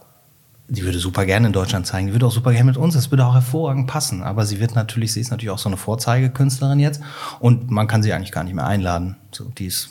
die 0.69 0.83
würde 0.83 0.99
super 0.99 1.25
gerne 1.25 1.47
in 1.47 1.53
Deutschland 1.53 1.87
zeigen, 1.87 2.07
die 2.07 2.13
würde 2.13 2.25
auch 2.25 2.31
super 2.31 2.51
gerne 2.53 2.65
mit 2.65 2.77
uns, 2.77 2.93
das 2.93 3.11
würde 3.11 3.25
auch 3.25 3.33
hervorragend 3.33 3.87
passen. 3.87 4.23
Aber 4.23 4.45
sie 4.45 4.61
wird 4.61 4.73
natürlich, 4.73 5.11
sie 5.11 5.19
ist 5.19 5.31
natürlich 5.31 5.49
auch 5.49 5.59
so 5.59 5.67
eine 5.67 5.75
Vorzeigekünstlerin 5.75 6.79
jetzt 6.79 7.01
und 7.41 7.69
man 7.69 7.87
kann 7.87 8.01
sie 8.01 8.13
eigentlich 8.13 8.31
gar 8.31 8.45
nicht 8.45 8.53
mehr 8.53 8.67
einladen. 8.67 9.17
So, 9.33 9.45
die 9.45 9.65
ist 9.65 9.89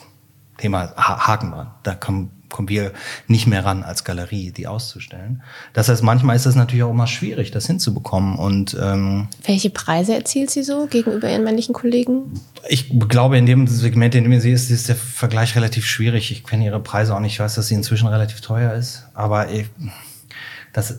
Thema 0.57 0.94
Haken 0.96 1.50
dran. 1.50 1.70
Da 1.83 1.94
kann, 1.94 2.31
kommen 2.50 2.68
wir 2.68 2.92
nicht 3.26 3.46
mehr 3.46 3.64
ran 3.64 3.82
als 3.82 4.04
Galerie, 4.04 4.52
die 4.52 4.66
auszustellen. 4.66 5.42
Das 5.72 5.88
heißt, 5.88 6.02
manchmal 6.02 6.36
ist 6.36 6.46
es 6.46 6.54
natürlich 6.54 6.82
auch 6.82 6.90
immer 6.90 7.06
schwierig, 7.06 7.50
das 7.50 7.66
hinzubekommen. 7.66 8.36
Und 8.36 8.76
ähm, 8.80 9.28
welche 9.46 9.70
Preise 9.70 10.14
erzielt 10.14 10.50
sie 10.50 10.62
so 10.62 10.86
gegenüber 10.86 11.30
ihren 11.30 11.44
männlichen 11.44 11.74
Kollegen? 11.74 12.40
Ich 12.68 12.92
glaube, 13.08 13.38
in 13.38 13.46
dem 13.46 13.66
Segment, 13.66 14.14
in 14.14 14.24
dem 14.24 14.40
sie 14.40 14.52
ist, 14.52 14.70
ist 14.70 14.88
der 14.88 14.96
Vergleich 14.96 15.56
relativ 15.56 15.86
schwierig. 15.86 16.30
Ich 16.30 16.44
kenne 16.44 16.64
ihre 16.64 16.80
Preise 16.80 17.14
auch 17.14 17.20
nicht. 17.20 17.34
Ich 17.34 17.40
weiß, 17.40 17.54
dass 17.54 17.68
sie 17.68 17.74
inzwischen 17.74 18.08
relativ 18.08 18.40
teuer 18.40 18.74
ist, 18.74 19.06
aber 19.14 19.50
ich, 19.50 19.66
das 20.72 20.98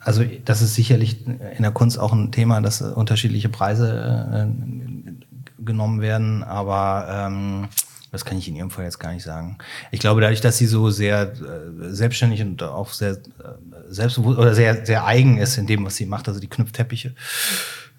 also 0.00 0.24
das 0.44 0.62
ist 0.62 0.74
sicherlich 0.74 1.26
in 1.26 1.62
der 1.62 1.70
Kunst 1.70 1.98
auch 1.98 2.14
ein 2.14 2.32
Thema, 2.32 2.62
dass 2.62 2.80
unterschiedliche 2.80 3.50
Preise 3.50 4.48
äh, 4.48 5.62
genommen 5.62 6.00
werden, 6.00 6.42
aber 6.44 7.26
ähm, 7.28 7.68
das 8.10 8.24
kann 8.24 8.38
ich 8.38 8.48
in 8.48 8.56
Ihrem 8.56 8.70
Fall 8.70 8.84
jetzt 8.84 8.98
gar 8.98 9.12
nicht 9.12 9.22
sagen. 9.22 9.58
Ich 9.90 10.00
glaube, 10.00 10.20
dadurch, 10.20 10.40
dass 10.40 10.56
sie 10.56 10.66
so 10.66 10.90
sehr 10.90 11.32
äh, 11.32 11.92
selbstständig 11.92 12.40
und 12.40 12.62
auch 12.62 12.92
sehr 12.92 13.12
äh, 13.12 13.18
selbstbewusst 13.88 14.38
oder 14.38 14.54
sehr, 14.54 14.86
sehr 14.86 15.04
eigen 15.04 15.38
ist 15.38 15.58
in 15.58 15.66
dem, 15.66 15.84
was 15.84 15.96
sie 15.96 16.06
macht, 16.06 16.28
also 16.28 16.40
die 16.40 16.48
Knüpfteppiche 16.48 17.14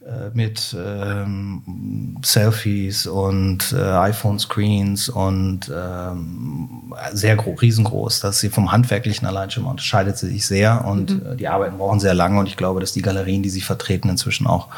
äh, 0.05 0.29
mit 0.33 0.75
ähm, 0.79 2.17
Selfies 2.23 3.05
und 3.05 3.71
äh, 3.71 3.81
iPhone-Screens 3.81 5.09
und 5.09 5.71
ähm, 5.75 6.93
sehr 7.13 7.35
groß, 7.35 7.61
riesengroß, 7.61 8.19
dass 8.21 8.39
sie 8.39 8.49
vom 8.49 8.71
Handwerklichen 8.71 9.27
allein 9.27 9.51
schon 9.51 9.63
mal 9.63 9.71
unterscheidet 9.71 10.17
sie 10.17 10.29
sich 10.29 10.45
sehr 10.45 10.85
und 10.85 11.11
mhm. 11.11 11.33
äh, 11.33 11.35
die 11.35 11.47
Arbeiten 11.47 11.77
brauchen 11.77 11.99
sehr 11.99 12.15
lange 12.15 12.39
und 12.39 12.47
ich 12.47 12.57
glaube, 12.57 12.79
dass 12.79 12.93
die 12.93 13.01
Galerien, 13.03 13.43
die 13.43 13.49
sie 13.49 13.61
vertreten, 13.61 14.09
inzwischen 14.09 14.47
auch 14.47 14.69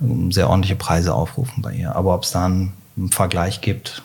ähm, 0.00 0.32
sehr 0.32 0.48
ordentliche 0.48 0.76
Preise 0.76 1.14
aufrufen 1.14 1.62
bei 1.62 1.74
ihr. 1.74 1.94
Aber 1.94 2.14
ob 2.14 2.24
es 2.24 2.32
da 2.32 2.46
einen, 2.46 2.72
einen 2.96 3.10
Vergleich 3.10 3.60
gibt, 3.60 4.02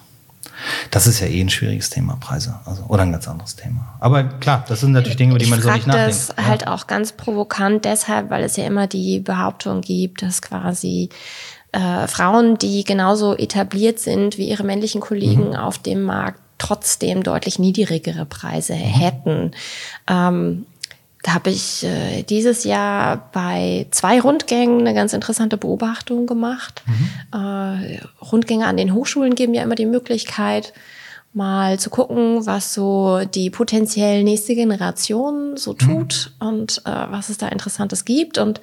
das 0.92 1.08
ist 1.08 1.20
ja 1.20 1.28
eh 1.28 1.42
ein 1.42 1.50
schwieriges 1.50 1.90
Thema, 1.90 2.18
Preise. 2.20 2.60
Also, 2.66 2.84
oder 2.88 3.04
ein 3.04 3.12
ganz 3.12 3.28
anderes 3.28 3.56
Thema. 3.56 3.96
Aber 4.00 4.24
klar, 4.24 4.66
das 4.68 4.82
sind 4.82 4.92
natürlich 4.92 5.18
Dinge, 5.18 5.32
über 5.32 5.40
die 5.40 5.50
man 5.50 5.62
so 5.62 5.72
nicht 5.72 5.88
nachdenkt. 5.88 6.10
das 6.10 6.34
ja. 6.38 6.46
halt 6.46 6.68
auch 6.68 6.88
ganz 6.88 7.12
provokant 7.12 7.86
deshalb, 7.86 8.30
weil 8.30 8.44
es 8.44 8.56
ja 8.56 8.66
immer 8.66 8.88
die 8.88 9.20
Behauptung 9.20 9.82
gibt, 9.82 10.22
dass 10.22 10.42
quasi 10.42 11.10
äh, 11.72 12.08
Frauen, 12.08 12.58
die 12.58 12.84
genauso 12.84 13.36
etabliert 13.36 14.00
sind 14.00 14.38
wie 14.38 14.50
ihre 14.50 14.64
männlichen 14.64 15.02
Kollegen 15.02 15.50
mhm. 15.50 15.56
auf 15.56 15.78
dem 15.78 16.04
Markt, 16.04 16.40
trotzdem 16.58 17.22
deutlich 17.22 17.60
niedrigere 17.60 18.26
Preise 18.26 18.74
mhm. 18.74 18.78
hätten. 18.78 19.52
Ähm, 20.08 20.66
da 21.26 21.34
habe 21.34 21.50
ich 21.50 21.84
äh, 21.84 22.22
dieses 22.22 22.66
Jahr 22.66 23.32
bei 23.32 23.88
zwei 23.90 24.22
Rundgängen 24.22 24.82
eine 24.82 24.94
ganz 24.94 25.12
interessante 25.12 25.58
Beobachtung 25.58 26.28
gemacht. 26.28 26.84
Mhm. 26.86 27.40
Äh, 27.40 28.00
Rundgänge 28.24 28.68
an 28.68 28.78
den 28.78 28.94
Hochschulen 28.94 29.34
geben 29.34 29.56
ja 29.56 29.64
immer 29.64 29.74
die 29.74 29.88
Möglichkeit, 29.88 30.72
mal 31.34 31.80
zu 31.80 31.90
gucken, 31.90 32.46
was 32.46 32.76
so 32.76 33.22
die 33.26 33.50
potenziell 33.50 34.24
nächste 34.24 34.54
Generation 34.54 35.58
so 35.58 35.72
mhm. 35.72 35.78
tut 35.80 36.32
mhm. 36.40 36.48
und 36.48 36.82
äh, 36.86 36.92
was 37.10 37.30
es 37.30 37.40
da 37.40 37.48
Interessantes 37.48 38.06
gibt. 38.06 38.38
Und 38.38 38.62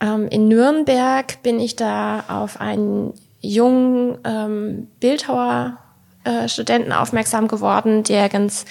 ähm, 0.00 0.28
in 0.28 0.48
Nürnberg 0.48 1.42
bin 1.42 1.58
ich 1.58 1.74
da 1.74 2.24
auf 2.28 2.60
einen 2.60 3.14
jungen 3.40 4.18
ähm, 4.24 4.88
Bildhauer 5.00 5.78
äh, 6.24 6.48
Studenten 6.48 6.92
aufmerksam 6.92 7.48
geworden, 7.48 8.04
der 8.04 8.28
ganz 8.28 8.64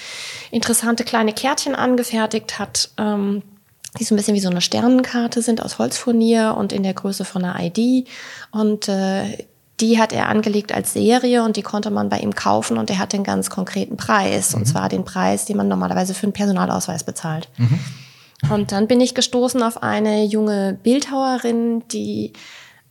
interessante 0.52 1.04
kleine 1.04 1.34
Kärtchen 1.34 1.76
angefertigt 1.76 2.60
hat, 2.60 2.90
ähm, 2.98 3.44
die 4.00 4.04
so 4.04 4.14
ein 4.14 4.18
bisschen 4.18 4.36
wie 4.36 4.42
so 4.42 4.50
eine 4.50 4.62
Sternenkarte 4.62 5.42
sind 5.42 5.62
aus 5.62 5.78
Holzfurnier 5.78 6.56
und 6.58 6.72
in 6.72 6.84
der 6.84 6.94
Größe 6.94 7.26
von 7.26 7.44
einer 7.44 7.60
ID. 7.60 8.08
Und 8.52 8.88
äh, 8.88 9.46
die 9.82 10.00
hat 10.00 10.14
er 10.14 10.30
angelegt 10.30 10.74
als 10.74 10.94
Serie 10.94 11.44
und 11.44 11.58
die 11.58 11.62
konnte 11.62 11.90
man 11.90 12.08
bei 12.08 12.20
ihm 12.20 12.34
kaufen 12.34 12.78
und 12.78 12.90
er 12.90 13.00
hat 13.00 13.14
den 13.14 13.24
ganz 13.24 13.50
konkreten 13.50 13.98
Preis. 13.98 14.54
Mhm. 14.54 14.60
Und 14.60 14.66
zwar 14.68 14.90
den 14.90 15.04
Preis, 15.04 15.46
den 15.46 15.58
man 15.58 15.68
normalerweise 15.68 16.14
für 16.14 16.24
einen 16.24 16.34
Personalausweis 16.34 17.04
bezahlt. 17.04 17.50
Mhm. 17.58 17.80
Und 18.50 18.72
dann 18.72 18.88
bin 18.88 19.02
ich 19.02 19.14
gestoßen 19.14 19.62
auf 19.62 19.84
eine 19.84 20.24
junge 20.24 20.78
Bildhauerin, 20.82 21.84
die 21.90 22.34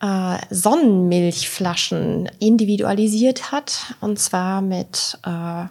äh, 0.00 0.38
Sonnenmilchflaschen 0.50 2.28
individualisiert 2.38 3.52
hat. 3.52 3.94
Und 4.00 4.18
zwar 4.18 4.60
mit 4.62 5.18
äh, 5.24 5.64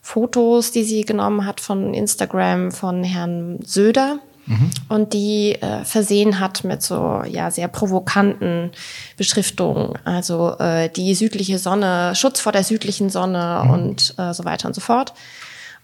Fotos, 0.00 0.72
die 0.72 0.84
sie 0.84 1.02
genommen 1.02 1.46
hat 1.46 1.60
von 1.60 1.94
Instagram 1.94 2.72
von 2.72 3.04
Herrn 3.04 3.60
Söder. 3.64 4.18
Mhm. 4.46 4.70
Und 4.88 5.12
die 5.12 5.54
äh, 5.54 5.84
versehen 5.84 6.40
hat 6.40 6.64
mit 6.64 6.82
so 6.82 7.22
ja 7.28 7.50
sehr 7.50 7.68
provokanten 7.68 8.72
Beschriftungen, 9.16 9.96
also 10.04 10.56
äh, 10.58 10.88
die 10.88 11.14
südliche 11.14 11.58
Sonne, 11.58 12.14
Schutz 12.16 12.40
vor 12.40 12.50
der 12.50 12.64
südlichen 12.64 13.08
Sonne 13.08 13.62
mhm. 13.64 13.70
und 13.70 14.14
äh, 14.18 14.34
so 14.34 14.44
weiter 14.44 14.66
und 14.66 14.74
so 14.74 14.80
fort. 14.80 15.14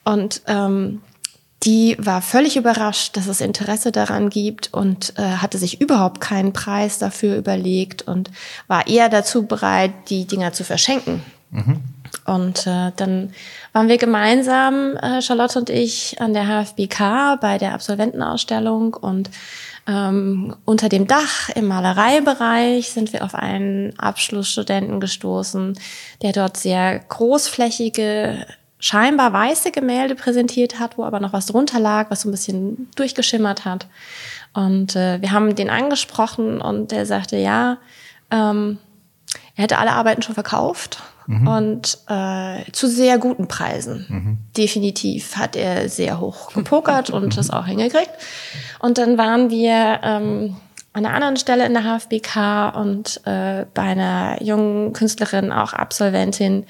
Und 0.04 0.42
ähm, 0.48 1.02
die 1.68 1.96
war 1.98 2.22
völlig 2.22 2.56
überrascht, 2.56 3.14
dass 3.18 3.26
es 3.26 3.42
Interesse 3.42 3.92
daran 3.92 4.30
gibt 4.30 4.72
und 4.72 5.12
äh, 5.18 5.22
hatte 5.22 5.58
sich 5.58 5.82
überhaupt 5.82 6.18
keinen 6.18 6.54
Preis 6.54 6.98
dafür 6.98 7.36
überlegt 7.36 8.08
und 8.08 8.30
war 8.68 8.86
eher 8.86 9.10
dazu 9.10 9.46
bereit, 9.46 9.92
die 10.08 10.24
Dinger 10.24 10.54
zu 10.54 10.64
verschenken. 10.64 11.22
Mhm. 11.50 11.82
Und 12.24 12.66
äh, 12.66 12.92
dann 12.96 13.34
waren 13.74 13.88
wir 13.88 13.98
gemeinsam, 13.98 14.96
äh, 14.96 15.20
Charlotte 15.20 15.58
und 15.58 15.68
ich, 15.68 16.18
an 16.22 16.32
der 16.32 16.46
HFBK 16.46 17.36
bei 17.38 17.58
der 17.58 17.74
Absolventenausstellung 17.74 18.94
und 18.94 19.28
ähm, 19.86 20.56
unter 20.64 20.88
dem 20.88 21.06
Dach 21.06 21.50
im 21.54 21.68
Malereibereich 21.68 22.92
sind 22.92 23.12
wir 23.12 23.24
auf 23.24 23.34
einen 23.34 23.98
Abschlussstudenten 23.98 25.00
gestoßen, 25.00 25.78
der 26.22 26.32
dort 26.32 26.56
sehr 26.56 26.98
großflächige 26.98 28.46
scheinbar 28.78 29.32
weiße 29.32 29.70
Gemälde 29.70 30.14
präsentiert 30.14 30.78
hat, 30.78 30.98
wo 30.98 31.04
aber 31.04 31.20
noch 31.20 31.32
was 31.32 31.46
drunter 31.46 31.80
lag, 31.80 32.10
was 32.10 32.22
so 32.22 32.28
ein 32.28 32.32
bisschen 32.32 32.88
durchgeschimmert 32.94 33.64
hat. 33.64 33.86
Und 34.54 34.96
äh, 34.96 35.20
wir 35.20 35.32
haben 35.32 35.54
den 35.54 35.70
angesprochen 35.70 36.60
und 36.60 36.90
der 36.90 37.06
sagte, 37.06 37.36
ja, 37.36 37.78
ähm, 38.30 38.78
er 39.56 39.64
hätte 39.64 39.78
alle 39.78 39.92
Arbeiten 39.92 40.22
schon 40.22 40.34
verkauft 40.34 41.02
mhm. 41.26 41.48
und 41.48 41.98
äh, 42.08 42.70
zu 42.72 42.88
sehr 42.88 43.18
guten 43.18 43.48
Preisen. 43.48 44.06
Mhm. 44.08 44.38
Definitiv 44.56 45.36
hat 45.36 45.56
er 45.56 45.88
sehr 45.88 46.20
hoch 46.20 46.52
gepokert 46.54 47.10
und 47.10 47.36
das 47.36 47.50
auch 47.50 47.66
hingekriegt. 47.66 48.10
Und 48.78 48.98
dann 48.98 49.18
waren 49.18 49.50
wir 49.50 50.00
ähm, 50.02 50.56
an 50.92 51.04
einer 51.04 51.14
anderen 51.14 51.36
Stelle 51.36 51.66
in 51.66 51.74
der 51.74 51.84
HFBK 51.84 52.76
und 52.76 53.20
äh, 53.24 53.66
bei 53.74 53.82
einer 53.82 54.42
jungen 54.42 54.92
Künstlerin, 54.92 55.52
auch 55.52 55.72
Absolventin, 55.72 56.64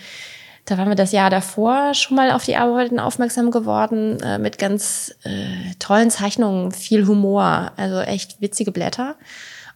da 0.69 0.77
waren 0.77 0.89
wir 0.89 0.97
das 0.97 1.13
Jahr 1.13 1.31
davor 1.31 1.95
schon 1.95 2.17
mal 2.17 2.31
auf 2.31 2.45
die 2.45 2.57
Arbeiten 2.57 3.01
aufmerksam 3.01 3.51
geworden, 3.51 4.21
äh, 4.21 4.39
mit 4.39 4.59
ganz 4.59 5.15
äh, 5.25 5.75
tollen 5.79 6.11
Zeichnungen, 6.11 6.73
viel 6.73 7.07
Humor, 7.07 7.73
also 7.77 8.01
echt 8.01 8.41
witzige 8.43 8.71
Blätter. 8.71 9.17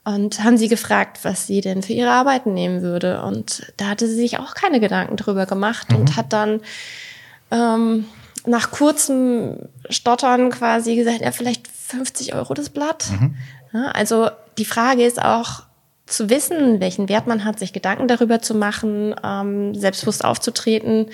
und 0.05 0.44
haben 0.44 0.59
sie 0.59 0.68
gefragt, 0.68 1.20
was 1.22 1.46
sie 1.46 1.62
denn 1.62 1.83
für 1.83 1.94
ihre 1.94 2.11
Arbeiten 2.11 2.52
nehmen 2.52 2.83
würde. 2.83 3.22
Und 3.22 3.72
da 3.78 3.87
hatte 3.87 4.07
sie 4.07 4.16
sich 4.16 4.38
auch 4.38 4.55
keine 4.55 4.81
Gedanken 4.81 5.16
drüber 5.16 5.46
gemacht 5.46 5.90
mhm. 5.90 5.96
und 5.96 6.16
hat 6.16 6.33
dann 6.33 6.61
ähm, 7.50 8.05
nach 8.44 8.70
kurzem 8.70 9.68
Stottern 9.88 10.50
quasi 10.50 10.96
gesagt, 10.96 11.22
ja, 11.22 11.31
vielleicht 11.31 11.68
50 11.68 12.35
Euro 12.35 12.52
das 12.52 12.68
Blatt. 12.68 13.07
Mhm. 13.12 13.37
Ja, 13.72 13.87
also 13.92 14.28
die 14.59 14.64
Frage 14.66 15.07
ist 15.07 15.22
auch 15.22 15.62
zu 16.12 16.31
wissen, 16.31 16.81
welchen 16.81 17.09
Wert 17.09 17.27
man 17.27 17.44
hat, 17.44 17.59
sich 17.59 17.72
Gedanken 17.72 18.09
darüber 18.09 18.40
zu 18.40 18.55
machen, 18.55 19.14
ähm, 19.25 19.75
selbstbewusst 19.75 20.25
aufzutreten. 20.25 21.07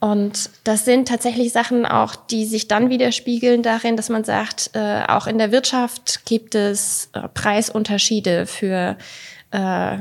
Und 0.00 0.50
das 0.64 0.84
sind 0.84 1.06
tatsächlich 1.06 1.52
Sachen 1.52 1.86
auch, 1.86 2.16
die 2.16 2.44
sich 2.44 2.66
dann 2.66 2.90
widerspiegeln 2.90 3.62
darin, 3.62 3.96
dass 3.96 4.08
man 4.08 4.24
sagt, 4.24 4.70
äh, 4.72 5.04
auch 5.06 5.28
in 5.28 5.38
der 5.38 5.52
Wirtschaft 5.52 6.26
gibt 6.26 6.56
es 6.56 7.08
äh, 7.12 7.28
Preisunterschiede 7.28 8.46
für 8.46 8.96
äh, 9.52 9.98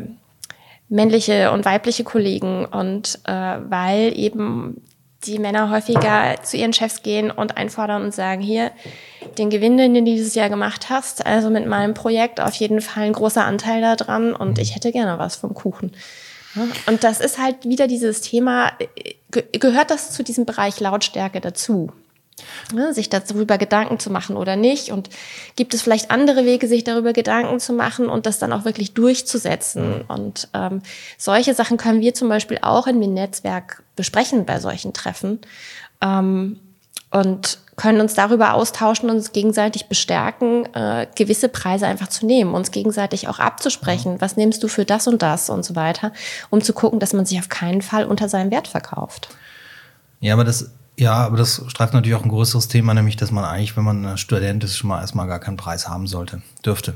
männliche 0.90 1.52
und 1.52 1.66
weibliche 1.66 2.04
Kollegen. 2.04 2.66
Und 2.66 3.20
äh, 3.26 3.32
weil 3.32 4.18
eben 4.18 4.82
die 5.26 5.40
Männer 5.40 5.70
häufiger 5.70 6.42
zu 6.44 6.58
ihren 6.58 6.74
Chefs 6.74 7.04
gehen 7.04 7.32
und 7.32 7.58
einfordern 7.58 8.04
und 8.04 8.14
sagen, 8.14 8.42
hier, 8.42 8.72
den 9.38 9.50
Gewinn, 9.50 9.78
den 9.78 9.94
du 9.94 10.04
dieses 10.04 10.36
Jahr 10.36 10.50
gemacht 10.50 10.90
hast, 10.90 11.26
also 11.26 11.50
mit 11.50 11.68
meinem 11.68 11.94
Projekt 11.94 12.40
auf 12.42 12.54
jeden 12.56 12.82
Fall 12.82 13.04
ein 13.04 13.14
großer 13.14 13.46
Anteil 13.46 13.82
daran 13.82 14.34
und 14.34 14.58
ich 14.58 14.76
hätte 14.76 14.92
gerne 14.92 15.20
was 15.20 15.36
vom 15.36 15.54
Kuchen. 15.54 15.92
Und 16.88 17.04
das 17.04 17.22
ist 17.22 17.38
halt 17.38 17.64
wieder 17.64 17.88
dieses 17.88 18.22
Thema, 18.22 18.72
gehört 19.30 19.90
das 19.90 20.12
zu 20.12 20.24
diesem 20.24 20.46
Bereich 20.46 20.80
Lautstärke 20.80 21.40
dazu? 21.40 21.92
Ne, 22.74 22.94
sich 22.94 23.10
darüber 23.10 23.58
Gedanken 23.58 24.00
zu 24.00 24.10
machen 24.10 24.38
oder 24.38 24.56
nicht. 24.56 24.92
Und 24.92 25.10
gibt 25.56 25.74
es 25.74 25.82
vielleicht 25.82 26.12
andere 26.12 26.46
Wege, 26.46 26.68
sich 26.68 26.84
darüber 26.84 27.14
Gedanken 27.14 27.60
zu 27.60 27.74
machen 27.74 28.10
und 28.10 28.26
das 28.26 28.40
dann 28.40 28.54
auch 28.54 28.66
wirklich 28.66 28.94
durchzusetzen. 28.94 30.00
Mhm. 30.00 30.04
Und 30.08 30.48
ähm, 30.54 30.82
solche 31.18 31.54
Sachen 31.54 31.78
können 31.78 32.02
wir 32.02 32.14
zum 32.14 32.30
Beispiel 32.30 32.60
auch 32.62 32.88
in 32.88 33.02
dem 33.02 33.14
Netzwerk 33.14 33.84
besprechen 33.96 34.46
bei 34.46 34.60
solchen 34.60 34.94
Treffen. 34.94 35.40
Ähm, 36.02 36.60
und 37.12 37.60
können 37.76 38.00
uns 38.00 38.14
darüber 38.14 38.54
austauschen 38.54 39.10
und 39.10 39.18
uns 39.18 39.32
gegenseitig 39.34 39.88
bestärken, 39.88 40.66
äh, 40.74 41.08
gewisse 41.16 41.50
Preise 41.50 41.88
einfach 41.88 42.08
zu 42.08 42.26
nehmen, 42.26 42.54
uns 42.54 42.72
gegenseitig 42.72 43.28
auch 43.28 43.40
abzusprechen, 43.40 44.14
mhm. 44.14 44.22
was 44.22 44.38
nimmst 44.38 44.64
du 44.64 44.68
für 44.68 44.86
das 44.86 45.08
und 45.08 45.22
das 45.22 45.50
und 45.50 45.66
so 45.66 45.76
weiter, 45.76 46.14
um 46.50 46.62
zu 46.62 46.74
gucken, 46.74 47.00
dass 47.00 47.14
man 47.14 47.26
sich 47.26 47.40
auf 47.40 47.50
keinen 47.50 47.82
Fall 47.82 48.06
unter 48.06 48.30
seinem 48.30 48.52
Wert 48.52 48.68
verkauft. 48.68 49.30
Ja, 50.20 50.34
aber 50.34 50.44
das 50.44 50.72
ja, 50.98 51.14
aber 51.14 51.38
das 51.38 51.64
streift 51.68 51.94
natürlich 51.94 52.16
auch 52.16 52.24
ein 52.24 52.30
größeres 52.30 52.68
Thema, 52.68 52.94
nämlich, 52.94 53.16
dass 53.16 53.32
man 53.32 53.44
eigentlich, 53.44 53.76
wenn 53.78 53.84
man 53.84 54.18
Student 54.18 54.64
ist, 54.64 54.78
schon 54.78 54.90
mal 54.90 55.02
erstmal 55.02 55.28
gar 55.28 55.40
keinen 55.40 55.58
Preis 55.58 55.88
haben 55.88 56.08
sollte, 56.08 56.42
dürfte 56.66 56.96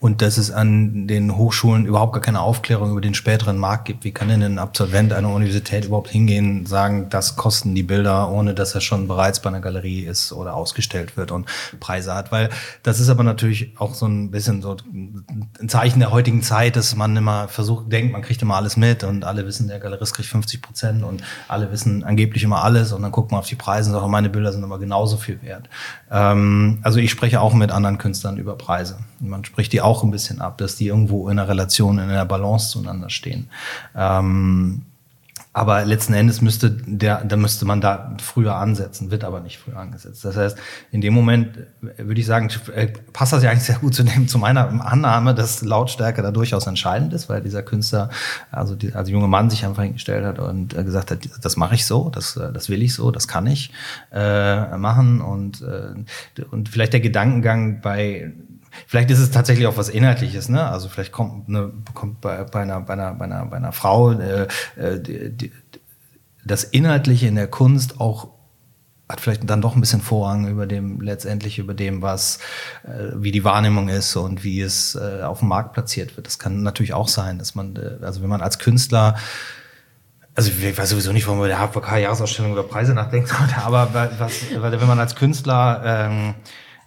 und 0.00 0.22
dass 0.22 0.38
es 0.38 0.50
an 0.50 1.06
den 1.06 1.36
Hochschulen 1.36 1.86
überhaupt 1.86 2.12
gar 2.12 2.22
keine 2.22 2.40
Aufklärung 2.40 2.92
über 2.92 3.00
den 3.00 3.14
späteren 3.14 3.58
Markt 3.58 3.86
gibt. 3.86 4.04
Wie 4.04 4.12
kann 4.12 4.28
denn 4.28 4.42
ein 4.42 4.58
Absolvent 4.58 5.12
einer 5.12 5.30
Universität 5.30 5.84
überhaupt 5.86 6.10
hingehen 6.10 6.66
sagen, 6.66 7.08
das 7.10 7.36
kosten 7.36 7.74
die 7.74 7.82
Bilder, 7.82 8.30
ohne 8.30 8.54
dass 8.54 8.74
er 8.74 8.80
schon 8.80 9.08
bereits 9.08 9.40
bei 9.40 9.48
einer 9.48 9.60
Galerie 9.60 10.02
ist 10.02 10.32
oder 10.32 10.54
ausgestellt 10.54 11.16
wird 11.16 11.30
und 11.30 11.46
Preise 11.80 12.14
hat? 12.14 12.32
Weil 12.32 12.50
das 12.82 13.00
ist 13.00 13.08
aber 13.08 13.24
natürlich 13.24 13.72
auch 13.78 13.94
so 13.94 14.06
ein 14.06 14.30
bisschen 14.30 14.62
so 14.62 14.76
ein 14.84 15.68
Zeichen 15.68 16.00
der 16.00 16.10
heutigen 16.10 16.42
Zeit, 16.42 16.76
dass 16.76 16.94
man 16.96 17.16
immer 17.16 17.48
versucht, 17.48 17.90
denkt, 17.90 18.12
man 18.12 18.22
kriegt 18.22 18.42
immer 18.42 18.56
alles 18.56 18.76
mit 18.76 19.04
und 19.04 19.24
alle 19.24 19.46
wissen, 19.46 19.68
der 19.68 19.80
Galerist 19.80 20.14
kriegt 20.14 20.28
50 20.28 20.62
Prozent 20.62 21.04
und 21.04 21.22
alle 21.48 21.70
wissen 21.70 22.04
angeblich 22.04 22.42
immer 22.42 22.62
alles 22.62 22.92
und 22.92 23.02
dann 23.02 23.12
guckt 23.12 23.30
man 23.30 23.40
auf 23.40 23.46
die 23.46 23.54
Preise 23.54 23.90
und 23.90 23.98
sagt, 23.98 24.08
meine 24.10 24.30
Bilder 24.30 24.52
sind 24.52 24.62
immer 24.62 24.78
genauso 24.78 25.16
viel 25.16 25.40
wert. 25.42 25.68
Ähm, 26.10 26.78
also 26.82 26.98
ich 26.98 27.10
spreche 27.10 27.40
auch 27.40 27.54
mit 27.54 27.70
anderen 27.70 27.98
Künstlern 27.98 28.36
über 28.38 28.56
Preise. 28.56 28.98
Man 29.20 29.44
spricht 29.44 29.63
die 29.68 29.80
auch 29.80 30.02
ein 30.02 30.10
bisschen 30.10 30.40
ab, 30.40 30.58
dass 30.58 30.76
die 30.76 30.86
irgendwo 30.86 31.28
in 31.28 31.38
einer 31.38 31.48
Relation, 31.48 31.98
in 31.98 32.10
einer 32.10 32.24
Balance 32.24 32.70
zueinander 32.70 33.10
stehen. 33.10 33.48
Ähm, 33.94 34.82
aber 35.56 35.84
letzten 35.84 36.14
Endes 36.14 36.40
müsste 36.40 36.68
der, 36.68 37.24
da 37.24 37.36
müsste 37.36 37.64
man 37.64 37.80
da 37.80 38.16
früher 38.20 38.56
ansetzen, 38.56 39.12
wird 39.12 39.22
aber 39.22 39.38
nicht 39.38 39.58
früher 39.58 39.76
angesetzt. 39.76 40.24
Das 40.24 40.36
heißt, 40.36 40.58
in 40.90 41.00
dem 41.00 41.14
Moment 41.14 41.56
äh, 41.96 42.04
würde 42.04 42.20
ich 42.20 42.26
sagen, 42.26 42.50
äh, 42.74 42.88
passt 43.12 43.32
das 43.32 43.44
ja 43.44 43.50
eigentlich 43.50 43.62
sehr 43.62 43.78
gut 43.78 43.94
zu, 43.94 44.02
dem, 44.02 44.26
zu 44.26 44.38
meiner 44.38 44.84
Annahme, 44.84 45.32
dass 45.32 45.62
Lautstärke 45.62 46.22
da 46.22 46.32
durchaus 46.32 46.66
entscheidend 46.66 47.12
ist, 47.12 47.28
weil 47.28 47.40
dieser 47.40 47.62
Künstler, 47.62 48.10
also 48.50 48.74
die, 48.74 48.94
also 48.94 49.12
junge 49.12 49.28
Mann 49.28 49.48
sich 49.48 49.64
einfach 49.64 49.84
hingestellt 49.84 50.24
hat 50.24 50.40
und 50.40 50.76
äh, 50.76 50.82
gesagt 50.82 51.12
hat, 51.12 51.20
das 51.40 51.56
mache 51.56 51.76
ich 51.76 51.86
so, 51.86 52.10
das, 52.10 52.34
das 52.34 52.68
will 52.68 52.82
ich 52.82 52.92
so, 52.92 53.12
das 53.12 53.28
kann 53.28 53.46
ich 53.46 53.70
äh, 54.12 54.76
machen 54.76 55.20
und, 55.20 55.62
äh, 55.62 56.42
und 56.50 56.68
vielleicht 56.68 56.94
der 56.94 57.00
Gedankengang 57.00 57.80
bei 57.80 58.32
Vielleicht 58.86 59.10
ist 59.10 59.18
es 59.18 59.30
tatsächlich 59.30 59.66
auch 59.66 59.76
was 59.76 59.88
Inhaltliches, 59.88 60.48
ne? 60.48 60.68
Also 60.68 60.88
vielleicht 60.88 61.12
kommt, 61.12 61.48
ne, 61.48 61.72
kommt 61.94 62.20
bei, 62.20 62.44
bei, 62.44 62.62
einer, 62.62 62.80
bei, 62.80 62.94
einer, 62.94 63.14
bei, 63.14 63.24
einer, 63.24 63.46
bei 63.46 63.56
einer 63.56 63.72
Frau 63.72 64.12
äh, 64.12 64.46
äh, 64.76 65.00
die, 65.00 65.30
die, 65.30 65.52
das 66.44 66.64
Inhaltliche 66.64 67.26
in 67.26 67.36
der 67.36 67.48
Kunst 67.48 68.00
auch 68.00 68.28
hat 69.08 69.20
vielleicht 69.20 69.48
dann 69.48 69.60
doch 69.60 69.74
ein 69.74 69.80
bisschen 69.80 70.00
Vorrang 70.00 70.48
über 70.48 70.66
dem 70.66 71.00
letztendlich 71.00 71.58
über 71.58 71.74
dem 71.74 72.00
was 72.00 72.38
äh, 72.84 73.12
wie 73.14 73.32
die 73.32 73.44
Wahrnehmung 73.44 73.88
ist 73.88 74.16
und 74.16 74.44
wie 74.44 74.60
es 74.60 74.94
äh, 74.94 75.22
auf 75.22 75.40
dem 75.40 75.48
Markt 75.48 75.74
platziert 75.74 76.16
wird. 76.16 76.26
Das 76.26 76.38
kann 76.38 76.62
natürlich 76.62 76.94
auch 76.94 77.08
sein, 77.08 77.38
dass 77.38 77.54
man 77.54 77.76
äh, 77.76 78.04
also 78.04 78.22
wenn 78.22 78.30
man 78.30 78.40
als 78.40 78.58
Künstler 78.58 79.16
also 80.34 80.50
ich 80.50 80.76
weiß 80.76 80.88
sowieso 80.88 81.12
nicht, 81.12 81.26
warum 81.26 81.38
man 81.40 81.48
der 81.48 81.60
HVK-Jahresausstellung 81.60 82.52
über 82.52 82.64
Preise 82.64 82.94
nachdenkt, 82.94 83.32
aber 83.64 83.88
was, 84.18 84.32
wenn 84.50 84.88
man 84.88 84.98
als 84.98 85.14
Künstler 85.14 85.82
ähm, 85.84 86.34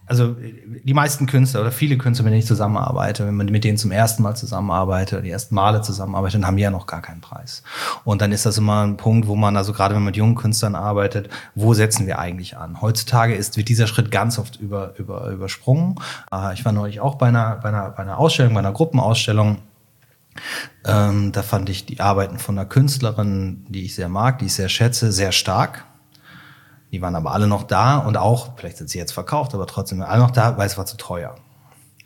also 0.08 0.38
die 0.84 0.94
meisten 0.94 1.26
Künstler 1.26 1.62
oder 1.62 1.72
viele 1.72 1.98
Künstler, 1.98 2.24
mit 2.24 2.32
denen 2.32 2.40
ich 2.40 2.48
zusammenarbeite, 2.48 3.28
wenn 3.28 3.36
man 3.36 3.48
mit 3.48 3.66
denen 3.66 3.78
zum 3.78 3.92
ersten 3.92 4.24
Mal 4.24 4.36
zusammenarbeitet, 4.36 5.26
die 5.26 5.30
ersten 5.30 5.54
Male 5.54 5.82
zusammenarbeitet, 5.82 6.36
dann 6.36 6.48
haben 6.48 6.56
die 6.56 6.64
ja 6.64 6.72
noch 6.72 6.88
gar 6.88 7.02
keinen 7.02 7.20
Preis. 7.20 7.62
Und 8.06 8.22
dann 8.22 8.32
ist 8.32 8.46
das 8.46 8.58
immer 8.58 8.86
ein 8.86 8.96
Punkt, 8.96 9.28
wo 9.28 9.36
man, 9.36 9.58
also 9.58 9.74
gerade 9.74 9.94
wenn 9.94 10.02
man 10.02 10.12
mit 10.12 10.16
jungen 10.16 10.36
Künstlern 10.36 10.76
arbeitet, 10.76 11.30
wo 11.56 11.74
setzen 11.74 12.08
wir 12.08 12.20
eigentlich 12.20 12.56
an? 12.56 12.82
Heutzutage 12.82 13.36
ist, 13.36 13.58
wird 13.58 13.68
dieser 13.68 13.86
Schritt 13.86 14.10
ganz 14.10 14.40
oft 14.40 14.56
über, 14.62 14.94
über, 14.98 15.30
übersprungen. 15.30 15.96
Äh, 16.32 16.54
ich 16.54 16.64
war 16.64 16.72
neulich 16.72 17.02
auch 17.02 17.16
bei 17.16 17.28
einer, 17.28 17.58
bei 17.62 17.70
einer, 17.70 17.90
bei 17.90 18.04
einer 18.04 18.18
Ausstellung, 18.18 18.54
bei 18.54 18.62
einer 18.62 18.72
Gruppenausstellung. 18.72 19.58
Ähm, 20.86 21.34
da 21.34 21.44
fand 21.44 21.68
ich 21.70 21.86
die 21.86 22.00
Arbeiten 22.00 22.40
von 22.40 22.58
einer 22.58 22.68
Künstlerin, 22.68 23.66
die 23.68 23.84
ich 23.84 23.96
sehr 23.96 24.08
mag, 24.08 24.40
die 24.40 24.46
ich 24.46 24.54
sehr 24.54 24.70
schätze, 24.70 25.12
sehr 25.12 25.34
stark 25.34 25.84
die 26.92 27.02
waren 27.02 27.16
aber 27.16 27.34
alle 27.34 27.48
noch 27.48 27.64
da 27.64 27.98
und 27.98 28.18
auch, 28.18 28.56
vielleicht 28.56 28.78
sind 28.78 28.90
sie 28.90 28.98
jetzt 28.98 29.12
verkauft, 29.12 29.54
aber 29.54 29.68
trotzdem 29.68 30.02
alle 30.02 30.22
noch 30.22 30.32
da, 30.32 30.58
weil 30.58 30.68
es 30.68 30.78
war 30.78 30.86
zu 30.86 30.98
teuer. 30.98 31.36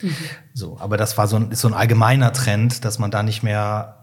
Mhm. 0.01 0.15
So, 0.53 0.77
aber 0.79 0.97
das 0.97 1.17
war 1.17 1.27
so 1.27 1.35
ein, 1.35 1.51
ist 1.51 1.61
so 1.61 1.67
ein 1.67 1.73
allgemeiner 1.73 2.33
Trend, 2.33 2.83
dass 2.83 2.97
man 2.97 3.11
da 3.11 3.23
nicht 3.23 3.43
mehr 3.43 4.00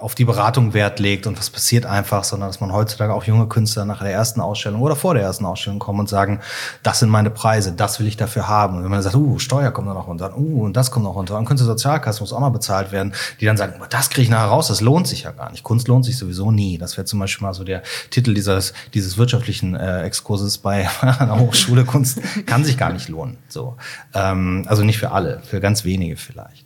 auf 0.00 0.14
die 0.14 0.24
Beratung 0.24 0.72
Wert 0.72 0.98
legt 0.98 1.26
und 1.26 1.38
was 1.38 1.50
passiert 1.50 1.84
einfach, 1.84 2.24
sondern 2.24 2.48
dass 2.48 2.58
man 2.58 2.72
heutzutage 2.72 3.12
auch 3.12 3.24
junge 3.24 3.48
Künstler 3.48 3.84
nach 3.84 4.00
der 4.00 4.10
ersten 4.10 4.40
Ausstellung 4.40 4.80
oder 4.80 4.96
vor 4.96 5.12
der 5.12 5.22
ersten 5.22 5.44
Ausstellung 5.44 5.78
kommen 5.78 6.00
und 6.00 6.08
sagen, 6.08 6.40
das 6.82 7.00
sind 7.00 7.10
meine 7.10 7.28
Preise, 7.28 7.72
das 7.72 8.00
will 8.00 8.06
ich 8.06 8.16
dafür 8.16 8.48
haben. 8.48 8.78
Und 8.78 8.84
wenn 8.84 8.90
man 8.90 9.02
sagt, 9.02 9.14
uh, 9.14 9.38
Steuer 9.38 9.70
kommt 9.70 9.88
da 9.88 9.92
noch 9.92 10.06
runter, 10.06 10.34
uh, 10.38 10.62
und 10.62 10.74
das 10.74 10.90
kommt 10.90 11.04
noch 11.04 11.14
runter, 11.14 11.36
und 11.36 11.44
Künstlersozialkasse 11.44 12.20
muss 12.22 12.32
auch 12.32 12.40
noch 12.40 12.50
bezahlt 12.50 12.92
werden, 12.92 13.12
die 13.40 13.44
dann 13.44 13.58
sagen, 13.58 13.74
das 13.90 14.08
kriege 14.08 14.22
ich 14.22 14.30
nachher 14.30 14.46
raus, 14.46 14.68
das 14.68 14.80
lohnt 14.80 15.06
sich 15.06 15.24
ja 15.24 15.32
gar 15.32 15.50
nicht. 15.50 15.64
Kunst 15.64 15.86
lohnt 15.86 16.06
sich 16.06 16.16
sowieso 16.16 16.50
nie. 16.50 16.78
Das 16.78 16.96
wäre 16.96 17.04
zum 17.04 17.18
Beispiel 17.18 17.46
mal 17.46 17.52
so 17.52 17.62
der 17.62 17.82
Titel 18.08 18.32
dieses, 18.32 18.72
dieses 18.94 19.18
wirtschaftlichen 19.18 19.74
äh, 19.74 20.02
Exkurses 20.02 20.56
bei 20.56 20.88
einer 21.02 21.38
Hochschule. 21.38 21.84
Kunst 21.84 22.20
kann 22.46 22.64
sich 22.64 22.78
gar 22.78 22.90
nicht 22.90 23.10
lohnen. 23.10 23.36
So, 23.48 23.76
ähm, 24.14 24.64
Also 24.66 24.82
nicht 24.82 24.98
für 24.98 25.10
alle, 25.10 25.40
für 25.44 25.60
ganz 25.60 25.84
wenige 25.84 26.16
vielleicht. 26.16 26.64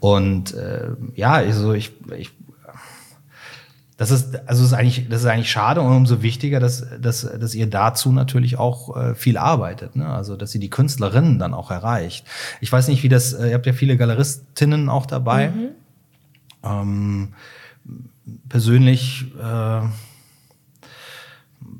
Und 0.00 0.54
äh, 0.54 0.90
ja, 1.14 1.32
also 1.32 1.72
ich, 1.72 1.92
ich 2.16 2.30
das 3.98 4.12
ist, 4.12 4.48
also 4.48 4.64
ist 4.64 4.72
eigentlich, 4.72 5.08
das 5.08 5.22
ist 5.22 5.26
eigentlich 5.26 5.50
schade 5.50 5.80
und 5.82 5.94
umso 5.94 6.22
wichtiger, 6.22 6.60
dass, 6.60 6.86
dass, 7.00 7.22
dass 7.22 7.54
ihr 7.54 7.68
dazu 7.68 8.12
natürlich 8.12 8.56
auch 8.56 8.96
äh, 8.96 9.14
viel 9.16 9.36
arbeitet. 9.36 9.96
Ne? 9.96 10.08
Also, 10.08 10.36
dass 10.36 10.54
ihr 10.54 10.60
die 10.60 10.70
Künstlerinnen 10.70 11.40
dann 11.40 11.52
auch 11.52 11.72
erreicht. 11.72 12.24
Ich 12.60 12.70
weiß 12.70 12.86
nicht, 12.86 13.02
wie 13.02 13.08
das, 13.08 13.32
äh, 13.32 13.48
ihr 13.48 13.54
habt 13.54 13.66
ja 13.66 13.72
viele 13.72 13.96
Galeristinnen 13.96 14.88
auch 14.88 15.04
dabei. 15.04 15.48
Mhm. 15.48 15.68
Ähm, 16.62 17.28
persönlich 18.48 19.26
äh, 19.36 19.80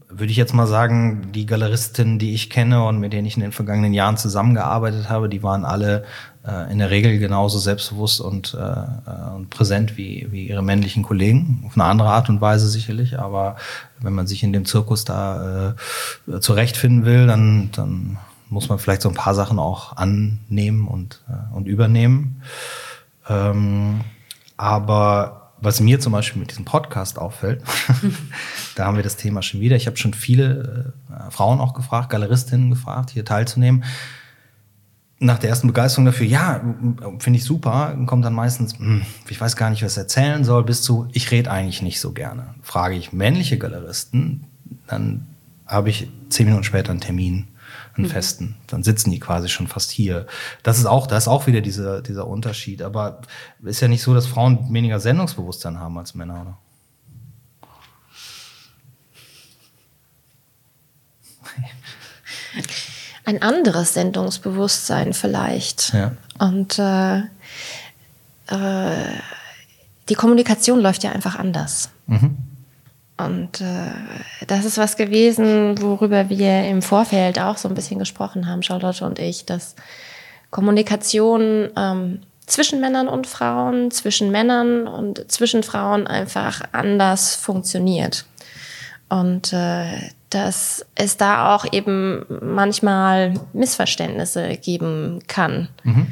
würde 0.09 0.33
ich 0.33 0.37
jetzt 0.37 0.55
mal 0.55 0.67
sagen, 0.67 1.31
die 1.31 1.47
Galeristinnen, 1.47 2.19
die 2.19 2.35
ich 2.35 2.51
kenne 2.51 2.85
und 2.85 2.99
mit 2.99 3.13
denen 3.13 3.29
ich 3.29 3.37
in 3.37 3.43
den 3.43 3.53
vergangenen 3.53 3.95
Jahren 3.95 4.17
zusammengearbeitet 4.17 5.09
habe, 5.09 5.29
die 5.29 5.45
waren 5.45 5.65
alle 5.65 6.05
in 6.71 6.79
der 6.79 6.91
Regel 6.91 7.19
genauso 7.19 7.59
selbstbewusst 7.59 8.21
und, 8.21 8.55
äh, 8.55 8.59
äh, 8.59 9.35
und 9.35 9.51
präsent 9.51 9.97
wie, 9.97 10.29
wie 10.31 10.49
ihre 10.49 10.63
männlichen 10.63 11.03
Kollegen. 11.03 11.63
Auf 11.67 11.75
eine 11.75 11.85
andere 11.85 12.09
Art 12.09 12.29
und 12.29 12.41
Weise 12.41 12.69
sicherlich, 12.69 13.19
aber 13.19 13.57
wenn 14.01 14.15
man 14.15 14.27
sich 14.27 14.43
in 14.43 14.53
dem 14.53 14.65
Zirkus 14.65 15.05
da 15.05 15.75
äh, 16.27 16.41
zurechtfinden 16.41 17.05
will, 17.05 17.27
dann, 17.27 17.71
dann 17.73 18.19
muss 18.49 18.69
man 18.69 18.79
vielleicht 18.79 19.03
so 19.03 19.09
ein 19.09 19.15
paar 19.15 19.35
Sachen 19.35 19.59
auch 19.59 19.97
annehmen 19.97 20.89
und, 20.89 21.23
äh, 21.29 21.55
und 21.55 21.67
übernehmen. 21.67 22.43
Ähm, 23.29 24.01
aber 24.57 25.53
was 25.61 25.81
mir 25.81 25.99
zum 26.01 26.13
Beispiel 26.13 26.41
mit 26.41 26.51
diesem 26.51 26.65
Podcast 26.65 27.19
auffällt, 27.19 27.63
da 28.77 28.87
haben 28.87 28.97
wir 28.97 29.03
das 29.03 29.17
Thema 29.17 29.43
schon 29.43 29.61
wieder. 29.61 29.77
Ich 29.77 29.87
habe 29.87 29.97
schon 29.97 30.15
viele 30.15 30.95
äh, 31.11 31.31
Frauen 31.31 31.61
auch 31.61 31.75
gefragt, 31.75 32.11
Galeristinnen 32.11 32.71
gefragt, 32.71 33.11
hier 33.11 33.25
teilzunehmen 33.25 33.85
nach 35.21 35.39
der 35.39 35.51
ersten 35.51 35.67
Begeisterung 35.67 36.05
dafür, 36.05 36.27
ja, 36.27 36.61
finde 37.19 37.39
ich 37.39 37.45
super, 37.45 37.97
kommt 38.07 38.25
dann 38.25 38.35
meistens, 38.35 38.79
hm, 38.79 39.03
ich 39.29 39.41
weiß 39.41 39.57
gar 39.57 39.71
nicht, 39.71 39.83
was 39.83 39.97
erzählen 39.97 40.45
soll, 40.45 40.63
bis 40.65 40.83
zu, 40.83 41.09
ich 41.13 41.31
rede 41.31 41.51
eigentlich 41.51 41.83
nicht 41.83 42.01
so 42.01 42.13
gerne. 42.13 42.55
Frage 42.63 42.95
ich 42.95 43.13
männliche 43.13 43.59
Galeristen, 43.59 44.45
dann 44.87 45.27
habe 45.67 45.91
ich 45.91 46.09
zehn 46.29 46.47
Minuten 46.47 46.65
später 46.65 46.91
einen 46.91 47.01
Termin, 47.01 47.49
einen 47.95 48.07
mhm. 48.07 48.11
festen. 48.11 48.57
Dann 48.69 48.85
sitzen 48.85 49.11
die 49.11 49.19
quasi 49.19 49.49
schon 49.49 49.67
fast 49.67 49.91
hier. 49.91 50.27
Das 50.63 50.79
ist 50.79 50.87
auch, 50.87 51.07
da 51.07 51.17
ist 51.17 51.29
auch 51.29 51.47
wieder 51.47 51.61
dieser, 51.61 52.01
dieser 52.01 52.27
Unterschied. 52.27 52.81
Aber 52.83 53.21
ist 53.63 53.81
ja 53.81 53.89
nicht 53.89 54.03
so, 54.03 54.15
dass 54.15 54.27
Frauen 54.27 54.73
weniger 54.73 55.01
Sendungsbewusstsein 55.01 55.79
haben 55.79 55.99
als 55.99 56.15
Männer, 56.15 56.41
oder? 56.43 56.59
ein 63.29 63.43
anderes 63.43 63.93
Sendungsbewusstsein 63.93 65.13
vielleicht. 65.13 65.93
Ja. 65.93 66.13
Und 66.39 66.79
äh, 66.79 67.19
äh, 68.47 69.21
die 70.09 70.15
Kommunikation 70.15 70.81
läuft 70.81 71.05
ja 71.05 71.13
einfach 71.13 71.39
anders. 71.39 71.91
Mhm. 72.07 72.39
Und 73.19 73.61
äh, 73.61 73.91
das 74.47 74.65
ist 74.65 74.79
was 74.79 74.97
gewesen, 74.97 75.79
worüber 75.83 76.31
wir 76.31 76.65
im 76.65 76.81
Vorfeld 76.81 77.39
auch 77.39 77.59
so 77.59 77.69
ein 77.69 77.75
bisschen 77.75 77.99
gesprochen 77.99 78.47
haben, 78.47 78.63
Charlotte 78.63 79.05
und 79.05 79.19
ich, 79.19 79.45
dass 79.45 79.75
Kommunikation 80.51 81.69
ähm, 81.77 82.21
zwischen 82.47 82.81
Männern 82.81 83.09
und 83.09 83.27
Frauen, 83.27 83.91
zwischen 83.91 84.31
Männern 84.31 84.89
und 84.89 85.31
zwischen 85.31 85.63
Frauen 85.63 86.07
einfach 86.07 86.63
anders 86.73 87.35
funktioniert. 87.35 88.25
Und 89.11 89.53
äh, 89.53 90.13
dass 90.31 90.85
es 90.95 91.17
da 91.17 91.55
auch 91.55 91.65
eben 91.73 92.25
manchmal 92.43 93.35
Missverständnisse 93.53 94.57
geben 94.57 95.21
kann. 95.27 95.69
Mhm. 95.85 96.07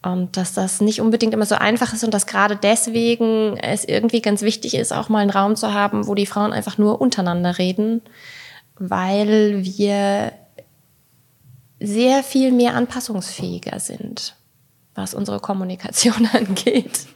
Und 0.00 0.36
dass 0.36 0.54
das 0.54 0.80
nicht 0.80 1.00
unbedingt 1.00 1.34
immer 1.34 1.44
so 1.44 1.56
einfach 1.56 1.92
ist 1.92 2.04
und 2.04 2.14
dass 2.14 2.26
gerade 2.26 2.56
deswegen 2.56 3.56
es 3.56 3.84
irgendwie 3.84 4.22
ganz 4.22 4.42
wichtig 4.42 4.74
ist, 4.74 4.92
auch 4.92 5.08
mal 5.08 5.20
einen 5.20 5.30
Raum 5.30 5.56
zu 5.56 5.74
haben, 5.74 6.06
wo 6.06 6.14
die 6.14 6.26
Frauen 6.26 6.52
einfach 6.52 6.78
nur 6.78 7.00
untereinander 7.00 7.58
reden, 7.58 8.02
weil 8.78 9.64
wir 9.64 10.32
sehr 11.80 12.22
viel 12.22 12.52
mehr 12.52 12.74
anpassungsfähiger 12.74 13.80
sind, 13.80 14.36
was 14.94 15.14
unsere 15.14 15.40
Kommunikation 15.40 16.28
angeht 16.32 17.08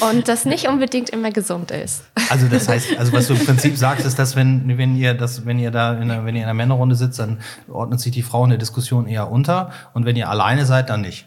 und 0.00 0.28
das 0.28 0.44
nicht 0.44 0.68
unbedingt 0.68 1.10
immer 1.10 1.30
gesund 1.30 1.70
ist. 1.70 2.04
Also 2.30 2.46
das 2.48 2.68
heißt, 2.68 2.98
also 2.98 3.12
was 3.12 3.26
du 3.26 3.34
im 3.34 3.44
Prinzip 3.44 3.76
sagst, 3.76 4.06
ist, 4.06 4.18
dass 4.18 4.36
wenn, 4.36 4.78
wenn 4.78 4.96
ihr 4.96 5.14
das, 5.14 5.46
wenn 5.46 5.58
ihr 5.58 5.70
da 5.70 5.94
in 5.94 6.10
einer, 6.10 6.24
wenn 6.24 6.34
ihr 6.34 6.42
in 6.42 6.48
einer 6.48 6.54
Männerrunde 6.54 6.94
sitzt, 6.94 7.18
dann 7.18 7.40
ordnet 7.70 8.00
sich 8.00 8.12
die 8.12 8.22
Frau 8.22 8.44
in 8.44 8.50
der 8.50 8.58
Diskussion 8.58 9.06
eher 9.06 9.30
unter 9.30 9.70
und 9.94 10.04
wenn 10.04 10.16
ihr 10.16 10.28
alleine 10.28 10.66
seid, 10.66 10.90
dann 10.90 11.02
nicht. 11.02 11.26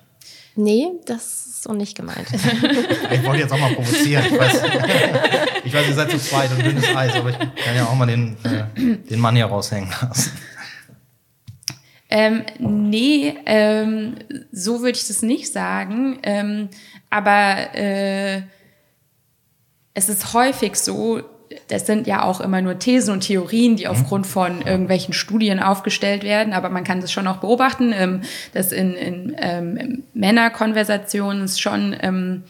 Nee, 0.55 0.87
das 1.05 1.45
ist 1.47 1.63
so 1.63 1.73
nicht 1.73 1.97
gemeint. 1.97 2.27
ich 2.31 3.25
wollte 3.25 3.41
jetzt 3.41 3.51
auch 3.51 3.59
mal 3.59 3.73
provozieren. 3.73 4.23
Ich 4.25 4.39
weiß, 4.39 4.61
ich 5.65 5.73
weiß, 5.73 5.87
ihr 5.87 5.93
seid 5.93 6.11
zu 6.11 6.17
zweit 6.17 6.51
und 6.51 6.65
dünnes 6.65 6.95
Eis, 6.95 7.13
aber 7.13 7.31
ich 7.31 7.37
kann 7.37 7.75
ja 7.75 7.85
auch 7.85 7.95
mal 7.95 8.05
den, 8.05 8.37
äh, 8.43 8.97
den 9.09 9.19
Mann 9.19 9.35
hier 9.35 9.45
raushängen 9.45 9.89
lassen. 10.01 10.31
Ähm, 12.09 12.43
nee, 12.59 13.35
ähm, 13.45 14.15
so 14.51 14.81
würde 14.81 14.97
ich 14.97 15.07
das 15.07 15.21
nicht 15.21 15.51
sagen. 15.51 16.19
Ähm, 16.23 16.69
aber 17.09 17.73
äh, 17.75 18.41
es 19.93 20.09
ist 20.09 20.33
häufig 20.33 20.75
so, 20.75 21.21
das 21.67 21.87
sind 21.87 22.05
ja 22.05 22.23
auch 22.23 22.41
immer 22.41 22.61
nur 22.61 22.77
Thesen 22.77 23.13
und 23.13 23.21
Theorien, 23.21 23.75
die 23.75 23.85
mhm. 23.85 23.91
aufgrund 23.91 24.27
von 24.27 24.61
irgendwelchen 24.61 25.13
Studien 25.13 25.59
aufgestellt 25.59 26.23
werden, 26.23 26.53
aber 26.53 26.69
man 26.69 26.83
kann 26.83 27.01
das 27.01 27.11
schon 27.11 27.27
auch 27.27 27.37
beobachten, 27.37 27.93
ähm, 27.93 28.21
dass 28.53 28.71
in, 28.71 28.93
in 28.93 29.35
ähm, 29.39 30.03
Männerkonversationen 30.13 31.43
es 31.43 31.59
schon 31.59 31.95
ähm, 32.01 32.43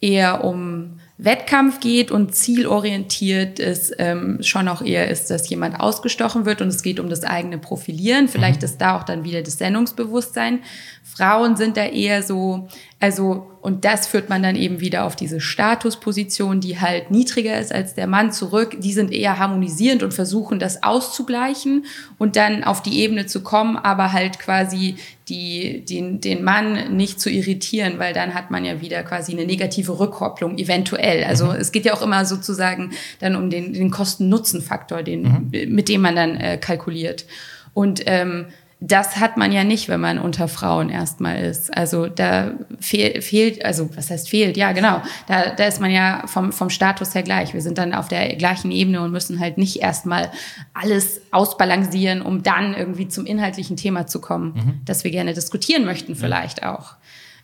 eher 0.00 0.44
um 0.44 1.00
Wettkampf 1.22 1.80
geht 1.80 2.10
und 2.10 2.34
zielorientiert 2.34 3.58
ist, 3.58 3.94
ähm, 3.98 4.38
schon 4.40 4.68
auch 4.68 4.80
eher 4.80 5.10
ist, 5.10 5.30
dass 5.30 5.48
jemand 5.50 5.78
ausgestochen 5.78 6.46
wird 6.46 6.62
und 6.62 6.68
es 6.68 6.82
geht 6.82 6.98
um 6.98 7.10
das 7.10 7.24
eigene 7.24 7.58
Profilieren. 7.58 8.26
Vielleicht 8.26 8.62
mhm. 8.62 8.64
ist 8.64 8.78
da 8.78 8.96
auch 8.96 9.02
dann 9.02 9.22
wieder 9.22 9.42
das 9.42 9.58
Sendungsbewusstsein. 9.58 10.60
Frauen 11.02 11.56
sind 11.56 11.76
da 11.76 11.84
eher 11.84 12.22
so, 12.22 12.68
also, 12.98 13.50
und 13.60 13.84
das 13.84 14.06
führt 14.06 14.28
man 14.28 14.42
dann 14.42 14.56
eben 14.56 14.80
wieder 14.80 15.04
auf 15.04 15.16
diese 15.16 15.40
Statusposition, 15.40 16.60
die 16.60 16.80
halt 16.80 17.10
niedriger 17.10 17.58
ist 17.58 17.74
als 17.74 17.94
der 17.94 18.06
Mann 18.06 18.32
zurück. 18.32 18.76
Die 18.78 18.92
sind 18.92 19.12
eher 19.12 19.38
harmonisierend 19.38 20.02
und 20.02 20.14
versuchen 20.14 20.58
das 20.58 20.82
auszugleichen 20.82 21.84
und 22.16 22.36
dann 22.36 22.64
auf 22.64 22.82
die 22.82 23.00
Ebene 23.00 23.26
zu 23.26 23.42
kommen, 23.42 23.76
aber 23.76 24.12
halt 24.12 24.38
quasi 24.38 24.96
die, 25.28 25.84
den, 25.84 26.20
den 26.20 26.42
Mann 26.44 26.96
nicht 26.96 27.20
zu 27.20 27.28
irritieren, 27.28 27.98
weil 27.98 28.14
dann 28.14 28.34
hat 28.34 28.50
man 28.50 28.64
ja 28.64 28.80
wieder 28.80 29.02
quasi 29.02 29.32
eine 29.32 29.46
negative 29.46 29.98
Rückkopplung, 29.98 30.58
eventuell. 30.58 31.24
Also 31.24 31.46
mhm. 31.46 31.52
es 31.52 31.72
geht 31.72 31.84
ja 31.84 31.94
auch 31.94 32.02
immer 32.02 32.24
sozusagen 32.24 32.92
dann 33.20 33.36
um 33.36 33.50
den, 33.50 33.72
den 33.72 33.90
Kosten-Nutzen-Faktor, 33.90 35.02
den, 35.02 35.22
mhm. 35.22 35.74
mit 35.74 35.88
dem 35.88 36.02
man 36.02 36.16
dann 36.16 36.36
äh, 36.36 36.56
kalkuliert. 36.56 37.26
Und 37.72 38.02
ähm, 38.06 38.46
das 38.80 39.18
hat 39.18 39.36
man 39.36 39.52
ja 39.52 39.62
nicht, 39.62 39.88
wenn 39.88 40.00
man 40.00 40.18
unter 40.18 40.48
Frauen 40.48 40.88
erstmal 40.88 41.38
ist. 41.38 41.76
Also 41.76 42.06
da 42.06 42.52
fehl, 42.80 43.20
fehlt, 43.20 43.64
also 43.64 43.88
was 43.94 44.10
heißt 44.10 44.28
fehlt? 44.28 44.56
Ja, 44.56 44.72
genau. 44.72 45.02
Da, 45.26 45.50
da 45.54 45.64
ist 45.64 45.80
man 45.80 45.90
ja 45.90 46.22
vom, 46.26 46.50
vom 46.50 46.70
Status 46.70 47.14
her 47.14 47.22
gleich. 47.22 47.52
Wir 47.52 47.60
sind 47.60 47.76
dann 47.76 47.92
auf 47.92 48.08
der 48.08 48.36
gleichen 48.36 48.70
Ebene 48.70 49.02
und 49.02 49.12
müssen 49.12 49.38
halt 49.38 49.58
nicht 49.58 49.82
erstmal 49.82 50.30
alles 50.72 51.20
ausbalancieren, 51.30 52.22
um 52.22 52.42
dann 52.42 52.74
irgendwie 52.74 53.08
zum 53.08 53.26
inhaltlichen 53.26 53.76
Thema 53.76 54.06
zu 54.06 54.20
kommen, 54.20 54.54
mhm. 54.54 54.80
das 54.86 55.04
wir 55.04 55.10
gerne 55.10 55.34
diskutieren 55.34 55.84
möchten, 55.84 56.16
vielleicht 56.16 56.62
ja. 56.62 56.78
auch. 56.78 56.94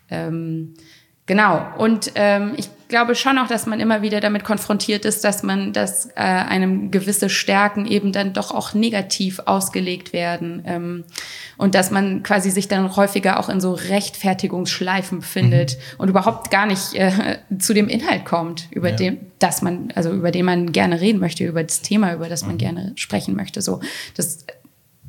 Ähm, 0.09 0.73
Genau. 1.27 1.61
Und 1.77 2.13
ähm, 2.15 2.53
ich 2.57 2.69
glaube 2.87 3.15
schon 3.15 3.37
auch, 3.37 3.47
dass 3.47 3.65
man 3.65 3.79
immer 3.79 4.01
wieder 4.01 4.19
damit 4.19 4.43
konfrontiert 4.43 5.05
ist, 5.05 5.23
dass 5.23 5.43
man, 5.43 5.73
dass 5.73 6.07
äh, 6.07 6.13
einem 6.15 6.91
gewisse 6.91 7.29
Stärken 7.29 7.85
eben 7.85 8.11
dann 8.11 8.33
doch 8.33 8.51
auch 8.51 8.73
negativ 8.73 9.39
ausgelegt 9.45 10.13
werden 10.13 10.63
ähm, 10.65 11.03
und 11.57 11.75
dass 11.75 11.91
man 11.91 12.23
quasi 12.23 12.49
sich 12.49 12.67
dann 12.67 12.95
häufiger 12.95 13.39
auch 13.39 13.49
in 13.49 13.59
so 13.59 13.73
Rechtfertigungsschleifen 13.73 15.19
befindet 15.19 15.77
mhm. 15.77 15.99
und 15.99 16.09
überhaupt 16.09 16.51
gar 16.51 16.65
nicht 16.65 16.93
äh, 16.93 17.39
zu 17.57 17.73
dem 17.73 17.87
Inhalt 17.87 18.25
kommt, 18.25 18.67
über 18.71 18.89
ja. 18.89 18.95
dem, 18.95 19.17
dass 19.39 19.61
man, 19.61 19.91
also 19.95 20.11
über 20.11 20.31
den 20.31 20.45
man 20.45 20.71
gerne 20.71 21.01
reden 21.01 21.19
möchte, 21.19 21.43
über 21.45 21.63
das 21.63 21.81
Thema, 21.81 22.13
über 22.13 22.29
das 22.29 22.43
man 22.43 22.53
mhm. 22.53 22.59
gerne 22.59 22.91
sprechen 22.95 23.35
möchte. 23.35 23.61
So, 23.61 23.81
das 24.15 24.45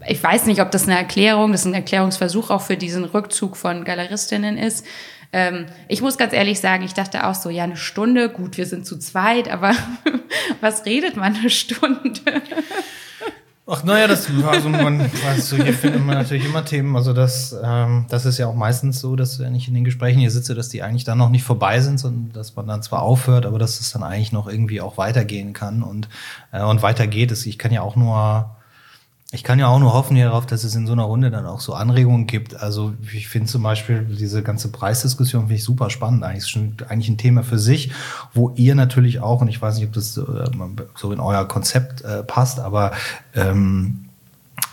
ich 0.06 0.22
weiß 0.22 0.46
nicht, 0.46 0.60
ob 0.60 0.70
das 0.70 0.84
eine 0.84 0.96
Erklärung, 0.96 1.52
das 1.52 1.62
ist 1.62 1.66
ein 1.66 1.74
Erklärungsversuch 1.74 2.50
auch 2.50 2.62
für 2.62 2.76
diesen 2.76 3.04
Rückzug 3.04 3.56
von 3.56 3.84
Galeristinnen 3.84 4.56
ist. 4.56 4.86
Ähm, 5.32 5.66
ich 5.88 6.00
muss 6.00 6.16
ganz 6.16 6.32
ehrlich 6.32 6.60
sagen, 6.60 6.84
ich 6.84 6.94
dachte 6.94 7.26
auch 7.26 7.34
so, 7.34 7.50
ja, 7.50 7.64
eine 7.64 7.76
Stunde, 7.76 8.30
gut, 8.30 8.56
wir 8.56 8.66
sind 8.66 8.86
zu 8.86 8.98
zweit, 8.98 9.48
aber 9.50 9.72
was 10.60 10.86
redet 10.86 11.16
man 11.16 11.36
eine 11.36 11.50
Stunde? 11.50 12.42
Ach, 13.70 13.84
naja, 13.84 14.06
das, 14.06 14.28
also 14.46 14.70
man, 14.70 15.10
also 15.26 15.56
hier 15.56 15.74
findet 15.74 16.02
man 16.02 16.16
natürlich 16.16 16.46
immer 16.46 16.64
Themen. 16.64 16.96
Also 16.96 17.12
das, 17.12 17.54
ähm, 17.62 18.06
das 18.08 18.24
ist 18.24 18.38
ja 18.38 18.46
auch 18.46 18.54
meistens 18.54 18.98
so, 19.00 19.14
dass 19.14 19.38
wenn 19.40 19.54
ich 19.54 19.68
in 19.68 19.74
den 19.74 19.84
Gesprächen 19.84 20.20
hier 20.20 20.30
sitze, 20.30 20.54
dass 20.54 20.70
die 20.70 20.82
eigentlich 20.82 21.04
dann 21.04 21.18
noch 21.18 21.28
nicht 21.28 21.44
vorbei 21.44 21.80
sind, 21.80 22.00
sondern 22.00 22.32
dass 22.32 22.56
man 22.56 22.66
dann 22.66 22.82
zwar 22.82 23.02
aufhört, 23.02 23.44
aber 23.44 23.58
dass 23.58 23.78
es 23.78 23.92
dann 23.92 24.02
eigentlich 24.02 24.32
noch 24.32 24.48
irgendwie 24.48 24.80
auch 24.80 24.96
weitergehen 24.96 25.52
kann 25.52 25.82
und, 25.82 26.08
äh, 26.50 26.62
und 26.62 26.80
weitergeht. 26.80 27.30
Ich 27.30 27.58
kann 27.58 27.70
ja 27.70 27.82
auch 27.82 27.94
nur 27.94 28.56
ich 29.30 29.44
kann 29.44 29.58
ja 29.58 29.66
auch 29.68 29.78
nur 29.78 29.92
hoffen 29.92 30.16
darauf, 30.16 30.46
dass 30.46 30.64
es 30.64 30.74
in 30.74 30.86
so 30.86 30.94
einer 30.94 31.02
Runde 31.02 31.30
dann 31.30 31.44
auch 31.44 31.60
so 31.60 31.74
Anregungen 31.74 32.26
gibt. 32.26 32.54
Also 32.56 32.94
ich 33.12 33.28
finde 33.28 33.46
zum 33.46 33.62
Beispiel 33.62 34.04
diese 34.04 34.42
ganze 34.42 34.72
Preisdiskussion 34.72 35.42
finde 35.42 35.56
ich 35.56 35.64
super 35.64 35.90
spannend. 35.90 36.24
Eigentlich 36.24 36.38
ist 36.38 36.50
schon 36.50 36.76
eigentlich 36.88 37.10
ein 37.10 37.18
Thema 37.18 37.42
für 37.42 37.58
sich, 37.58 37.92
wo 38.32 38.52
ihr 38.56 38.74
natürlich 38.74 39.20
auch, 39.20 39.42
und 39.42 39.48
ich 39.48 39.60
weiß 39.60 39.76
nicht, 39.76 39.86
ob 39.86 39.92
das 39.92 40.16
äh, 40.16 40.22
so 40.94 41.12
in 41.12 41.20
euer 41.20 41.46
Konzept 41.46 42.00
äh, 42.00 42.22
passt, 42.22 42.58
aber 42.58 42.92
ähm, 43.34 44.06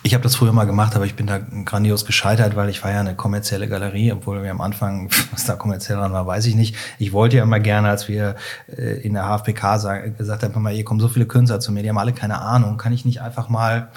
ich 0.03 0.13
habe 0.13 0.23
das 0.23 0.35
früher 0.35 0.53
mal 0.53 0.65
gemacht, 0.65 0.95
aber 0.95 1.05
ich 1.05 1.15
bin 1.15 1.27
da 1.27 1.39
grandios 1.39 2.05
gescheitert, 2.05 2.55
weil 2.55 2.69
ich 2.69 2.81
war 2.81 2.91
ja 2.91 3.01
eine 3.01 3.15
kommerzielle 3.15 3.67
Galerie, 3.67 4.13
obwohl 4.13 4.41
wir 4.41 4.51
am 4.51 4.61
Anfang, 4.61 5.09
was 5.33 5.43
da 5.43 5.55
kommerziell 5.55 5.97
dran 5.97 6.13
war, 6.13 6.27
weiß 6.27 6.45
ich 6.45 6.55
nicht. 6.55 6.77
Ich 6.97 7.11
wollte 7.11 7.35
ja 7.35 7.43
immer 7.43 7.59
gerne, 7.59 7.89
als 7.89 8.07
wir 8.07 8.35
äh, 8.69 9.01
in 9.01 9.15
der 9.15 9.23
HFPK 9.23 10.13
gesagt 10.17 10.43
haben, 10.43 10.67
hier 10.69 10.85
kommen 10.85 11.01
so 11.01 11.09
viele 11.09 11.25
Künstler 11.25 11.59
zu 11.59 11.73
mir, 11.73 11.83
die 11.83 11.89
haben 11.89 11.97
alle 11.97 12.13
keine 12.13 12.39
Ahnung, 12.39 12.77
kann 12.77 12.93
ich 12.93 13.03
nicht 13.03 13.21
einfach 13.21 13.49
mal 13.49 13.89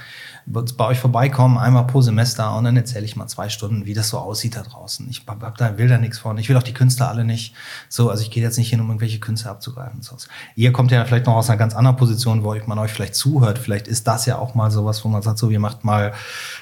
bei 0.51 0.87
euch 0.87 0.99
vorbeikommen, 0.99 1.59
einmal 1.59 1.87
pro 1.87 2.01
Semester 2.01 2.55
und 2.57 2.65
dann 2.65 2.77
erzähle 2.77 3.05
ich 3.05 3.17
mal 3.17 3.27
zwei 3.27 3.49
Stunden, 3.49 3.87
wie 3.87 3.95
das 3.95 4.09
so 4.09 4.19
aussieht 4.19 4.57
da 4.57 4.63
draußen. 4.63 5.07
Ich 5.11 5.23
hab 5.27 5.59
da, 5.59 5.79
will 5.79 5.89
da 5.89 5.99
nichts 5.99 6.19
von. 6.19 6.39
Ich 6.39 6.49
will 6.49 6.57
auch 6.57 6.63
die 6.63 6.73
Künstler 6.73 7.09
alle 7.09 7.25
nicht. 7.25 7.55
So, 7.89 8.09
also 8.11 8.23
ich 8.23 8.31
gehe 8.31 8.43
jetzt 8.43 8.57
nicht 8.57 8.71
hin, 8.71 8.81
um 8.81 8.87
irgendwelche 8.89 9.19
Künstler 9.21 9.51
abzugreifen. 9.51 10.01
So. 10.03 10.17
Ihr 10.57 10.73
kommt 10.73 10.91
ja 10.91 11.05
vielleicht 11.05 11.27
noch 11.27 11.35
aus 11.35 11.51
einer 11.51 11.59
ganz 11.59 11.75
anderen 11.75 11.97
Position, 11.97 12.45
wo 12.45 12.55
man 12.67 12.79
euch 12.79 12.93
vielleicht 12.93 13.15
zuhört. 13.15 13.59
Vielleicht 13.59 13.89
ist 13.89 14.07
das 14.07 14.27
ja 14.27 14.39
auch 14.39 14.55
mal 14.55 14.71
sowas, 14.71 15.05
wo 15.05 15.09
man 15.09 15.23
sagt, 15.23 15.39
so, 15.39 15.51
ihr 15.51 15.61
macht 15.61 15.85
mal, 15.85 16.15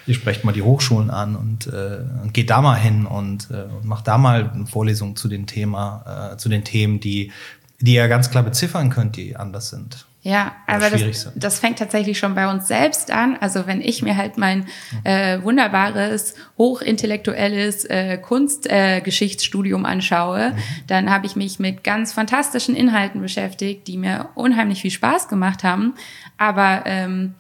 ihr 0.07 0.15
sprecht 0.15 0.45
mal 0.45 0.53
die 0.53 0.63
Hochschulen 0.63 1.11
an 1.11 1.37
und, 1.37 1.67
äh, 1.69 1.99
und 2.23 2.35
geht 2.35 2.51
da 2.51 2.61
mal 2.61 2.77
hin 2.77 3.07
und, 3.07 3.51
äh, 3.51 3.65
und 3.65 3.85
macht 3.85 4.09
da 4.09 4.19
mal 4.19 4.51
eine 4.51 4.67
Vorlesung 4.67 5.17
zu 5.17 5.29
dem 5.29 5.47
Thema, 5.47 6.33
äh, 6.33 6.37
zu 6.37 6.49
den 6.49 6.65
Themen, 6.65 6.99
die, 7.01 7.33
die 7.81 7.95
ihr 7.95 8.09
ganz 8.09 8.31
klar 8.31 8.43
beziffern 8.43 8.91
könnt, 8.91 9.17
die 9.17 9.37
anders 9.37 9.69
sind. 9.69 10.07
Ja, 10.27 10.57
aber 10.67 10.91
das, 10.91 11.31
das 11.37 11.61
fängt 11.61 11.79
tatsächlich 11.79 12.19
schon 12.19 12.35
bei 12.35 12.51
uns 12.51 12.67
selbst 12.67 13.13
an. 13.13 13.37
Also 13.41 13.69
wenn 13.69 13.81
ich 13.81 14.03
mir 14.03 14.17
halt 14.17 14.39
mein 14.39 14.67
äh, 15.05 15.41
wunderbares, 15.41 16.35
hochintellektuelles 16.59 17.85
äh, 17.85 18.19
Kunstgeschichtsstudium 18.19 19.85
äh, 19.85 19.89
anschaue, 19.89 20.51
mhm. 20.51 20.57
dann 20.89 21.11
habe 21.11 21.27
ich 21.27 21.37
mich 21.37 21.61
mit 21.61 21.85
ganz 21.85 22.13
fantastischen 22.13 22.75
Inhalten 22.75 23.21
beschäftigt, 23.21 23.87
die 23.87 23.99
mir 23.99 24.31
unheimlich 24.35 24.83
viel 24.83 24.91
Spaß 24.91 25.29
gemacht 25.29 25.63
haben. 25.63 25.95
Aber 26.39 26.83
ähm, 26.87 27.37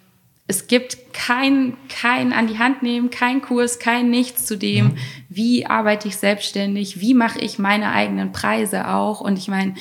es 0.47 0.68
gibt 0.68 1.12
kein, 1.12 1.76
kein 1.89 2.32
an 2.32 2.47
die 2.47 2.61
Hand 2.61 2.84
nehmen, 2.84 3.11
kein 3.11 3.43
Kurs, 3.43 3.80
kein 3.80 4.11
nichts 4.11 4.47
zu 4.47 4.57
dem, 4.57 4.84
mhm. 4.84 4.97
wie 5.28 5.66
arbeite 5.66 6.07
ich 6.07 6.18
selbstständig, 6.18 7.01
wie 7.01 7.14
mache 7.14 7.41
ich 7.41 7.59
meine 7.59 7.91
eigenen 7.91 8.30
Preise 8.30 8.87
auch. 8.87 9.20
Und 9.20 9.39
ich 9.39 9.49
meine, 9.49 9.74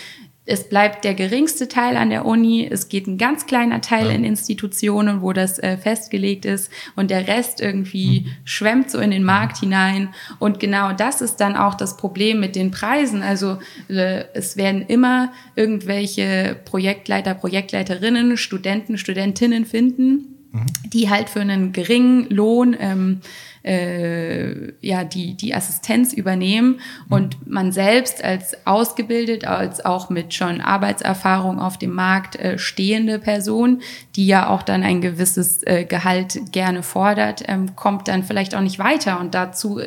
es 0.46 0.70
bleibt 0.70 1.04
der 1.04 1.16
geringste 1.16 1.68
Teil 1.68 1.98
an 1.98 2.12
der 2.12 2.26
Uni, 2.26 2.68
es 2.70 2.88
geht 2.88 3.08
ein 3.08 3.18
ganz 3.18 3.48
kleiner 3.48 3.82
Teil 3.82 4.08
ja. 4.08 4.12
in 4.12 4.24
Institutionen, 4.24 5.22
wo 5.22 5.34
das 5.34 5.58
äh, 5.60 5.78
festgelegt 5.78 6.46
ist 6.46 6.72
und 6.96 7.10
der 7.10 7.28
Rest 7.28 7.62
irgendwie 7.62 8.22
mhm. 8.22 8.32
schwemmt 8.44 8.92
so 8.92 9.00
in 9.00 9.12
den 9.12 9.24
Markt 9.24 9.58
hinein. 9.58 10.14
Und 10.38 10.60
genau 10.60 10.94
das 10.94 11.22
ist 11.22 11.38
dann 11.38 11.56
auch 11.56 11.74
das 11.74 11.98
Problem 11.98 12.40
mit 12.40 12.56
den 12.56 12.70
Preisen. 12.70 13.24
Also 13.24 13.58
äh, 13.88 14.26
es 14.34 14.56
werden 14.56 14.84
immer 14.88 15.34
irgendwelche 15.56 16.58
Projektleiter, 16.66 17.34
Projektleiterinnen, 17.34 18.38
Studenten, 18.38 19.00
Studentinnen 19.00 19.66
finden, 19.66 20.36
mhm. 20.52 20.66
die 20.94 21.10
halt 21.10 21.30
für 21.30 21.42
einen 21.42 21.72
geringen 21.72 22.30
Lohn 22.30 22.76
ähm, 22.80 23.22
äh, 23.66 24.74
ja 24.82 25.04
die 25.04 25.36
die 25.36 25.54
Assistenz 25.54 26.14
übernehmen 26.14 26.80
mhm. 27.08 27.14
und 27.14 27.48
man 27.48 27.72
selbst 27.72 28.24
als 28.24 28.66
ausgebildet 28.66 29.46
als 29.46 29.84
auch 29.84 30.10
mit 30.10 30.34
schon 30.34 30.62
Arbeitserfahrung 30.62 31.60
auf 31.60 31.78
dem 31.78 31.94
Markt 31.94 32.36
äh, 32.36 32.58
stehende 32.58 33.20
Person, 33.20 33.82
die 34.16 34.28
ja 34.28 34.50
auch 34.50 34.64
dann 34.64 34.84
ein 34.84 35.02
gewisses 35.02 35.62
äh, 35.64 35.86
Gehalt 35.86 36.52
gerne 36.52 36.84
fordert, 36.84 37.44
ähm, 37.48 37.76
kommt 37.76 38.08
dann 38.08 38.24
vielleicht 38.24 38.56
auch 38.56 38.62
nicht 38.62 38.80
weiter 38.80 39.20
und 39.20 39.34
dazu 39.34 39.80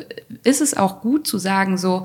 ist 0.43 0.61
es 0.61 0.75
auch 0.75 1.01
gut 1.01 1.27
zu 1.27 1.37
sagen 1.37 1.77
so 1.77 2.03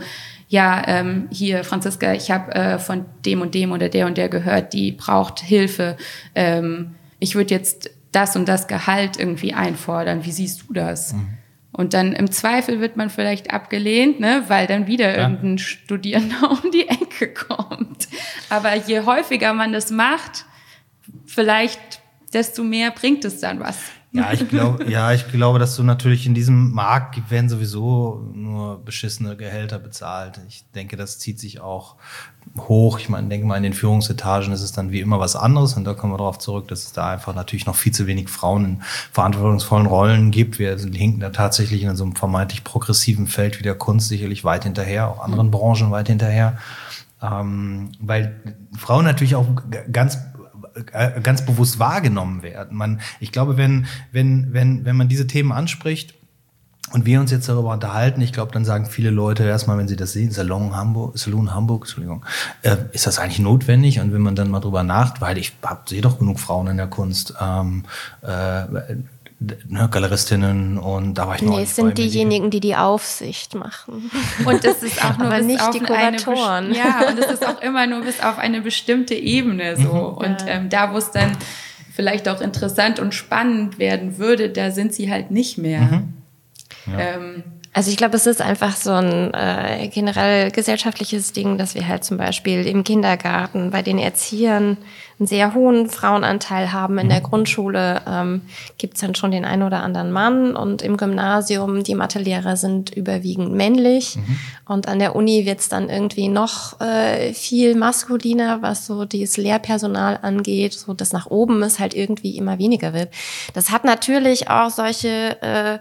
ja, 0.48 0.82
ähm, 0.86 1.26
hier, 1.32 1.64
Franziska, 1.64 2.12
ich 2.12 2.30
habe 2.30 2.54
äh, 2.54 2.78
von 2.78 3.06
dem 3.24 3.40
und 3.40 3.54
dem 3.54 3.72
oder 3.72 3.88
der 3.88 4.06
und 4.06 4.16
der 4.16 4.28
gehört, 4.28 4.72
die 4.72 4.92
braucht 4.92 5.40
Hilfe. 5.40 5.96
Ähm, 6.36 6.94
ich 7.18 7.34
würde 7.34 7.54
jetzt 7.54 7.90
das 8.12 8.36
und 8.36 8.46
das 8.46 8.68
Gehalt 8.68 9.18
irgendwie 9.18 9.54
einfordern. 9.54 10.24
Wie 10.24 10.30
siehst 10.30 10.64
du 10.68 10.72
das? 10.72 11.14
Mhm. 11.14 11.38
Und 11.76 11.92
dann 11.92 12.12
im 12.12 12.30
Zweifel 12.30 12.80
wird 12.80 12.96
man 12.96 13.10
vielleicht 13.10 13.50
abgelehnt, 13.50 14.20
ne, 14.20 14.44
weil 14.46 14.68
dann 14.68 14.86
wieder 14.86 15.10
ja. 15.10 15.22
irgendein 15.22 15.58
Studierender 15.58 16.50
um 16.62 16.70
die 16.70 16.88
Ecke 16.88 17.34
kommt. 17.34 18.06
Aber 18.48 18.76
je 18.76 19.00
häufiger 19.00 19.52
man 19.54 19.72
das 19.72 19.90
macht, 19.90 20.44
vielleicht 21.26 22.00
desto 22.32 22.62
mehr 22.62 22.92
bringt 22.92 23.24
es 23.24 23.40
dann 23.40 23.58
was. 23.58 23.78
Ja, 24.14 24.32
ich 24.32 24.48
glaube, 24.48 24.84
ja, 24.88 25.12
ich 25.12 25.26
glaube, 25.26 25.58
dass 25.58 25.74
du 25.74 25.82
natürlich 25.82 26.24
in 26.24 26.34
diesem 26.34 26.70
Markt 26.70 27.30
werden 27.32 27.48
sowieso 27.48 28.24
nur 28.32 28.78
beschissene 28.84 29.36
Gehälter 29.36 29.80
bezahlt. 29.80 30.40
Ich 30.48 30.64
denke, 30.72 30.96
das 30.96 31.18
zieht 31.18 31.40
sich 31.40 31.60
auch 31.60 31.96
hoch. 32.56 33.00
Ich 33.00 33.08
meine, 33.08 33.28
denke 33.28 33.44
mal, 33.44 33.56
in 33.56 33.64
den 33.64 33.72
Führungsetagen 33.72 34.52
ist 34.52 34.62
es 34.62 34.70
dann 34.70 34.92
wie 34.92 35.00
immer 35.00 35.18
was 35.18 35.34
anderes. 35.34 35.74
Und 35.74 35.82
da 35.82 35.94
kommen 35.94 36.12
wir 36.12 36.18
darauf 36.18 36.38
zurück, 36.38 36.68
dass 36.68 36.84
es 36.84 36.92
da 36.92 37.10
einfach 37.10 37.34
natürlich 37.34 37.66
noch 37.66 37.74
viel 37.74 37.90
zu 37.90 38.06
wenig 38.06 38.28
Frauen 38.28 38.64
in 38.64 38.82
verantwortungsvollen 39.10 39.86
Rollen 39.86 40.30
gibt. 40.30 40.60
Wir 40.60 40.76
hinken 40.78 41.18
da 41.18 41.30
tatsächlich 41.30 41.82
in 41.82 41.96
so 41.96 42.04
einem 42.04 42.14
vermeintlich 42.14 42.62
progressiven 42.62 43.26
Feld 43.26 43.58
wie 43.58 43.64
der 43.64 43.74
Kunst 43.74 44.08
sicherlich 44.08 44.44
weit 44.44 44.62
hinterher, 44.62 45.08
auch 45.08 45.24
anderen 45.24 45.50
Branchen 45.50 45.90
weit 45.90 46.06
hinterher. 46.06 46.56
Ähm, 47.20 47.90
weil 47.98 48.54
Frauen 48.76 49.06
natürlich 49.06 49.34
auch 49.34 49.46
ganz 49.90 50.18
ganz 51.22 51.44
bewusst 51.44 51.78
wahrgenommen 51.78 52.42
werden. 52.42 52.76
Man, 52.76 53.00
ich 53.20 53.32
glaube, 53.32 53.56
wenn, 53.56 53.86
wenn, 54.12 54.52
wenn, 54.52 54.84
wenn 54.84 54.96
man 54.96 55.08
diese 55.08 55.26
Themen 55.26 55.52
anspricht, 55.52 56.14
und 56.92 57.06
wir 57.06 57.18
uns 57.18 57.30
jetzt 57.30 57.48
darüber 57.48 57.72
unterhalten, 57.72 58.20
ich 58.20 58.32
glaube, 58.32 58.52
dann 58.52 58.64
sagen 58.64 58.86
viele 58.86 59.10
Leute 59.10 59.42
erstmal, 59.42 59.78
wenn 59.78 59.88
sie 59.88 59.96
das 59.96 60.12
sehen, 60.12 60.30
Salon 60.30 60.76
Hamburg, 60.76 61.18
Salon 61.18 61.52
Hamburg, 61.52 61.84
Entschuldigung, 61.84 62.24
äh, 62.62 62.76
ist 62.92 63.06
das 63.06 63.18
eigentlich 63.18 63.40
notwendig? 63.40 64.00
Und 64.00 64.12
wenn 64.12 64.20
man 64.20 64.36
dann 64.36 64.50
mal 64.50 64.60
drüber 64.60 64.82
nachdenkt, 64.82 65.20
weil 65.22 65.38
ich 65.38 65.54
sehe 65.86 66.02
doch 66.02 66.18
genug 66.18 66.38
Frauen 66.38 66.68
in 66.68 66.76
der 66.76 66.86
Kunst, 66.86 67.34
ähm, 67.40 67.84
äh, 68.20 68.96
ne, 69.40 69.88
Galeristinnen 69.90 70.78
und 70.78 71.14
da 71.14 71.28
war 71.28 71.36
ich 71.36 71.42
noch. 71.42 71.56
Nee, 71.56 71.64
es 71.64 71.76
sind 71.76 71.98
diejenigen, 71.98 72.50
die 72.50 72.60
die 72.60 72.76
Aufsicht 72.76 73.54
machen. 73.54 74.10
Und 74.44 74.64
das 74.64 74.82
ist 74.82 75.04
auch 75.04 75.18
nur 75.18 75.28
Aber 75.28 75.40
nicht 75.40 75.74
die 75.74 75.80
Kuratoren. 75.80 76.66
Eine, 76.66 76.76
ja, 76.76 77.08
und 77.08 77.18
es 77.18 77.30
ist 77.30 77.46
auch 77.46 77.60
immer 77.60 77.86
nur 77.86 78.02
bis 78.02 78.20
auf 78.20 78.38
eine 78.38 78.60
bestimmte 78.60 79.14
Ebene 79.14 79.76
so. 79.76 79.92
Mhm. 79.92 80.16
Und 80.16 80.40
ja. 80.42 80.46
ähm, 80.48 80.68
da, 80.70 80.92
wo 80.92 80.96
es 80.96 81.10
dann 81.10 81.36
vielleicht 81.92 82.28
auch 82.28 82.40
interessant 82.40 82.98
und 82.98 83.14
spannend 83.14 83.78
werden 83.78 84.18
würde, 84.18 84.50
da 84.50 84.70
sind 84.70 84.94
sie 84.94 85.10
halt 85.10 85.30
nicht 85.30 85.58
mehr. 85.58 85.80
Mhm. 85.80 86.12
Ja. 86.86 86.98
Ähm, 86.98 87.44
also 87.74 87.90
ich 87.90 87.96
glaube, 87.96 88.16
es 88.16 88.26
ist 88.26 88.40
einfach 88.40 88.76
so 88.76 88.92
ein 88.92 89.34
äh, 89.34 89.88
generell 89.88 90.52
gesellschaftliches 90.52 91.32
Ding, 91.32 91.58
dass 91.58 91.74
wir 91.74 91.88
halt 91.88 92.04
zum 92.04 92.16
Beispiel 92.16 92.64
im 92.68 92.84
Kindergarten 92.84 93.72
bei 93.72 93.82
den 93.82 93.98
Erziehern 93.98 94.76
einen 95.18 95.26
sehr 95.26 95.54
hohen 95.54 95.88
Frauenanteil 95.90 96.72
haben. 96.72 96.98
In 96.98 97.08
der 97.08 97.18
mhm. 97.18 97.24
Grundschule 97.24 98.02
ähm, 98.06 98.42
gibt 98.78 98.94
es 98.94 99.00
dann 99.00 99.16
schon 99.16 99.32
den 99.32 99.44
einen 99.44 99.64
oder 99.64 99.82
anderen 99.82 100.12
Mann 100.12 100.54
und 100.54 100.82
im 100.82 100.96
Gymnasium 100.96 101.82
die 101.82 101.96
Mathelehrer 101.96 102.56
sind 102.56 102.90
überwiegend 102.90 103.52
männlich 103.52 104.16
mhm. 104.16 104.38
und 104.66 104.86
an 104.86 105.00
der 105.00 105.16
Uni 105.16 105.44
wird 105.44 105.58
es 105.58 105.68
dann 105.68 105.90
irgendwie 105.90 106.28
noch 106.28 106.80
äh, 106.80 107.32
viel 107.32 107.74
maskuliner, 107.74 108.62
was 108.62 108.86
so 108.86 109.04
dieses 109.04 109.36
Lehrpersonal 109.36 110.20
angeht, 110.22 110.74
so 110.74 110.94
dass 110.94 111.12
nach 111.12 111.26
oben 111.26 111.60
es 111.64 111.80
halt 111.80 111.94
irgendwie 111.94 112.36
immer 112.36 112.58
weniger 112.58 112.92
wird. 112.92 113.12
Das 113.52 113.70
hat 113.70 113.84
natürlich 113.84 114.48
auch 114.48 114.70
solche 114.70 115.42
äh, 115.42 115.78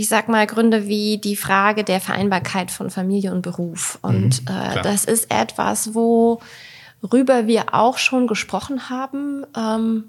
ich 0.00 0.08
sag 0.08 0.30
mal, 0.30 0.46
Gründe 0.46 0.88
wie 0.88 1.18
die 1.18 1.36
Frage 1.36 1.84
der 1.84 2.00
Vereinbarkeit 2.00 2.70
von 2.70 2.88
Familie 2.88 3.32
und 3.32 3.42
Beruf. 3.42 3.98
Und 4.00 4.48
mhm, 4.48 4.56
äh, 4.56 4.80
das 4.82 5.04
ist 5.04 5.30
etwas, 5.30 5.94
worüber 5.94 7.46
wir 7.46 7.74
auch 7.74 7.98
schon 7.98 8.26
gesprochen 8.26 8.88
haben. 8.88 9.44
Ähm, 9.54 10.04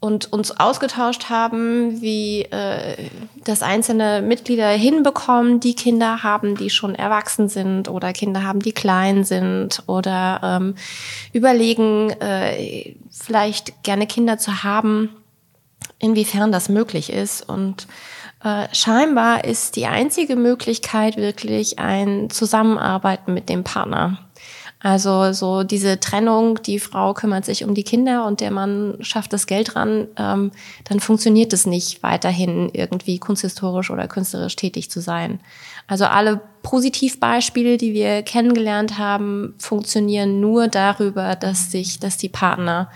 und 0.00 0.32
uns 0.32 0.58
ausgetauscht 0.58 1.28
haben, 1.28 2.00
wie 2.00 2.44
äh, 2.44 3.10
das 3.44 3.62
einzelne 3.62 4.22
Mitglieder 4.22 4.70
hinbekommen, 4.70 5.60
die 5.60 5.74
Kinder 5.74 6.22
haben, 6.22 6.56
die 6.56 6.70
schon 6.70 6.94
erwachsen 6.94 7.50
sind 7.50 7.88
oder 7.88 8.14
Kinder 8.14 8.42
haben, 8.42 8.60
die 8.60 8.72
klein 8.72 9.24
sind 9.24 9.82
oder 9.88 10.40
ähm, 10.42 10.74
überlegen, 11.34 12.10
äh, 12.18 12.94
vielleicht 13.10 13.82
gerne 13.82 14.06
Kinder 14.06 14.38
zu 14.38 14.64
haben, 14.64 15.10
inwiefern 15.98 16.50
das 16.50 16.70
möglich 16.70 17.12
ist. 17.12 17.46
Und 17.46 17.86
äh, 18.44 18.66
scheinbar 18.72 19.44
ist 19.44 19.76
die 19.76 19.86
einzige 19.86 20.36
Möglichkeit 20.36 21.16
wirklich 21.16 21.78
ein 21.78 22.30
Zusammenarbeiten 22.30 23.34
mit 23.34 23.48
dem 23.48 23.64
Partner. 23.64 24.18
Also 24.84 25.32
so 25.32 25.62
diese 25.62 26.00
Trennung, 26.00 26.60
die 26.60 26.80
Frau 26.80 27.14
kümmert 27.14 27.44
sich 27.44 27.62
um 27.62 27.72
die 27.72 27.84
Kinder 27.84 28.26
und 28.26 28.40
der 28.40 28.50
Mann 28.50 28.98
schafft 29.00 29.32
das 29.32 29.46
Geld 29.46 29.76
ran, 29.76 30.08
ähm, 30.16 30.50
dann 30.88 30.98
funktioniert 30.98 31.52
es 31.52 31.66
nicht 31.66 32.02
weiterhin 32.02 32.68
irgendwie 32.72 33.20
kunsthistorisch 33.20 33.92
oder 33.92 34.08
künstlerisch 34.08 34.56
tätig 34.56 34.90
zu 34.90 35.00
sein. 35.00 35.38
Also 35.86 36.06
alle 36.06 36.40
Positivbeispiele, 36.64 37.76
die 37.76 37.92
wir 37.92 38.22
kennengelernt 38.22 38.98
haben, 38.98 39.54
funktionieren 39.58 40.40
nur 40.40 40.66
darüber, 40.66 41.36
dass 41.36 41.70
sich, 41.70 42.00
dass 42.00 42.16
die 42.16 42.28
Partner 42.28 42.90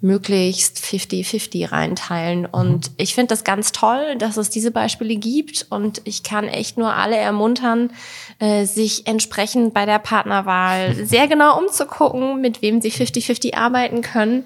möglichst 0.00 0.78
50-50 0.78 1.72
reinteilen. 1.72 2.46
Und 2.46 2.90
mhm. 2.90 2.94
ich 2.98 3.14
finde 3.14 3.28
das 3.28 3.44
ganz 3.44 3.72
toll, 3.72 4.16
dass 4.18 4.36
es 4.36 4.50
diese 4.50 4.70
Beispiele 4.70 5.16
gibt. 5.16 5.66
Und 5.70 6.02
ich 6.04 6.22
kann 6.22 6.48
echt 6.48 6.76
nur 6.76 6.94
alle 6.94 7.16
ermuntern, 7.16 7.90
äh, 8.38 8.66
sich 8.66 9.06
entsprechend 9.06 9.72
bei 9.74 9.86
der 9.86 9.98
Partnerwahl 9.98 10.94
sehr 11.06 11.28
genau 11.28 11.58
umzugucken, 11.58 12.40
mit 12.40 12.62
wem 12.62 12.80
sie 12.80 12.90
50-50 12.90 13.54
arbeiten 13.54 14.02
können. 14.02 14.44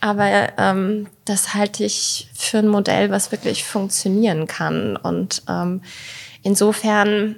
Aber 0.00 0.52
ähm, 0.58 1.08
das 1.24 1.54
halte 1.54 1.84
ich 1.84 2.28
für 2.34 2.58
ein 2.58 2.68
Modell, 2.68 3.10
was 3.10 3.32
wirklich 3.32 3.64
funktionieren 3.64 4.46
kann. 4.46 4.96
Und 4.96 5.42
ähm, 5.48 5.82
insofern 6.42 7.36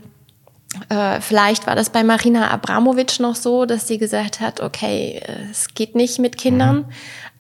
äh, 0.89 1.21
vielleicht 1.21 1.67
war 1.67 1.75
das 1.75 1.91
bei 1.91 2.05
Marina 2.05 2.51
Abramovic 2.51 3.19
noch 3.19 3.35
so, 3.35 3.67
dass 3.67 3.89
sie 3.89 3.99
gesagt 3.99 4.41
hat, 4.41 4.61
okay, 4.61 5.21
es 5.51 5.75
geht 5.75 5.95
nicht 5.95 6.19
mit 6.19 6.39
Kindern, 6.39 6.77
mhm. 6.77 6.85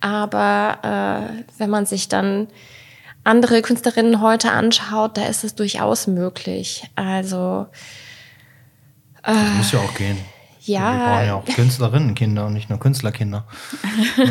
aber 0.00 1.28
äh, 1.28 1.44
wenn 1.58 1.70
man 1.70 1.86
sich 1.86 2.08
dann 2.08 2.48
andere 3.22 3.62
Künstlerinnen 3.62 4.20
heute 4.20 4.50
anschaut, 4.50 5.16
da 5.16 5.26
ist 5.26 5.44
es 5.44 5.54
durchaus 5.54 6.06
möglich. 6.06 6.90
Also 6.96 7.66
äh, 9.22 9.34
das 9.34 9.54
muss 9.56 9.72
ja 9.72 9.80
auch 9.80 9.94
gehen. 9.94 10.18
Ja. 10.70 10.92
Wir 10.92 10.98
brauchen 10.98 11.26
ja 11.26 11.34
auch 11.34 11.44
Künstlerinnenkinder 11.56 12.46
und 12.46 12.52
nicht 12.52 12.70
nur 12.70 12.78
Künstlerkinder. 12.78 13.44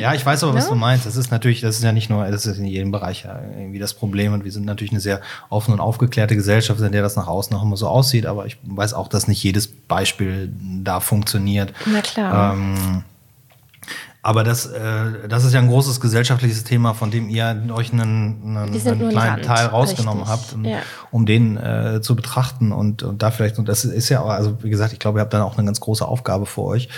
ja, 0.00 0.14
ich 0.14 0.24
weiß 0.24 0.44
aber, 0.44 0.54
was 0.54 0.64
ja. 0.64 0.70
du 0.70 0.76
meinst. 0.76 1.06
Das 1.06 1.16
ist 1.16 1.30
natürlich, 1.30 1.60
das 1.60 1.76
ist 1.76 1.84
ja 1.84 1.92
nicht 1.92 2.08
nur, 2.08 2.26
das 2.26 2.46
ist 2.46 2.58
in 2.58 2.64
jedem 2.64 2.90
Bereich 2.90 3.24
ja 3.24 3.40
irgendwie 3.56 3.78
das 3.78 3.94
Problem. 3.94 4.32
Und 4.32 4.44
wir 4.44 4.52
sind 4.52 4.64
natürlich 4.64 4.92
eine 4.92 5.00
sehr 5.00 5.20
offene 5.50 5.74
und 5.74 5.80
aufgeklärte 5.80 6.34
Gesellschaft, 6.34 6.80
in 6.80 6.92
der 6.92 7.02
das 7.02 7.16
nach 7.16 7.26
außen 7.26 7.54
auch 7.56 7.62
immer 7.62 7.76
so 7.76 7.88
aussieht. 7.88 8.26
Aber 8.26 8.46
ich 8.46 8.56
weiß 8.62 8.94
auch, 8.94 9.08
dass 9.08 9.28
nicht 9.28 9.42
jedes 9.42 9.66
Beispiel 9.66 10.50
da 10.82 11.00
funktioniert. 11.00 11.72
Na 11.86 12.00
klar. 12.00 12.54
Ähm, 12.54 13.04
Aber 14.20 14.42
das, 14.42 14.66
äh, 14.66 15.28
das 15.28 15.44
ist 15.44 15.54
ja 15.54 15.60
ein 15.60 15.68
großes 15.68 16.00
gesellschaftliches 16.00 16.64
Thema, 16.64 16.92
von 16.92 17.10
dem 17.10 17.28
ihr 17.28 17.62
euch 17.72 17.92
einen, 17.92 18.58
einen, 18.58 18.74
einen 18.74 19.08
kleinen 19.10 19.42
Teil 19.42 19.66
rausgenommen 19.66 20.24
Richtig. 20.24 20.42
habt, 20.42 20.54
um, 20.54 20.64
ja. 20.64 20.78
um 21.10 21.24
den 21.24 21.56
äh, 21.56 22.00
zu 22.02 22.16
betrachten 22.16 22.72
und, 22.72 23.04
und 23.04 23.22
da 23.22 23.30
vielleicht, 23.30 23.58
und 23.58 23.68
das 23.68 23.84
ist 23.84 24.08
ja, 24.08 24.24
also 24.24 24.62
wie 24.62 24.70
gesagt, 24.70 24.92
ich 24.92 24.98
glaube, 24.98 25.20
ihr 25.20 25.22
habt 25.22 25.32
dann 25.32 25.42
auch 25.42 25.56
eine 25.56 25.66
ganz 25.66 25.78
große 25.80 26.06
Aufgabe 26.06 26.46
vor 26.46 26.66
euch. 26.66 26.88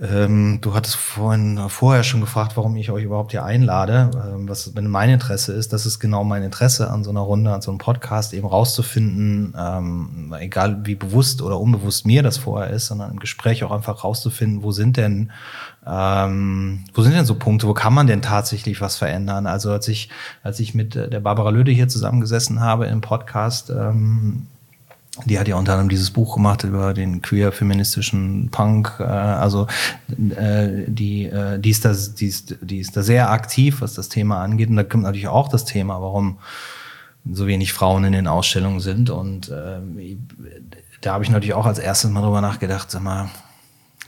Ähm, 0.00 0.58
du 0.60 0.74
hattest 0.74 0.96
vorhin 0.96 1.58
vorher 1.68 2.04
schon 2.04 2.20
gefragt, 2.20 2.56
warum 2.56 2.76
ich 2.76 2.90
euch 2.90 3.04
überhaupt 3.04 3.32
hier 3.32 3.44
einlade. 3.44 4.10
Ähm, 4.14 4.48
was 4.48 4.72
mein 4.74 5.10
Interesse 5.10 5.52
ist, 5.52 5.72
das 5.72 5.86
ist 5.86 5.98
genau 5.98 6.22
mein 6.22 6.42
Interesse 6.42 6.90
an 6.90 7.02
so 7.02 7.10
einer 7.10 7.20
Runde, 7.20 7.52
an 7.52 7.62
so 7.62 7.70
einem 7.70 7.78
Podcast, 7.78 8.32
eben 8.32 8.46
rauszufinden, 8.46 9.54
ähm, 9.58 10.34
egal 10.38 10.86
wie 10.86 10.94
bewusst 10.94 11.42
oder 11.42 11.58
unbewusst 11.58 12.06
mir 12.06 12.22
das 12.22 12.36
vorher 12.36 12.70
ist, 12.70 12.86
sondern 12.86 13.10
im 13.10 13.18
Gespräch 13.18 13.64
auch 13.64 13.72
einfach 13.72 14.04
rauszufinden, 14.04 14.62
wo 14.62 14.70
sind 14.70 14.96
denn 14.96 15.32
ähm, 15.86 16.84
wo 16.92 17.02
sind 17.02 17.14
denn 17.14 17.24
so 17.24 17.36
Punkte, 17.36 17.66
wo 17.66 17.74
kann 17.74 17.94
man 17.94 18.06
denn 18.06 18.20
tatsächlich 18.20 18.80
was 18.80 18.96
verändern? 18.96 19.46
Also 19.46 19.72
als 19.72 19.88
ich, 19.88 20.10
als 20.42 20.60
ich 20.60 20.74
mit 20.74 20.94
der 20.94 21.20
Barbara 21.20 21.50
Löde 21.50 21.72
hier 21.72 21.88
zusammengesessen 21.88 22.60
habe 22.60 22.86
im 22.86 23.00
Podcast, 23.00 23.70
ähm, 23.70 24.48
die 25.24 25.38
hat 25.38 25.48
ja 25.48 25.56
unter 25.56 25.72
anderem 25.72 25.88
dieses 25.88 26.10
Buch 26.10 26.36
gemacht 26.36 26.64
über 26.64 26.94
den 26.94 27.22
queer-feministischen 27.22 28.50
Punk. 28.50 28.94
Äh, 29.00 29.04
also 29.04 29.66
äh, 30.08 30.84
die, 30.86 31.24
äh, 31.24 31.58
die, 31.58 31.70
ist 31.70 31.84
da, 31.84 31.92
die, 31.92 32.26
ist, 32.26 32.56
die 32.60 32.78
ist 32.78 32.96
da 32.96 33.02
sehr 33.02 33.30
aktiv, 33.30 33.80
was 33.80 33.94
das 33.94 34.08
Thema 34.08 34.42
angeht. 34.42 34.68
Und 34.68 34.76
da 34.76 34.84
kommt 34.84 35.04
natürlich 35.04 35.28
auch 35.28 35.48
das 35.48 35.64
Thema, 35.64 36.00
warum 36.00 36.38
so 37.30 37.46
wenig 37.46 37.72
Frauen 37.72 38.04
in 38.04 38.12
den 38.12 38.26
Ausstellungen 38.26 38.80
sind. 38.80 39.10
Und 39.10 39.48
äh, 39.48 40.16
da 41.00 41.14
habe 41.14 41.24
ich 41.24 41.30
natürlich 41.30 41.54
auch 41.54 41.66
als 41.66 41.78
erstes 41.78 42.10
mal 42.10 42.22
drüber 42.22 42.40
nachgedacht, 42.40 42.90
sag 42.90 43.02
mal, 43.02 43.28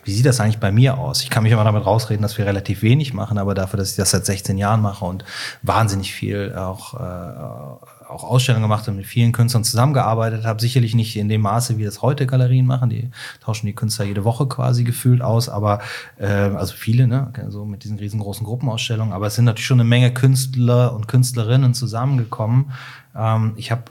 wie 0.04 0.12
sieht 0.12 0.24
das 0.24 0.40
eigentlich 0.40 0.60
bei 0.60 0.72
mir 0.72 0.96
aus? 0.98 1.22
Ich 1.22 1.30
kann 1.30 1.42
mich 1.42 1.52
immer 1.52 1.64
damit 1.64 1.84
rausreden, 1.84 2.22
dass 2.22 2.38
wir 2.38 2.46
relativ 2.46 2.82
wenig 2.82 3.12
machen, 3.12 3.36
aber 3.36 3.54
dafür, 3.54 3.76
dass 3.76 3.90
ich 3.90 3.96
das 3.96 4.10
seit 4.10 4.24
16 4.24 4.56
Jahren 4.56 4.80
mache 4.80 5.04
und 5.04 5.24
wahnsinnig 5.62 6.12
viel 6.12 6.54
auch, 6.56 6.94
äh, 6.94 7.99
auch 8.10 8.24
Ausstellungen 8.24 8.62
gemacht 8.62 8.86
und 8.88 8.96
mit 8.96 9.06
vielen 9.06 9.32
Künstlern 9.32 9.64
zusammengearbeitet 9.64 10.44
habe, 10.44 10.60
sicherlich 10.60 10.94
nicht 10.94 11.16
in 11.16 11.28
dem 11.28 11.42
Maße, 11.42 11.78
wie 11.78 11.84
das 11.84 12.02
heute 12.02 12.26
Galerien 12.26 12.66
machen. 12.66 12.90
Die 12.90 13.10
tauschen 13.40 13.66
die 13.66 13.72
Künstler 13.72 14.04
jede 14.04 14.24
Woche 14.24 14.46
quasi 14.46 14.84
gefühlt 14.84 15.22
aus, 15.22 15.48
aber 15.48 15.80
äh, 16.18 16.26
also 16.26 16.74
viele, 16.74 17.06
ne, 17.06 17.32
so 17.48 17.64
mit 17.64 17.84
diesen 17.84 17.98
riesengroßen 17.98 18.44
Gruppenausstellungen. 18.44 19.12
Aber 19.12 19.26
es 19.26 19.34
sind 19.34 19.44
natürlich 19.44 19.66
schon 19.66 19.80
eine 19.80 19.88
Menge 19.88 20.12
Künstler 20.12 20.94
und 20.94 21.08
Künstlerinnen 21.08 21.74
zusammengekommen. 21.74 22.72
Ähm, 23.16 23.52
ich 23.56 23.70
habe 23.70 23.84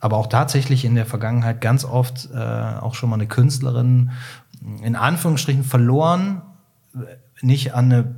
aber 0.00 0.18
auch 0.18 0.26
tatsächlich 0.26 0.84
in 0.84 0.94
der 0.94 1.06
Vergangenheit 1.06 1.60
ganz 1.60 1.84
oft 1.84 2.28
äh, 2.34 2.38
auch 2.38 2.94
schon 2.94 3.08
mal 3.08 3.16
eine 3.16 3.26
Künstlerin 3.26 4.10
in 4.82 4.96
Anführungsstrichen 4.96 5.64
verloren, 5.64 6.42
nicht 7.42 7.74
an 7.74 7.92
eine 7.92 8.14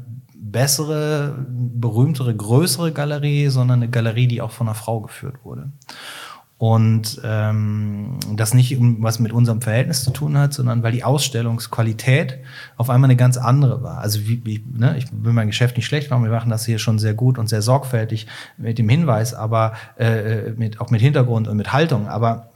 bessere, 0.50 1.46
berühmtere, 1.48 2.34
größere 2.34 2.92
Galerie, 2.92 3.48
sondern 3.48 3.82
eine 3.82 3.90
Galerie, 3.90 4.28
die 4.28 4.42
auch 4.42 4.50
von 4.50 4.68
einer 4.68 4.74
Frau 4.74 5.00
geführt 5.00 5.36
wurde. 5.44 5.70
Und 6.58 7.20
ähm, 7.22 8.18
das 8.34 8.54
nicht 8.54 8.78
was 8.80 9.18
mit 9.18 9.30
unserem 9.32 9.60
Verhältnis 9.60 10.04
zu 10.04 10.10
tun 10.10 10.38
hat, 10.38 10.54
sondern 10.54 10.82
weil 10.82 10.92
die 10.92 11.04
Ausstellungsqualität 11.04 12.38
auf 12.78 12.88
einmal 12.88 13.10
eine 13.10 13.16
ganz 13.16 13.36
andere 13.36 13.82
war. 13.82 13.98
Also 13.98 14.20
wie, 14.20 14.42
wie, 14.46 14.64
ne, 14.72 14.96
ich 14.96 15.04
will 15.12 15.34
mein 15.34 15.48
Geschäft 15.48 15.76
nicht 15.76 15.84
schlecht 15.84 16.10
machen, 16.10 16.24
wir 16.24 16.30
machen 16.30 16.48
das 16.48 16.64
hier 16.64 16.78
schon 16.78 16.98
sehr 16.98 17.12
gut 17.12 17.36
und 17.36 17.48
sehr 17.48 17.60
sorgfältig 17.60 18.26
mit 18.56 18.78
dem 18.78 18.88
Hinweis, 18.88 19.34
aber 19.34 19.74
äh, 19.98 20.52
mit, 20.56 20.80
auch 20.80 20.88
mit 20.88 21.02
Hintergrund 21.02 21.46
und 21.46 21.58
mit 21.58 21.74
Haltung. 21.74 22.08
Aber 22.08 22.48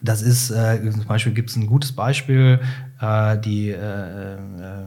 das 0.00 0.22
ist, 0.22 0.50
äh, 0.50 0.90
zum 0.92 1.04
Beispiel 1.06 1.32
gibt 1.32 1.50
es 1.50 1.56
ein 1.56 1.66
gutes 1.66 1.90
Beispiel, 1.90 2.60
äh, 3.00 3.38
die, 3.38 3.70
äh, 3.70 4.34
äh, 4.34 4.84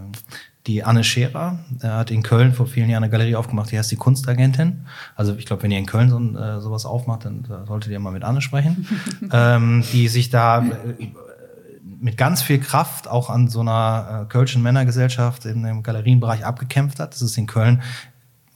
die 0.67 0.83
Anne 0.83 1.03
Scherer 1.03 1.59
äh, 1.81 1.87
hat 1.87 2.11
in 2.11 2.23
Köln 2.23 2.53
vor 2.53 2.67
vielen 2.67 2.89
Jahren 2.89 3.03
eine 3.03 3.11
Galerie 3.11 3.35
aufgemacht, 3.35 3.71
die 3.71 3.77
heißt 3.77 3.91
die 3.91 3.95
Kunstagentin. 3.95 4.85
Also 5.15 5.35
ich 5.35 5.45
glaube, 5.45 5.63
wenn 5.63 5.71
ihr 5.71 5.79
in 5.79 5.85
Köln 5.85 6.09
so, 6.09 6.19
äh, 6.19 6.59
sowas 6.59 6.85
aufmacht, 6.85 7.25
dann 7.25 7.45
solltet 7.65 7.91
ihr 7.91 7.99
mal 7.99 8.11
mit 8.11 8.23
Anne 8.23 8.41
sprechen, 8.41 8.87
ähm, 9.31 9.83
die 9.93 10.07
sich 10.07 10.29
da 10.29 10.59
äh, 10.59 11.07
mit 11.99 12.17
ganz 12.17 12.41
viel 12.41 12.59
Kraft 12.59 13.07
auch 13.07 13.29
an 13.29 13.47
so 13.47 13.61
einer 13.61 14.23
äh, 14.23 14.29
Kölschen 14.29 14.61
Männergesellschaft 14.61 15.45
in 15.45 15.63
dem 15.63 15.83
Galerienbereich 15.83 16.45
abgekämpft 16.45 16.99
hat. 16.99 17.13
Das 17.13 17.21
ist 17.21 17.37
in 17.37 17.47
Köln, 17.47 17.81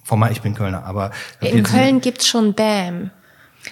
formal, 0.04 0.32
ich 0.32 0.42
bin 0.42 0.54
Kölner, 0.54 0.84
aber... 0.84 1.12
In 1.40 1.64
Köln 1.64 2.02
gibt's 2.02 2.28
schon 2.28 2.54
BAM. 2.54 3.12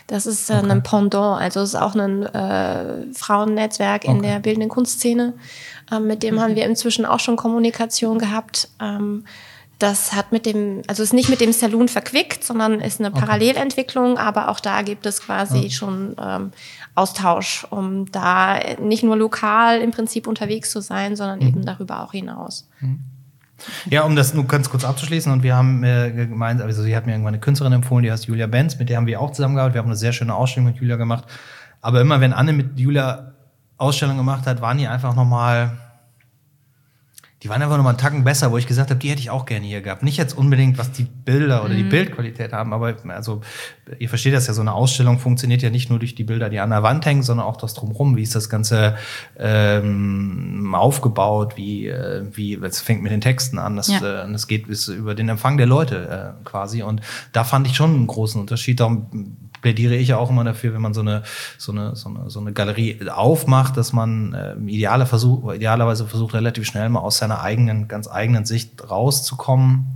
Das 0.10 0.26
ist 0.26 0.49
äh, 0.49 0.55
okay. 0.55 0.72
ein 0.72 0.82
Pendant, 0.82 1.39
also 1.39 1.62
es 1.62 1.70
ist 1.70 1.76
auch 1.76 1.93
ein 1.93 2.24
äh, 2.24 3.14
Frauennetzwerk 3.14 4.05
in 4.05 4.18
okay. 4.18 4.28
der 4.28 4.39
bildenden 4.39 4.70
Kunstszene. 4.70 5.36
Ähm, 5.91 6.07
mit 6.07 6.24
dem 6.24 6.36
mhm. 6.36 6.41
haben 6.41 6.55
wir 6.55 6.66
inzwischen 6.66 7.05
auch 7.05 7.20
schon 7.20 7.36
Kommunikation 7.36 8.18
gehabt. 8.18 8.70
Ähm, 8.82 9.26
das 9.78 10.14
hat 10.14 10.32
mit 10.32 10.47
dem, 10.47 10.82
also 10.88 11.03
ist 11.03 11.14
nicht 11.14 11.30
mit 11.30 11.41
dem 11.41 11.53
Saloon 11.53 11.88
verquickt, 11.88 12.43
sondern 12.43 12.82
ist 12.82 12.99
eine 12.99 13.12
Parallelentwicklung, 13.12 14.18
aber 14.18 14.49
auch 14.49 14.60
da 14.60 14.82
gibt 14.82 15.05
es 15.05 15.22
quasi 15.22 15.60
ja. 15.60 15.70
schon 15.70 16.16
ähm, 16.20 16.51
Austausch, 16.95 17.66
um 17.70 18.12
da 18.12 18.60
nicht 18.82 19.03
nur 19.03 19.16
lokal 19.16 19.80
im 19.80 19.91
Prinzip 19.91 20.28
unterwegs 20.28 20.72
zu 20.72 20.82
sein, 20.82 21.16
sondern 21.16 21.39
mhm. 21.39 21.47
eben 21.47 21.66
darüber 21.66 22.03
auch 22.03 22.12
hinaus. 22.12 22.68
Mhm. 22.82 22.99
Ja, 23.89 24.03
um 24.03 24.16
das 24.16 24.34
nur 24.34 24.45
ganz 24.45 24.70
kurz 24.70 24.84
abzuschließen, 24.84 25.32
und 25.32 25.43
wir 25.43 25.55
haben 25.55 25.84
äh, 25.84 26.12
gemeint, 26.12 26.62
also 26.62 26.82
sie 26.84 26.95
hat 26.95 27.05
mir 27.05 27.14
irgendwann 27.14 27.34
eine 27.34 27.41
Künstlerin 27.41 27.74
empfohlen, 27.74 28.03
die 28.03 28.12
heißt 28.12 28.26
Julia 28.26 28.47
Benz, 28.47 28.78
mit 28.80 28.89
der 28.89 28.97
haben 28.97 29.07
wir 29.07 29.20
auch 29.22 29.32
zusammengearbeitet. 29.32 29.76
Wir 29.76 29.80
haben 29.80 29.88
eine 29.88 29.95
sehr 29.95 30.14
schöne 30.14 30.34
Ausstellung 30.34 30.68
mit 30.70 30.78
Julia 30.78 30.95
gemacht. 30.95 31.26
Aber 31.82 32.01
immer 32.01 32.22
wenn 32.22 32.34
Anne 32.34 32.53
mit 32.53 32.80
Julia 32.80 33.34
Ausstellung 33.78 34.18
gemacht 34.18 34.45
hat, 34.45 34.62
waren 34.62 34.78
die 34.78 34.88
einfach 34.88 35.16
nochmal 35.16 35.78
die 37.42 37.48
waren 37.48 37.62
einfach 37.62 37.78
nochmal 37.78 37.94
einen 37.94 38.00
Tacken 38.00 38.26
besser, 38.26 38.52
wo 38.52 38.58
ich 38.58 38.68
gesagt 38.68 38.90
habe, 38.90 39.00
die 39.00 39.10
hätte 39.10 39.22
ich 39.22 39.30
auch 39.30 39.46
gerne 39.46 39.66
hier 39.66 39.82
gehabt. 39.82 40.04
Nicht 40.04 40.18
jetzt 40.18 40.38
unbedingt, 40.38 40.78
was 40.78 40.92
die 40.92 41.04
Bilder 41.04 41.64
oder 41.64 41.74
mhm. 41.74 41.78
die 41.78 41.84
Bildqualität 41.84 42.52
haben, 42.52 42.74
aber 42.74 42.96
also 43.08 43.42
ihr 43.98 44.10
versteht 44.10 44.34
das 44.34 44.48
ja, 44.48 44.54
so 44.54 44.60
eine 44.60 44.74
Ausstellung 44.74 45.20
funktioniert 45.20 45.62
ja 45.62 45.70
nicht 45.70 45.90
nur 45.90 46.00
durch 46.00 46.16
die 46.16 46.26
Bilder, 46.26 46.50
die 46.50 46.60
an 46.60 46.70
der 46.70 46.84
Wand 46.84 47.06
hängen, 47.06 47.24
sondern 47.24 47.46
auch 47.46 47.56
das 47.56 47.74
drumherum. 47.76 48.18
Wie 48.18 48.24
ist 48.24 48.36
das 48.36 48.50
Ganze 48.50 48.98
ähm, 49.38 50.76
aufgebaut? 50.76 51.56
Wie, 51.56 51.88
äh, 51.88 52.26
wie, 52.34 52.56
es 52.56 52.82
fängt 52.82 53.04
mit 53.04 53.14
den 53.14 53.22
Texten 53.22 53.58
an, 53.58 53.78
das, 53.78 53.88
ja. 53.88 54.26
äh, 54.26 54.32
das 54.32 54.48
geht 54.48 54.68
bis 54.68 54.90
über 54.90 55.16
den 55.16 55.30
Empfang 55.30 55.56
der 55.56 55.68
Leute 55.68 56.36
äh, 56.42 56.44
quasi. 56.44 56.84
Und 56.84 57.02
da 57.32 57.46
fand 57.46 57.68
ich 57.68 57.76
schon 57.78 57.92
einen 57.92 58.08
großen 58.08 58.40
Unterschied. 58.42 58.82
Darum 58.82 59.38
plädiere 59.62 59.95
ich 59.95 60.10
ja 60.10 60.18
auch 60.18 60.30
immer 60.30 60.43
dafür, 60.43 60.74
wenn 60.74 60.82
man 60.82 60.93
so 60.93 61.01
eine, 61.01 61.24
so 61.57 61.72
eine, 61.72 61.95
so 61.95 62.10
eine, 62.10 62.30
so 62.30 62.39
eine 62.39 62.53
Galerie 62.53 62.99
aufmacht, 63.10 63.78
dass 63.78 63.93
man 63.93 64.34
äh, 64.34 64.55
idealer 64.72 65.05
versuch, 65.05 65.53
idealerweise 65.53 66.07
versucht, 66.07 66.34
relativ 66.34 66.66
schnell 66.66 66.89
mal 66.89 66.99
aus 66.99 67.18
seiner 67.18 67.41
eigenen, 67.41 67.88
ganz 67.88 68.07
eigenen 68.07 68.45
Sicht 68.45 68.89
rauszukommen 68.89 69.88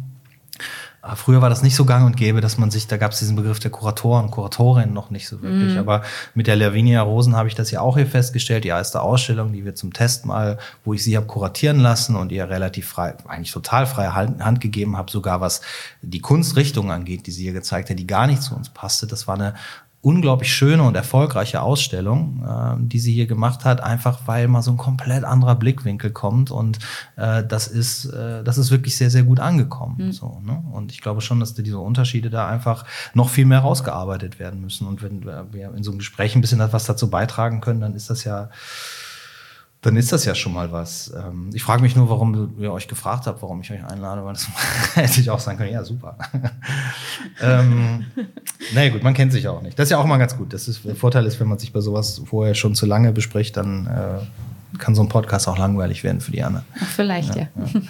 früher 1.16 1.42
war 1.42 1.50
das 1.50 1.64
nicht 1.64 1.76
so 1.76 1.84
gang 1.84 2.06
und 2.06 2.16
gäbe, 2.16 2.40
dass 2.40 2.58
man 2.58 2.72
sich, 2.72 2.88
da 2.88 2.96
gab 2.96 3.12
es 3.12 3.20
diesen 3.20 3.36
Begriff 3.36 3.60
der 3.60 3.72
Kuratoren, 3.72 4.32
Kuratorin 4.32 4.94
noch 4.94 5.10
nicht 5.10 5.28
so 5.28 5.42
wirklich. 5.42 5.74
Mhm. 5.74 5.80
Aber 5.80 6.04
mit 6.34 6.48
der 6.48 6.56
Lavinia 6.56 7.02
Rosen 7.02 7.36
habe 7.36 7.50
ich 7.50 7.56
das 7.56 7.72
ja 7.72 7.82
auch 7.82 7.98
hier 7.98 8.08
festgestellt, 8.08 8.64
die 8.64 8.70
erste 8.70 9.02
Ausstellung, 9.02 9.52
die 9.52 9.66
wir 9.66 9.76
zum 9.76 9.92
Test 9.92 10.26
mal, 10.26 10.58
wo 10.86 10.94
ich 10.94 11.04
sie 11.04 11.18
habe 11.18 11.26
kuratieren 11.26 11.80
lassen 11.80 12.16
und 12.16 12.32
ihr 12.32 12.50
relativ 12.50 12.88
frei, 12.88 13.16
eigentlich 13.28 13.52
total 13.52 13.86
freie 13.86 14.16
Hand 14.16 14.62
gegeben 14.62 14.96
habe, 14.96 15.12
sogar 15.12 15.42
was 15.42 15.62
die 16.02 16.22
Kunstrichtung 16.22 16.90
angeht, 16.90 17.28
die 17.28 17.32
sie 17.32 17.44
hier 17.44 17.54
gezeigt 17.54 17.90
hat, 17.90 18.00
die 18.00 18.08
gar 18.08 18.26
nicht 18.26 18.42
zu 18.42 18.56
uns 18.56 18.70
passte. 18.70 19.06
Das 19.06 19.28
war 19.28 19.36
eine 19.36 19.56
unglaublich 20.04 20.54
schöne 20.54 20.84
und 20.84 20.96
erfolgreiche 20.96 21.62
Ausstellung, 21.62 22.44
äh, 22.46 22.76
die 22.78 23.00
sie 23.00 23.14
hier 23.14 23.26
gemacht 23.26 23.64
hat, 23.64 23.82
einfach 23.82 24.20
weil 24.26 24.50
mal 24.50 24.62
so 24.62 24.72
ein 24.72 24.78
komplett 24.78 25.24
anderer 25.24 25.56
Blickwinkel 25.56 26.12
kommt 26.12 26.52
und 26.52 26.78
äh, 27.16 27.42
das 27.44 27.68
ist 27.68 28.06
äh, 28.06 28.44
das 28.44 28.58
ist 28.58 28.70
wirklich 28.70 28.98
sehr 28.98 29.10
sehr 29.10 29.24
gut 29.24 29.40
angekommen. 29.40 29.96
Mhm. 29.98 30.12
So, 30.12 30.42
ne? 30.44 30.62
Und 30.74 30.92
ich 30.92 31.00
glaube 31.00 31.22
schon, 31.22 31.40
dass 31.40 31.54
diese 31.54 31.80
Unterschiede 31.80 32.30
da 32.30 32.48
einfach 32.48 32.86
noch 33.14 33.30
viel 33.30 33.46
mehr 33.46 33.60
rausgearbeitet 33.60 34.40
werden 34.40 34.60
müssen. 34.60 34.88
Und 34.88 35.02
wenn 35.02 35.26
wir 35.54 35.74
in 35.74 35.84
so 35.84 35.92
einem 35.92 36.00
Gespräch 36.00 36.36
ein 36.36 36.42
bisschen 36.42 36.60
was 36.60 36.84
dazu 36.84 37.10
beitragen 37.10 37.62
können, 37.62 37.80
dann 37.80 37.96
ist 37.96 38.10
das 38.10 38.26
ja 38.26 38.50
dann 39.84 39.98
ist 39.98 40.14
das 40.14 40.24
ja 40.24 40.34
schon 40.34 40.54
mal 40.54 40.72
was. 40.72 41.14
Ähm, 41.16 41.50
ich 41.54 41.62
frage 41.62 41.82
mich 41.82 41.96
nur, 41.96 42.10
warum 42.10 42.56
ihr 42.58 42.72
euch 42.72 42.88
gefragt 42.88 43.28
habt, 43.28 43.42
warum 43.42 43.60
ich 43.62 43.70
euch 43.70 43.86
einlade, 43.86 44.24
weil 44.24 44.34
das 44.34 44.48
hätte 44.96 45.20
ich 45.20 45.30
auch 45.30 45.40
sagen 45.40 45.58
können, 45.58 45.74
ja, 45.74 45.84
super. 45.84 46.18
ähm, 47.42 48.06
naja, 48.74 48.90
gut, 48.92 49.04
man 49.04 49.14
kennt 49.14 49.34
sich 49.34 49.48
auch 49.50 49.62
nicht. 49.62 49.78
Das 49.78 49.86
ist 49.86 49.92
ja 49.92 49.98
auch 49.98 50.06
mal 50.06 50.18
ganz 50.18 50.38
gut. 50.38 50.54
Das 50.54 50.70
ist, 50.70 50.86
der 50.86 50.96
Vorteil 50.96 51.26
ist, 51.26 51.40
wenn 51.42 51.50
man 51.50 51.60
sich 51.60 51.74
bei 51.74 51.82
sowas 51.82 52.22
vorher 52.26 52.56
schon 52.56 52.76
zu 52.76 52.86
lange 52.86 53.12
bespricht, 53.12 53.58
dann 53.58 53.88
äh, 53.88 54.78
kann 54.80 54.96
so 54.96 55.02
ein 55.02 55.10
Podcast 55.10 55.50
auch 55.50 55.58
langweilig 55.58 56.04
werden 56.06 56.22
für 56.22 56.32
die 56.32 56.44
anderen. 56.44 56.66
Vielleicht, 56.96 57.36
ja. 57.36 57.48
Ja, 57.54 57.82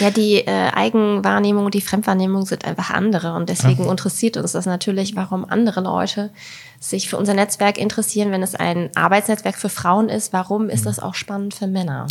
ja 0.00 0.10
die 0.10 0.46
äh, 0.46 0.70
Eigenwahrnehmung 0.72 1.66
und 1.66 1.74
die 1.74 1.82
Fremdwahrnehmung 1.82 2.46
sind 2.46 2.64
einfach 2.64 2.90
andere 2.90 3.34
und 3.34 3.50
deswegen 3.50 3.84
ja. 3.84 3.90
interessiert 3.90 4.38
uns 4.38 4.52
das 4.52 4.64
natürlich, 4.64 5.14
warum 5.16 5.44
andere 5.44 5.82
Leute 5.82 6.30
sich 6.82 7.08
für 7.08 7.16
unser 7.16 7.34
Netzwerk 7.34 7.78
interessieren, 7.78 8.30
wenn 8.32 8.42
es 8.42 8.54
ein 8.54 8.90
Arbeitsnetzwerk 8.94 9.56
für 9.56 9.68
Frauen 9.68 10.08
ist. 10.08 10.32
Warum 10.32 10.68
ist 10.68 10.80
mhm. 10.80 10.86
das 10.86 10.98
auch 10.98 11.14
spannend 11.14 11.54
für 11.54 11.66
Männer? 11.66 12.06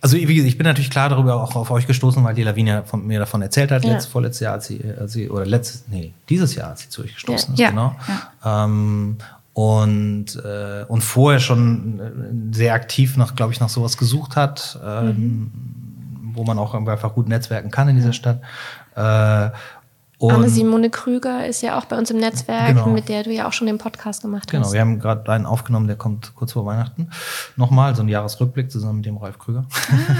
Also 0.00 0.16
wie 0.16 0.26
gesagt, 0.26 0.48
ich 0.48 0.58
bin 0.58 0.66
natürlich 0.66 0.90
klar 0.90 1.08
darüber 1.08 1.42
auch 1.42 1.56
auf 1.56 1.70
euch 1.70 1.86
gestoßen, 1.86 2.22
weil 2.24 2.34
die 2.34 2.42
Lavinia 2.42 2.82
von, 2.82 3.06
mir 3.06 3.18
davon 3.18 3.40
erzählt 3.40 3.70
hat, 3.70 3.84
ja. 3.84 3.92
letztes, 3.92 4.12
vorletztes 4.12 4.40
Jahr, 4.40 4.52
als 4.54 4.66
sie, 4.66 4.80
als 4.98 5.12
sie, 5.12 5.30
oder 5.30 5.46
letztes, 5.46 5.84
nee, 5.88 6.12
dieses 6.28 6.54
Jahr, 6.54 6.70
als 6.70 6.82
sie 6.82 6.88
zu 6.90 7.02
euch 7.02 7.14
gestoßen 7.14 7.54
ja. 7.54 7.54
ist, 7.54 7.60
ja. 7.60 7.70
genau. 7.70 7.96
Ja. 8.42 8.64
Ähm, 8.64 9.16
und, 9.54 10.36
äh, 10.44 10.84
und 10.88 11.02
vorher 11.02 11.40
schon 11.40 12.00
äh, 12.00 12.54
sehr 12.54 12.74
aktiv 12.74 13.16
nach, 13.16 13.34
glaube 13.34 13.52
ich, 13.52 13.60
nach 13.60 13.68
sowas 13.68 13.96
gesucht 13.96 14.36
hat. 14.36 14.78
Ähm, 14.84 15.06
mhm 15.06 15.52
wo 16.34 16.44
man 16.44 16.58
auch 16.58 16.74
einfach 16.74 17.14
gut 17.14 17.28
netzwerken 17.28 17.70
kann 17.70 17.88
in 17.88 17.96
dieser 17.96 18.12
Stadt. 18.12 18.40
Äh, 18.96 19.50
Anne 20.20 20.48
Simone 20.48 20.90
Krüger 20.90 21.46
ist 21.46 21.62
ja 21.62 21.78
auch 21.78 21.86
bei 21.86 21.98
uns 21.98 22.10
im 22.10 22.18
Netzwerk, 22.18 22.68
genau. 22.68 22.86
mit 22.88 23.08
der 23.08 23.24
du 23.24 23.32
ja 23.32 23.48
auch 23.48 23.52
schon 23.52 23.66
den 23.66 23.78
Podcast 23.78 24.22
gemacht 24.22 24.50
genau, 24.50 24.64
hast. 24.64 24.72
Genau, 24.72 24.74
wir 24.74 24.80
haben 24.80 25.00
gerade 25.00 25.32
einen 25.32 25.46
aufgenommen, 25.46 25.86
der 25.86 25.96
kommt 25.96 26.34
kurz 26.34 26.52
vor 26.52 26.64
Weihnachten. 26.66 27.10
Nochmal, 27.56 27.94
so 27.96 28.02
ein 28.02 28.08
Jahresrückblick 28.08 28.70
zusammen 28.70 28.96
mit 28.96 29.06
dem 29.06 29.16
Ralf 29.16 29.38
Krüger. 29.38 29.66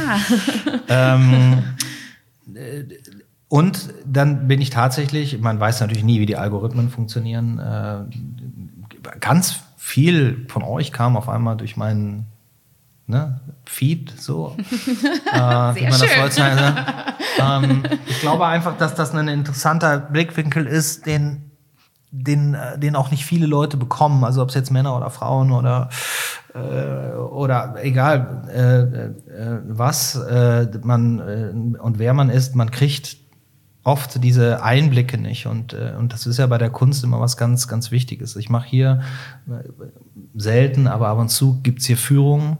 Ah. 0.09 0.19
ähm, 1.15 1.63
äh, 2.55 2.85
und 3.49 3.95
dann 4.05 4.49
bin 4.49 4.61
ich 4.61 4.71
tatsächlich, 4.71 5.41
man 5.41 5.61
weiß 5.61 5.81
natürlich 5.81 6.03
nie, 6.03 6.19
wie 6.19 6.27
die 6.27 6.37
Algorithmen 6.37 6.91
funktionieren. 6.91 7.59
Äh, 7.59 9.19
ganz 9.21 9.61
viel 9.77 10.47
von 10.49 10.63
euch 10.63 10.93
kam 10.93 11.17
auf 11.17 11.29
einmal 11.29 11.57
durch 11.57 11.77
meinen 11.77 12.27
ne, 13.07 13.41
Feed, 13.67 14.13
so. 14.19 14.57
äh, 15.33 15.91
heutzutage 15.91 16.77
ähm, 17.41 17.83
Ich 18.07 18.21
glaube 18.21 18.47
einfach, 18.47 18.77
dass 18.77 18.95
das 18.95 19.15
ein 19.15 19.29
interessanter 19.29 19.99
Blickwinkel 19.99 20.67
ist, 20.67 21.07
den, 21.07 21.51
den, 22.11 22.55
äh, 22.55 22.79
den 22.79 22.95
auch 22.95 23.11
nicht 23.11 23.25
viele 23.25 23.47
Leute 23.47 23.77
bekommen. 23.77 24.25
Also 24.25 24.43
ob 24.43 24.51
es 24.51 24.55
jetzt 24.55 24.71
Männer 24.71 24.97
oder 24.97 25.11
Frauen 25.11 25.51
oder 25.51 25.89
äh, 26.55 27.17
oder 27.17 27.77
egal 27.83 28.45
äh, 28.49 29.33
äh, 29.33 29.61
was 29.67 30.15
äh, 30.15 30.69
man 30.83 31.77
und 31.77 31.99
wer 31.99 32.15
man 32.15 32.31
ist, 32.31 32.55
man 32.55 32.71
kriegt 32.71 33.17
oft 33.83 34.23
diese 34.23 34.63
Einblicke 34.63 35.19
nicht. 35.19 35.47
Und, 35.47 35.75
und 35.75 36.15
das 36.15 36.27
ist 36.27 36.39
ja 36.39 36.47
bei 36.47 36.57
der 36.57 36.71
Kunst 36.71 37.05
immer 37.05 37.21
was 37.21 37.37
ganz, 37.37 37.69
ganz 37.69 37.91
Wichtiges. 37.91 38.35
Ich 38.37 38.49
mache 38.49 38.67
hier 38.67 39.03
selten, 40.35 40.87
aber 40.87 41.09
ab 41.09 41.19
und 41.19 41.29
zu 41.29 41.61
gibt's 41.61 41.85
hier 41.85 41.99
Führungen 41.99 42.57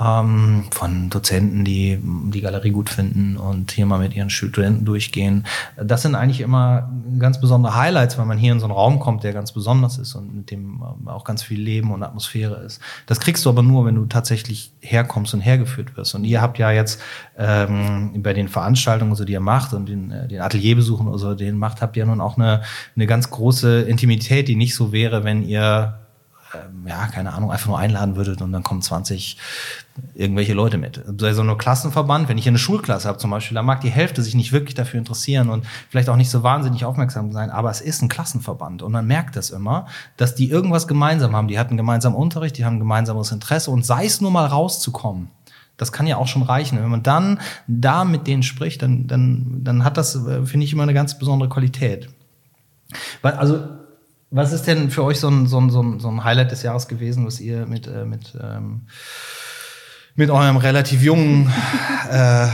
ähm, 0.00 0.64
von 0.70 1.08
Dozenten, 1.08 1.64
die 1.64 2.00
die 2.02 2.40
Galerie 2.40 2.70
gut 2.70 2.90
finden 2.90 3.36
und 3.36 3.70
hier 3.70 3.86
mal 3.86 4.00
mit 4.00 4.14
ihren 4.14 4.30
Studenten 4.30 4.84
durchgehen. 4.84 5.46
Das 5.76 6.02
sind 6.02 6.14
eigentlich 6.14 6.40
immer 6.40 6.90
ganz 7.18 7.40
besondere 7.40 7.76
Highlights, 7.76 8.18
weil 8.18 8.26
man 8.26 8.38
hier 8.38 8.52
in 8.52 8.58
so 8.58 8.66
einen 8.66 8.74
Raum 8.74 8.98
kommt, 8.98 9.22
der 9.22 9.32
ganz 9.32 9.52
besonders 9.52 9.98
ist 9.98 10.14
und 10.14 10.34
mit 10.34 10.50
dem 10.50 10.82
ähm, 10.82 11.08
auch 11.08 11.24
ganz 11.24 11.42
viel 11.42 11.60
Leben 11.60 11.92
und 11.92 12.02
Atmosphäre 12.02 12.56
ist. 12.56 12.80
Das 13.06 13.20
kriegst 13.20 13.44
du 13.44 13.50
aber 13.50 13.62
nur, 13.62 13.86
wenn 13.86 13.94
du 13.94 14.06
tatsächlich 14.06 14.72
herkommst 14.80 15.32
und 15.32 15.40
hergeführt 15.40 15.96
wirst. 15.96 16.14
Und 16.14 16.24
ihr 16.24 16.42
habt 16.42 16.58
ja 16.58 16.72
jetzt 16.72 17.00
ähm, 17.38 18.22
bei 18.22 18.32
den 18.32 18.48
Veranstaltungen, 18.48 19.14
so 19.14 19.24
die 19.24 19.32
ihr 19.32 19.40
macht 19.40 19.74
und 19.74 19.88
den, 19.88 20.10
äh, 20.10 20.26
den 20.26 20.40
Atelierbesuchen 20.40 21.06
oder 21.06 21.18
so, 21.18 21.34
den 21.34 21.56
macht, 21.56 21.82
habt 21.82 21.96
ihr 21.96 22.06
nun 22.06 22.20
auch 22.20 22.36
eine, 22.36 22.62
eine 22.96 23.06
ganz 23.06 23.30
große 23.30 23.82
Intimität, 23.82 24.48
die 24.48 24.56
nicht 24.56 24.74
so 24.74 24.92
wäre, 24.92 25.22
wenn 25.22 25.42
ihr 25.42 26.03
ähm, 26.54 26.86
ja, 26.86 27.06
keine 27.08 27.32
Ahnung, 27.32 27.50
einfach 27.50 27.66
nur 27.66 27.78
einladen 27.78 28.16
würdet 28.16 28.42
und 28.42 28.52
dann 28.52 28.62
kommen 28.62 28.82
20 28.82 29.36
irgendwelche 30.14 30.54
Leute 30.54 30.78
mit. 30.78 31.02
Sei 31.18 31.32
so 31.32 31.42
nur 31.42 31.58
Klassenverband, 31.58 32.28
wenn 32.28 32.38
ich 32.38 32.48
eine 32.48 32.58
Schulklasse 32.58 33.08
habe 33.08 33.18
zum 33.18 33.30
Beispiel, 33.30 33.54
da 33.54 33.62
mag 33.62 33.80
die 33.80 33.90
Hälfte 33.90 34.22
sich 34.22 34.34
nicht 34.34 34.52
wirklich 34.52 34.74
dafür 34.74 34.98
interessieren 34.98 35.50
und 35.50 35.66
vielleicht 35.88 36.08
auch 36.08 36.16
nicht 36.16 36.30
so 36.30 36.42
wahnsinnig 36.42 36.84
aufmerksam 36.84 37.32
sein, 37.32 37.50
aber 37.50 37.70
es 37.70 37.80
ist 37.80 38.02
ein 38.02 38.08
Klassenverband 38.08 38.82
und 38.82 38.92
man 38.92 39.06
merkt 39.06 39.36
das 39.36 39.50
immer, 39.50 39.86
dass 40.16 40.34
die 40.34 40.50
irgendwas 40.50 40.88
gemeinsam 40.88 41.34
haben. 41.36 41.48
Die 41.48 41.58
hatten 41.58 41.76
gemeinsam 41.76 42.14
Unterricht, 42.14 42.58
die 42.58 42.64
haben 42.64 42.78
gemeinsames 42.78 43.30
Interesse 43.30 43.70
und 43.70 43.84
sei 43.84 44.06
es 44.06 44.20
nur 44.20 44.30
mal 44.30 44.46
rauszukommen. 44.46 45.30
Das 45.76 45.90
kann 45.90 46.06
ja 46.06 46.18
auch 46.18 46.28
schon 46.28 46.42
reichen. 46.42 46.80
Wenn 46.80 46.88
man 46.88 47.02
dann 47.02 47.40
da 47.66 48.04
mit 48.04 48.26
denen 48.26 48.44
spricht, 48.44 48.82
dann, 48.82 49.08
dann, 49.08 49.64
dann 49.64 49.82
hat 49.82 49.96
das, 49.96 50.14
äh, 50.14 50.46
finde 50.46 50.64
ich, 50.64 50.72
immer 50.72 50.84
eine 50.84 50.94
ganz 50.94 51.18
besondere 51.18 51.48
Qualität. 51.48 52.10
Weil, 53.22 53.32
also 53.32 53.60
was 54.34 54.52
ist 54.52 54.66
denn 54.66 54.90
für 54.90 55.04
euch 55.04 55.20
so 55.20 55.28
ein, 55.28 55.46
so 55.46 55.60
ein, 55.60 55.70
so 55.70 55.80
ein, 55.80 56.24
Highlight 56.24 56.50
des 56.50 56.64
Jahres 56.64 56.88
gewesen, 56.88 57.24
was 57.24 57.40
ihr 57.40 57.66
mit, 57.66 57.86
äh, 57.86 58.04
mit, 58.04 58.36
ähm, 58.42 58.82
mit 60.16 60.28
eurem 60.28 60.56
relativ 60.56 61.02
jungen, 61.02 61.52
äh, 62.10 62.46
äh, 62.46 62.48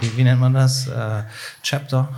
wie, 0.00 0.16
wie 0.16 0.24
nennt 0.24 0.40
man 0.40 0.54
das, 0.54 0.88
äh, 0.88 1.24
Chapter 1.62 2.08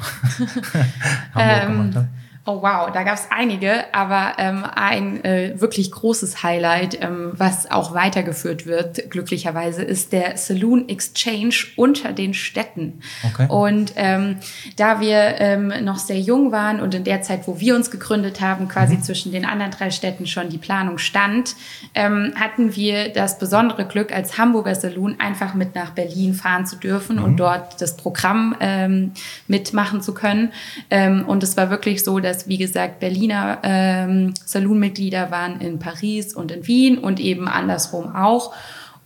Hamburg 1.35 1.63
ähm, 1.63 1.73
gemacht 1.73 1.97
habt? 1.97 2.09
Oh 2.47 2.61
wow, 2.61 2.91
da 2.93 3.05
gab 3.05 3.15
es 3.15 3.29
einige, 3.31 3.95
aber 3.95 4.35
ähm, 4.37 4.67
ein 4.75 5.25
äh, 5.25 5.59
wirklich 5.59 5.91
großes 5.91 6.43
Highlight, 6.43 7.03
ähm, 7.03 7.33
was 7.33 7.71
auch 7.71 7.95
weitergeführt 7.95 8.67
wird, 8.67 9.11
glücklicherweise, 9.11 9.83
ist 9.83 10.13
der 10.13 10.37
Saloon 10.37 10.87
Exchange 10.91 11.55
unter 11.77 12.13
den 12.13 12.35
Städten. 12.35 13.01
Okay. 13.23 13.47
Und 13.49 13.95
ähm, 13.97 14.37
da 14.77 15.01
wir 15.01 15.41
ähm, 15.41 15.73
noch 15.85 15.97
sehr 15.97 16.21
jung 16.21 16.53
waren 16.53 16.81
und 16.81 16.95
in 16.95 17.05
der 17.05 17.23
Zeit, 17.23 17.49
wo 17.49 17.61
wir 17.61 17.75
uns 17.75 17.91
gegründet 17.91 18.43
haben, 18.43 18.69
quasi 18.69 18.97
mhm. 18.97 19.03
zwischen 19.03 19.33
den 19.33 19.47
anderen 19.47 19.71
drei 19.71 19.91
Städten 19.91 20.27
schon 20.27 20.51
die 20.51 20.59
Planung 20.59 20.99
stand, 20.99 21.57
ähm, 21.95 22.35
hatten 22.39 22.77
wir 22.77 23.09
das 23.09 23.39
besondere 23.39 23.87
Glück, 23.87 24.13
als 24.13 24.37
Hamburger 24.37 24.75
Saloon 24.75 25.19
einfach 25.19 25.55
mit 25.55 25.75
nach 25.75 25.93
Berlin 25.93 26.35
fahren 26.35 26.67
zu 26.67 26.77
dürfen 26.77 27.17
mhm. 27.17 27.25
und 27.25 27.37
dort 27.39 27.81
das 27.81 27.97
Programm 27.97 28.55
ähm, 28.61 29.13
mitmachen 29.49 30.03
zu 30.03 30.13
können. 30.13 30.53
Ähm, 30.91 31.25
und 31.27 31.43
es 31.43 31.57
war 31.57 31.71
wirklich 31.71 32.05
so, 32.05 32.21
dass 32.21 32.34
dass, 32.35 32.49
wie 32.49 32.59
gesagt, 32.59 33.01
Berliner 33.01 33.59
ähm, 33.63 34.35
Saloonmitglieder 34.45 35.31
waren 35.31 35.61
in 35.61 35.79
Paris 35.79 36.35
und 36.35 36.51
in 36.51 36.67
Wien 36.67 36.99
und 36.99 37.21
eben 37.21 37.49
andersrum 37.49 38.15
auch. 38.15 38.53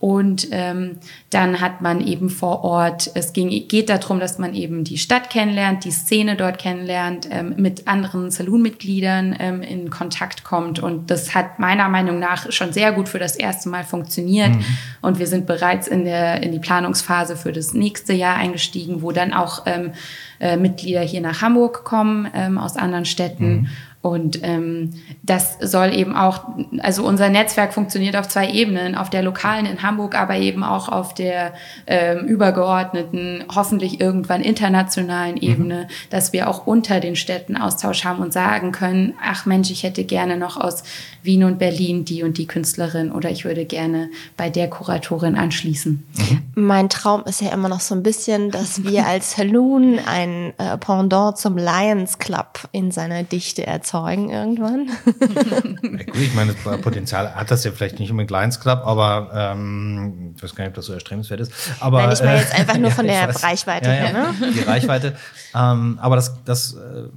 Und 0.01 0.49
ähm, 0.53 0.99
dann 1.31 1.61
hat 1.61 1.81
man 1.81 2.01
eben 2.01 2.31
vor 2.31 2.63
Ort, 2.63 3.11
es 3.15 3.33
ging, 3.33 3.49
geht 3.67 3.89
darum, 3.89 4.21
dass 4.21 4.39
man 4.39 4.55
eben 4.55 4.85
die 4.85 4.97
Stadt 4.97 5.29
kennenlernt, 5.29 5.85
die 5.85 5.91
Szene 5.91 6.37
dort 6.37 6.59
kennenlernt, 6.59 7.29
ähm, 7.31 7.55
mit 7.57 7.89
anderen 7.89 8.31
Saloonmitgliedern 8.31 9.35
ähm, 9.41 9.63
in 9.63 9.91
Kontakt 9.91 10.45
kommt. 10.45 10.79
Und 10.79 11.11
das 11.11 11.35
hat 11.35 11.59
meiner 11.59 11.89
Meinung 11.89 12.21
nach 12.21 12.53
schon 12.53 12.73
sehr 12.73 12.93
gut 12.93 13.09
für 13.09 13.19
das 13.19 13.35
erste 13.35 13.69
Mal 13.69 13.83
funktioniert. 13.83 14.51
Mhm. 14.51 14.65
Und 15.03 15.19
wir 15.19 15.27
sind 15.27 15.47
bereits 15.47 15.89
in, 15.89 16.05
der, 16.05 16.45
in 16.45 16.53
die 16.53 16.61
Planungsphase 16.61 17.37
für 17.37 17.51
das 17.51 17.75
nächste 17.75 18.13
Jahr 18.13 18.37
eingestiegen, 18.37 19.03
wo 19.03 19.11
dann 19.11 19.33
auch 19.33 19.63
ähm, 19.67 19.93
äh, 20.39 20.57
Mitglieder 20.57 21.01
hier 21.01 21.21
nach 21.21 21.43
Hamburg 21.43 21.83
kommen 21.83 22.29
ähm, 22.35 22.59
aus 22.59 22.77
anderen 22.77 23.05
Städten. 23.05 23.51
Mhm. 23.51 23.69
Und 24.09 24.41
ähm, 24.43 24.95
das 25.23 25.59
soll 25.61 25.95
eben 25.95 26.17
auch, 26.17 26.45
also 26.81 27.05
unser 27.07 27.29
Netzwerk 27.29 27.75
funktioniert 27.75 28.17
auf 28.17 28.29
zwei 28.29 28.51
Ebenen, 28.51 28.95
auf 28.95 29.11
der 29.11 29.23
lokalen 29.23 29.67
in 29.67 29.83
Hamburg, 29.83 30.15
aber 30.15 30.37
eben 30.37 30.65
auch 30.65 30.89
auf 30.89 31.13
der 31.13 31.53
ähm, 31.87 32.27
übergeordneten, 32.27 33.45
hoffentlich 33.55 34.01
irgendwann 34.01 34.41
internationalen 34.41 35.35
mhm. 35.35 35.43
Ebene, 35.43 35.75
mhm. 35.83 36.11
dass 36.11 36.33
wir 36.33 36.49
auch 36.49 36.67
unter 36.67 37.01
den 37.01 37.17
Städten 37.17 37.57
Austausch 37.57 38.05
haben 38.05 38.23
und 38.23 38.33
sagen 38.33 38.73
können, 38.73 39.15
ach 39.23 39.45
Mensch, 39.45 39.71
ich 39.71 39.83
hätte 39.83 40.05
gerne 40.05 40.39
noch 40.39 40.57
aus 40.57 40.83
Wien 41.23 41.45
und 41.45 41.59
Berlin 41.59 42.05
die 42.07 42.23
und 42.23 42.39
die 42.39 42.47
Künstlerin 42.47 43.13
oder 43.13 43.31
ich 43.31 43.45
würde 43.45 43.67
gerne 43.67 44.09
bei 44.37 44.49
der 44.49 44.71
Kuratorin 44.71 45.37
anschließen. 45.37 46.07
Mhm. 46.17 46.43
Mein 46.55 46.89
Traum 46.89 47.25
ist 47.25 47.43
ja 47.43 47.53
immer 47.53 47.69
noch 47.69 47.81
so 47.81 47.95
ein 47.95 48.03
bisschen, 48.03 48.51
dass 48.51 48.85
wir 48.85 49.07
als 49.07 49.33
Saloon 49.33 49.99
ein 50.07 50.55
äh, 50.59 50.79
Pendant 50.79 51.37
zum 51.37 51.59
Lions 51.59 52.19
Club 52.19 52.69
in 52.73 52.91
seiner 52.91 53.23
Dichte 53.23 53.67
erzeugen 53.67 53.98
erzeugen 53.99 54.31
irgendwann. 54.31 54.89
ja, 55.07 56.05
gut, 56.05 56.17
ich 56.17 56.35
meine, 56.35 56.55
das 56.55 56.81
Potenzial 56.81 57.35
hat 57.35 57.51
das 57.51 57.65
ja 57.65 57.73
vielleicht 57.73 57.99
nicht 57.99 58.11
unbedingt 58.11 58.31
Lions 58.31 58.61
Club, 58.61 58.83
aber 58.85 59.31
ähm, 59.35 60.35
ich 60.37 60.43
weiß 60.43 60.55
gar 60.55 60.65
nicht, 60.65 60.71
ob 60.71 60.75
das 60.75 60.87
so 60.87 60.93
erstrebenswert 60.93 61.41
ist. 61.41 61.53
Aber, 61.81 62.03
Nein, 62.03 62.13
ich 62.13 62.21
meine 62.21 62.39
jetzt 62.39 62.55
einfach 62.55 62.79
nur 62.79 62.91
von 62.99 63.07
der 63.07 63.29
weiß, 63.29 63.43
Reichweite 63.43 63.91
her. 63.91 64.13
Ne? 64.13 64.53
Die 64.53 64.61
Reichweite. 64.61 65.17
ähm, 65.55 65.99
aber 66.01 66.17
das, 66.17 66.43
das 66.45 66.75
äh, 66.75 67.09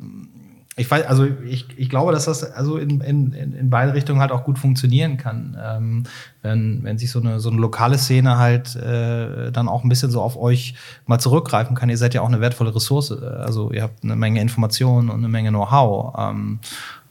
ich 0.82 0.90
weiß, 0.90 1.06
also 1.06 1.28
ich, 1.46 1.68
ich 1.78 1.90
glaube, 1.90 2.12
dass 2.12 2.26
das 2.26 2.44
also 2.44 2.78
in, 2.78 3.02
in, 3.02 3.34
in 3.34 3.70
beide 3.70 3.94
Richtungen 3.94 4.20
halt 4.20 4.32
auch 4.32 4.44
gut 4.44 4.58
funktionieren 4.58 5.18
kann. 5.18 5.56
Ähm, 5.64 6.04
wenn, 6.42 6.84
wenn 6.84 6.98
sich 6.98 7.12
so 7.12 7.20
eine, 7.20 7.40
so 7.40 7.52
eine 7.52 7.60
lokale 7.60 8.00
Szene 8.00 8.40
halt 8.40 8.76
äh, 8.76 9.52
dann 9.52 9.70
auch 9.70 9.84
ein 9.84 9.90
bisschen 9.90 10.10
so 10.10 10.22
auf 10.22 10.36
euch 10.38 10.74
mal 11.06 11.20
zurückgreifen 11.20 11.76
kann. 11.76 11.90
Ihr 11.90 12.00
seid 12.00 12.16
ja 12.16 12.22
auch 12.22 12.28
eine 12.28 12.42
wertvolle 12.42 12.74
Ressource. 12.74 13.12
Also 13.12 13.72
ihr 13.72 13.84
habt 13.84 14.04
eine 14.04 14.16
Menge 14.16 14.42
Informationen 14.42 15.12
und 15.12 15.20
eine 15.20 15.30
Menge 15.30 15.50
Know-how. 15.50 16.16
Ähm, 16.18 16.60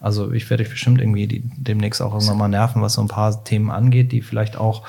also 0.01 0.33
ich 0.33 0.51
werde 0.51 0.64
euch 0.64 0.71
bestimmt 0.71 1.01
irgendwie 1.01 1.29
die, 1.29 1.43
demnächst 1.57 2.03
auch 2.03 2.12
irgendwann 2.12 2.39
mal 2.39 2.49
nerven, 2.49 2.83
was 2.83 2.95
so 2.95 3.03
ein 3.03 3.09
paar 3.09 3.45
Themen 3.45 3.71
angeht, 3.71 4.11
die 4.11 4.21
vielleicht 4.21 4.57
auch 4.57 4.83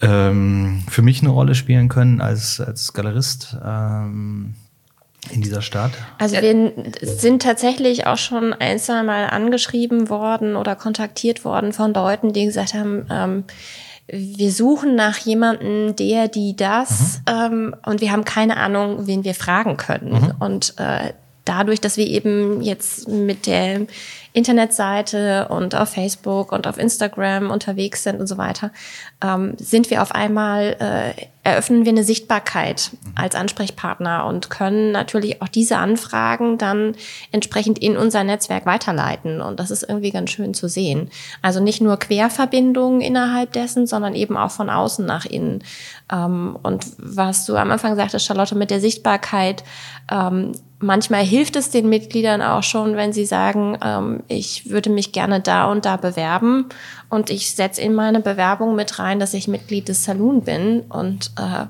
ähm, 0.00 0.84
für 0.88 1.02
mich 1.02 1.20
eine 1.20 1.30
Rolle 1.30 1.56
spielen 1.56 1.88
können 1.88 2.20
als, 2.20 2.60
als 2.60 2.92
Galerist. 2.92 3.56
Ähm, 3.64 4.54
in 5.30 5.40
dieser 5.40 5.62
Stadt? 5.62 5.92
Also 6.18 6.36
wir 6.36 6.72
sind 7.00 7.42
tatsächlich 7.42 8.06
auch 8.06 8.18
schon 8.18 8.52
ein, 8.52 8.78
zwei 8.78 9.02
Mal 9.02 9.26
angeschrieben 9.26 10.08
worden 10.08 10.56
oder 10.56 10.74
kontaktiert 10.74 11.44
worden 11.44 11.72
von 11.72 11.94
Leuten, 11.94 12.32
die 12.32 12.46
gesagt 12.46 12.74
haben, 12.74 13.06
ähm, 13.10 13.44
wir 14.08 14.50
suchen 14.50 14.94
nach 14.96 15.18
jemandem, 15.18 15.94
der, 15.96 16.28
die, 16.28 16.56
das, 16.56 17.20
mhm. 17.28 17.32
ähm, 17.34 17.76
und 17.86 18.00
wir 18.00 18.10
haben 18.10 18.24
keine 18.24 18.56
Ahnung, 18.56 19.06
wen 19.06 19.24
wir 19.24 19.34
fragen 19.34 19.76
können. 19.76 20.12
Mhm. 20.12 20.34
Und 20.40 20.74
äh, 20.78 21.12
dadurch, 21.44 21.80
dass 21.80 21.96
wir 21.96 22.06
eben 22.06 22.60
jetzt 22.62 23.08
mit 23.08 23.46
der 23.46 23.86
Internetseite 24.32 25.48
und 25.48 25.74
auf 25.74 25.90
Facebook 25.90 26.52
und 26.52 26.66
auf 26.66 26.78
Instagram 26.78 27.50
unterwegs 27.50 28.02
sind 28.02 28.18
und 28.18 28.26
so 28.26 28.38
weiter, 28.38 28.70
ähm, 29.22 29.54
sind 29.58 29.90
wir 29.90 30.00
auf 30.00 30.12
einmal, 30.14 30.76
äh, 30.80 31.26
eröffnen 31.44 31.84
wir 31.84 31.92
eine 31.92 32.04
Sichtbarkeit 32.04 32.92
als 33.14 33.34
Ansprechpartner 33.34 34.24
und 34.26 34.48
können 34.48 34.92
natürlich 34.92 35.42
auch 35.42 35.48
diese 35.48 35.76
Anfragen 35.76 36.56
dann 36.56 36.94
entsprechend 37.30 37.78
in 37.78 37.96
unser 37.96 38.24
Netzwerk 38.24 38.64
weiterleiten. 38.64 39.40
Und 39.42 39.60
das 39.60 39.70
ist 39.70 39.82
irgendwie 39.82 40.12
ganz 40.12 40.30
schön 40.30 40.54
zu 40.54 40.68
sehen. 40.68 41.10
Also 41.42 41.60
nicht 41.60 41.82
nur 41.82 41.98
Querverbindungen 41.98 43.00
innerhalb 43.00 43.52
dessen, 43.52 43.86
sondern 43.86 44.14
eben 44.14 44.36
auch 44.36 44.52
von 44.52 44.70
außen 44.70 45.04
nach 45.04 45.26
innen. 45.26 45.62
Ähm, 46.10 46.56
und 46.62 46.86
was 46.96 47.44
du 47.44 47.56
am 47.56 47.70
Anfang 47.70 47.96
sagtest, 47.96 48.24
Charlotte, 48.24 48.54
mit 48.54 48.70
der 48.70 48.80
Sichtbarkeit, 48.80 49.64
ähm, 50.10 50.52
manchmal 50.82 51.24
hilft 51.24 51.56
es 51.56 51.70
den 51.70 51.88
Mitgliedern 51.88 52.42
auch 52.42 52.62
schon, 52.62 52.96
wenn 52.96 53.12
sie 53.12 53.24
sagen, 53.24 53.78
ähm, 53.82 54.22
ich 54.28 54.68
würde 54.70 54.90
mich 54.90 55.12
gerne 55.12 55.40
da 55.40 55.70
und 55.70 55.84
da 55.84 55.96
bewerben 55.96 56.66
und 57.08 57.30
ich 57.30 57.54
setze 57.54 57.80
in 57.80 57.94
meine 57.94 58.20
Bewerbung 58.20 58.74
mit 58.74 58.98
rein, 58.98 59.18
dass 59.20 59.34
ich 59.34 59.48
Mitglied 59.48 59.88
des 59.88 60.04
Saloon 60.04 60.42
bin 60.42 60.80
und 60.88 61.30
äh, 61.38 61.66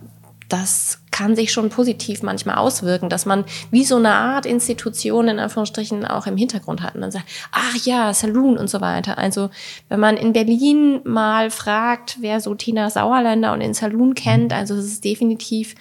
das 0.49 1.01
kann 1.11 1.35
sich 1.35 1.51
schon 1.53 1.71
positiv 1.71 2.23
manchmal 2.23 2.57
auswirken, 2.57 3.09
dass 3.09 3.25
man 3.25 3.45
wie 3.71 3.85
so 3.85 3.97
eine 3.97 4.13
Art 4.13 4.45
Institution 4.45 5.29
in 5.29 5.39
Anführungsstrichen 5.39 6.05
auch 6.05 6.27
im 6.27 6.37
Hintergrund 6.37 6.83
hat 6.83 6.95
und 6.95 7.01
dann 7.01 7.11
sagt, 7.11 7.25
ach 7.53 7.77
ja, 7.85 8.13
Saloon 8.13 8.59
und 8.59 8.69
so 8.69 8.81
weiter. 8.83 9.17
Also 9.17 9.49
wenn 9.89 10.01
man 10.01 10.17
in 10.17 10.35
Berlin 10.35 11.01
mal 11.05 11.51
fragt, 11.51 12.19
wer 12.21 12.41
so 12.41 12.55
Tina 12.55 12.91
Sauerländer 12.91 13.53
und 13.53 13.61
den 13.61 13.73
Saloon 13.73 14.15
kennt, 14.15 14.53
also 14.53 14.75
es 14.75 14.85
ist 14.85 15.05
definitiv 15.05 15.75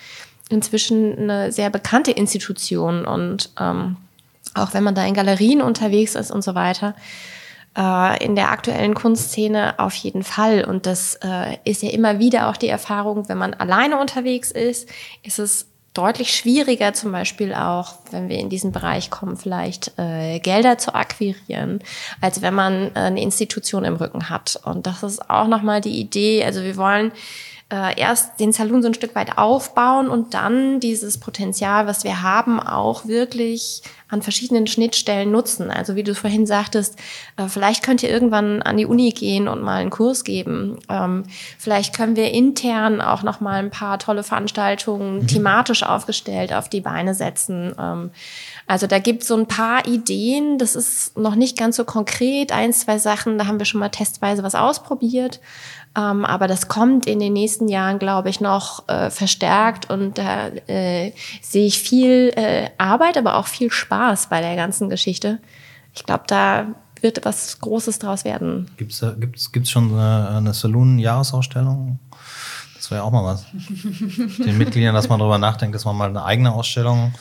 inzwischen 0.51 1.17
eine 1.17 1.51
sehr 1.51 1.69
bekannte 1.69 2.11
Institution 2.11 3.05
und 3.05 3.49
ähm, 3.59 3.97
auch 4.53 4.73
wenn 4.73 4.83
man 4.83 4.95
da 4.95 5.05
in 5.05 5.13
Galerien 5.13 5.61
unterwegs 5.61 6.15
ist 6.15 6.31
und 6.31 6.43
so 6.43 6.55
weiter, 6.55 6.95
äh, 7.77 8.23
in 8.23 8.35
der 8.35 8.51
aktuellen 8.51 8.93
Kunstszene 8.93 9.79
auf 9.79 9.93
jeden 9.93 10.23
Fall. 10.23 10.65
Und 10.65 10.85
das 10.85 11.15
äh, 11.23 11.57
ist 11.63 11.83
ja 11.83 11.89
immer 11.89 12.19
wieder 12.19 12.49
auch 12.49 12.57
die 12.57 12.67
Erfahrung, 12.67 13.29
wenn 13.29 13.37
man 13.37 13.53
alleine 13.53 13.99
unterwegs 13.99 14.51
ist, 14.51 14.89
ist 15.23 15.39
es 15.39 15.67
deutlich 15.93 16.33
schwieriger, 16.33 16.93
zum 16.93 17.11
Beispiel 17.11 17.53
auch, 17.53 17.95
wenn 18.11 18.29
wir 18.29 18.39
in 18.39 18.49
diesen 18.49 18.71
Bereich 18.71 19.09
kommen, 19.09 19.35
vielleicht 19.35 19.91
äh, 19.97 20.39
Gelder 20.39 20.77
zu 20.77 20.95
akquirieren, 20.95 21.79
als 22.21 22.41
wenn 22.41 22.53
man 22.53 22.91
äh, 22.95 22.99
eine 22.99 23.21
Institution 23.21 23.83
im 23.83 23.95
Rücken 23.95 24.29
hat. 24.29 24.59
Und 24.63 24.87
das 24.87 25.03
ist 25.03 25.29
auch 25.29 25.47
nochmal 25.47 25.81
die 25.81 25.99
Idee. 25.99 26.45
Also 26.45 26.63
wir 26.63 26.77
wollen 26.77 27.11
äh, 27.71 27.99
erst 27.99 28.39
den 28.39 28.51
Saloon 28.51 28.81
so 28.81 28.89
ein 28.89 28.93
Stück 28.93 29.15
weit 29.15 29.37
aufbauen 29.37 30.09
und 30.09 30.33
dann 30.33 30.79
dieses 30.79 31.17
Potenzial, 31.17 31.87
was 31.87 32.03
wir 32.03 32.21
haben, 32.21 32.59
auch 32.59 33.05
wirklich 33.05 33.81
an 34.09 34.21
verschiedenen 34.21 34.67
Schnittstellen 34.67 35.31
nutzen. 35.31 35.71
Also 35.71 35.95
wie 35.95 36.03
du 36.03 36.13
vorhin 36.13 36.45
sagtest, 36.45 36.99
äh, 37.37 37.47
vielleicht 37.47 37.81
könnt 37.81 38.03
ihr 38.03 38.09
irgendwann 38.09 38.61
an 38.61 38.75
die 38.75 38.85
Uni 38.85 39.11
gehen 39.11 39.47
und 39.47 39.61
mal 39.61 39.79
einen 39.79 39.89
Kurs 39.89 40.25
geben. 40.25 40.79
Ähm, 40.89 41.23
vielleicht 41.57 41.95
können 41.95 42.17
wir 42.17 42.31
intern 42.31 42.99
auch 42.99 43.23
noch 43.23 43.39
mal 43.39 43.59
ein 43.59 43.71
paar 43.71 43.99
tolle 43.99 44.23
Veranstaltungen 44.23 45.19
mhm. 45.19 45.27
thematisch 45.27 45.83
aufgestellt 45.83 46.51
auf 46.51 46.67
die 46.67 46.81
Beine 46.81 47.15
setzen. 47.15 47.73
Ähm, 47.79 48.11
also 48.67 48.87
da 48.87 48.99
gibt 48.99 49.23
es 49.23 49.27
so 49.27 49.35
ein 49.35 49.47
paar 49.47 49.85
Ideen. 49.87 50.57
Das 50.57 50.75
ist 50.75 51.17
noch 51.17 51.35
nicht 51.35 51.57
ganz 51.57 51.75
so 51.75 51.85
konkret. 51.85 52.51
Ein, 52.51 52.73
zwei 52.73 52.97
Sachen, 52.99 53.37
da 53.37 53.47
haben 53.47 53.59
wir 53.59 53.65
schon 53.65 53.79
mal 53.79 53.89
testweise 53.89 54.43
was 54.43 54.55
ausprobiert. 54.55 55.39
Ähm, 55.97 56.23
aber 56.23 56.47
das 56.47 56.69
kommt 56.69 57.05
in 57.05 57.19
den 57.19 57.33
nächsten 57.33 57.67
Jahren, 57.67 57.99
glaube 57.99 58.29
ich, 58.29 58.39
noch 58.39 58.87
äh, 58.87 59.09
verstärkt 59.09 59.89
und 59.89 60.17
da 60.17 60.47
äh, 60.67 61.11
sehe 61.41 61.67
ich 61.67 61.79
viel 61.79 62.31
äh, 62.35 62.69
Arbeit, 62.77 63.17
aber 63.17 63.35
auch 63.35 63.47
viel 63.47 63.71
Spaß 63.71 64.27
bei 64.27 64.39
der 64.39 64.55
ganzen 64.55 64.89
Geschichte. 64.89 65.39
Ich 65.93 66.05
glaube, 66.05 66.23
da 66.27 66.67
wird 67.01 67.25
was 67.25 67.59
Großes 67.59 67.99
draus 67.99 68.23
werden. 68.23 68.71
Gibt 68.77 68.93
es 68.93 69.05
gibt's, 69.19 69.51
gibt's 69.51 69.69
schon 69.69 69.91
eine, 69.91 70.29
eine 70.37 70.53
Saloon-Jahresausstellung? 70.53 71.99
Das 72.75 72.89
wäre 72.89 73.03
auch 73.03 73.11
mal 73.11 73.25
was. 73.25 73.45
Den 73.51 74.57
Mitgliedern, 74.57 74.95
dass 74.95 75.09
man 75.09 75.19
darüber 75.19 75.39
nachdenkt, 75.39 75.75
dass 75.75 75.83
man 75.83 75.97
mal 75.97 76.09
eine 76.09 76.23
eigene 76.23 76.53
Ausstellung 76.53 77.13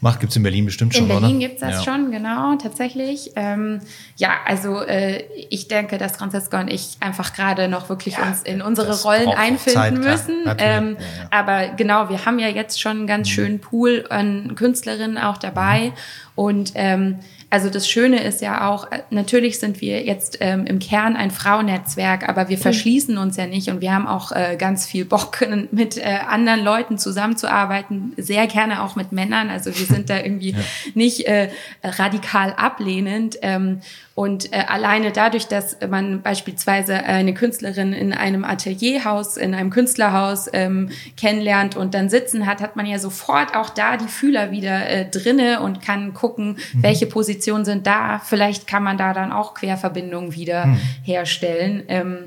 Macht 0.00 0.20
gibt 0.20 0.30
es 0.30 0.36
in 0.36 0.42
Berlin 0.42 0.66
bestimmt 0.66 0.94
schon, 0.94 1.04
In 1.04 1.08
Berlin 1.08 1.40
gibt 1.40 1.54
es 1.54 1.60
das 1.60 1.76
ja. 1.76 1.82
schon, 1.82 2.10
genau, 2.10 2.54
tatsächlich. 2.56 3.32
Ähm, 3.34 3.80
ja, 4.16 4.34
also 4.44 4.82
äh, 4.82 5.24
ich 5.48 5.68
denke, 5.68 5.96
dass 5.96 6.18
Franziska 6.18 6.60
und 6.60 6.70
ich 6.70 6.98
einfach 7.00 7.32
gerade 7.32 7.68
noch 7.68 7.88
wirklich 7.88 8.18
ja, 8.18 8.24
uns 8.28 8.42
in 8.42 8.60
unsere 8.60 9.00
Rollen 9.02 9.30
einfinden 9.30 9.72
Zeit, 9.72 9.94
müssen. 9.94 10.44
Ähm, 10.58 10.98
ja, 10.98 11.28
aber 11.30 11.68
genau, 11.68 12.10
wir 12.10 12.26
haben 12.26 12.38
ja 12.38 12.48
jetzt 12.48 12.78
schon 12.78 12.98
einen 12.98 13.06
ganz 13.06 13.28
mhm. 13.28 13.32
schönen 13.32 13.60
Pool 13.60 14.04
an 14.10 14.54
Künstlerinnen 14.54 15.16
auch 15.16 15.38
dabei. 15.38 15.86
Mhm. 15.86 15.92
Und 16.34 16.72
ähm, 16.74 17.18
also 17.48 17.70
das 17.70 17.88
Schöne 17.88 18.24
ist 18.24 18.40
ja 18.40 18.68
auch, 18.68 18.90
äh, 18.90 19.02
natürlich 19.10 19.60
sind 19.60 19.80
wir 19.80 20.04
jetzt 20.04 20.38
ähm, 20.40 20.66
im 20.66 20.78
Kern 20.80 21.14
ein 21.14 21.30
Frauennetzwerk, 21.30 22.28
aber 22.28 22.48
wir 22.48 22.56
mhm. 22.56 22.62
verschließen 22.62 23.16
uns 23.18 23.36
ja 23.36 23.46
nicht 23.46 23.68
und 23.68 23.80
wir 23.80 23.94
haben 23.94 24.06
auch 24.06 24.32
äh, 24.32 24.56
ganz 24.58 24.86
viel 24.86 25.04
Bock, 25.04 25.46
mit 25.70 25.96
äh, 25.96 26.18
anderen 26.28 26.64
Leuten 26.64 26.98
zusammenzuarbeiten, 26.98 28.12
sehr 28.16 28.46
gerne 28.46 28.82
auch 28.82 28.96
mit 28.96 29.12
Männern. 29.12 29.48
Also 29.50 29.76
wir 29.76 29.86
sind 29.86 30.10
da 30.10 30.18
irgendwie 30.18 30.50
ja. 30.52 30.58
nicht 30.94 31.26
äh, 31.26 31.50
radikal 31.82 32.52
ablehnend. 32.54 33.38
Ähm, 33.42 33.80
und 34.16 34.50
äh, 34.54 34.64
alleine 34.66 35.12
dadurch, 35.12 35.46
dass 35.46 35.76
man 35.90 36.22
beispielsweise 36.22 36.94
eine 37.04 37.34
Künstlerin 37.34 37.92
in 37.92 38.14
einem 38.14 38.44
Atelierhaus, 38.44 39.36
in 39.36 39.54
einem 39.54 39.68
Künstlerhaus 39.68 40.48
ähm, 40.54 40.88
kennenlernt 41.18 41.76
und 41.76 41.92
dann 41.92 42.08
sitzen 42.08 42.46
hat, 42.46 42.62
hat 42.62 42.76
man 42.76 42.86
ja 42.86 42.98
sofort 42.98 43.54
auch 43.54 43.68
da 43.68 43.98
die 43.98 44.08
Fühler 44.08 44.50
wieder 44.52 44.88
äh, 44.88 45.04
drinne 45.04 45.60
und 45.60 45.82
kann 45.82 46.14
gucken, 46.14 46.56
mhm. 46.72 46.82
welche 46.82 47.04
Positionen 47.36 47.64
sind 47.66 47.86
da. 47.86 48.18
Vielleicht 48.18 48.66
kann 48.66 48.82
man 48.82 48.96
da 48.96 49.12
dann 49.12 49.30
auch 49.30 49.54
Querverbindungen 49.54 50.34
wieder 50.34 50.66
mhm. 50.66 50.80
herstellen. 51.02 51.82
Ähm, 51.88 52.24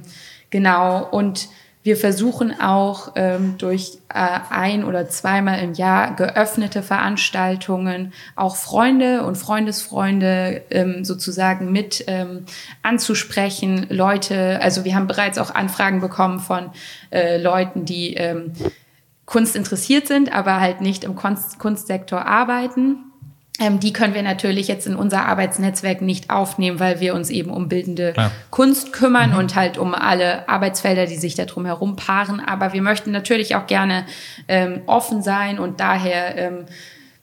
genau. 0.51 1.07
Und 1.10 1.49
wir 1.82 1.97
versuchen 1.97 2.60
auch 2.62 3.14
ähm, 3.16 3.55
durch 3.57 3.97
äh, 4.14 4.39
ein 4.51 4.84
oder 4.84 5.10
zweimal 5.10 5.60
im 5.64 5.74
Jahr 5.74 6.16
geöffnete 6.16 6.84
Veranstaltungen 6.84 8.14
auch 8.36 8.55
Freunde 8.55 9.24
und 9.24 9.36
Freundesfreunde 9.36 10.62
ähm, 10.70 11.03
sozusagen 11.03 11.72
mit 11.72 12.03
ähm, 12.05 12.45
anzusprechen. 12.84 13.88
Leute, 13.89 14.62
also 14.62 14.86
wir 14.86 14.93
haben 14.93 15.07
bereits 15.07 15.39
auch 15.39 15.55
Anfragen 15.55 16.01
bekommen 16.01 16.39
von 16.39 16.70
äh, 17.12 17.41
Leuten, 17.41 17.86
die 17.86 18.14
ähm, 18.14 18.53
Kunst 19.26 19.55
interessiert 19.55 20.07
sind, 20.07 20.32
aber 20.34 20.60
halt 20.60 20.82
nicht 20.82 21.03
im 21.03 21.16
Kunst 21.16 21.57
Kunstsektor 21.57 22.26
arbeiten 22.26 23.09
die 23.60 23.93
können 23.93 24.14
wir 24.14 24.24
natürlich 24.24 24.68
jetzt 24.68 24.88
in 24.88 24.95
unser 24.95 25.26
Arbeitsnetzwerk 25.26 26.01
nicht 26.01 26.30
aufnehmen, 26.30 26.80
weil 26.80 26.99
wir 26.99 27.14
uns 27.14 27.30
eben 27.30 27.51
um 27.51 27.68
bildende 27.68 28.14
Klar. 28.14 28.32
Kunst 28.49 28.93
kümmern 28.93 29.32
mhm. 29.32 29.38
und 29.38 29.55
halt 29.55 29.78
um 29.78 29.93
alle 29.93 30.47
Arbeitsfelder, 30.47 31.05
die 31.05 31.18
sich 31.18 31.36
da 31.36 31.45
drum 31.45 31.66
herum 31.66 31.95
paaren. 31.95 32.39
Aber 32.39 32.74
wir 32.74 32.82
möchten 32.82 33.12
natürlich 33.12 33.55
auch 33.55 33.68
gerne 33.68 34.05
ähm, 34.47 34.82
offen 34.86 35.22
sein 35.22 35.60
und 35.60 35.80
daher 35.80 36.38
ähm, 36.38 36.66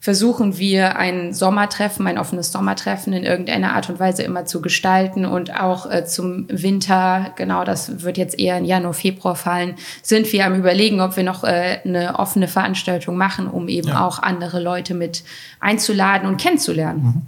versuchen 0.06 0.56
wir 0.56 0.98
ein 0.98 1.34
Sommertreffen, 1.34 2.06
ein 2.06 2.16
offenes 2.16 2.52
Sommertreffen 2.52 3.12
in 3.12 3.24
irgendeiner 3.24 3.74
Art 3.74 3.90
und 3.90 3.98
Weise 3.98 4.22
immer 4.22 4.44
zu 4.44 4.62
gestalten 4.62 5.24
und 5.24 5.60
auch 5.60 5.90
äh, 5.90 6.04
zum 6.04 6.46
Winter, 6.48 7.32
genau 7.34 7.64
das 7.64 8.04
wird 8.04 8.16
jetzt 8.16 8.38
eher 8.38 8.56
in 8.56 8.64
Januar, 8.64 8.94
Februar 8.94 9.34
fallen, 9.34 9.74
sind 10.02 10.32
wir 10.32 10.46
am 10.46 10.54
überlegen, 10.54 11.00
ob 11.00 11.16
wir 11.16 11.24
noch 11.24 11.42
äh, 11.42 11.80
eine 11.84 12.20
offene 12.20 12.46
Veranstaltung 12.46 13.16
machen, 13.16 13.48
um 13.48 13.66
eben 13.66 13.88
ja. 13.88 14.06
auch 14.06 14.20
andere 14.22 14.62
Leute 14.62 14.94
mit 14.94 15.24
einzuladen 15.58 16.28
und 16.28 16.40
kennenzulernen. 16.40 17.02
Mhm. 17.02 17.22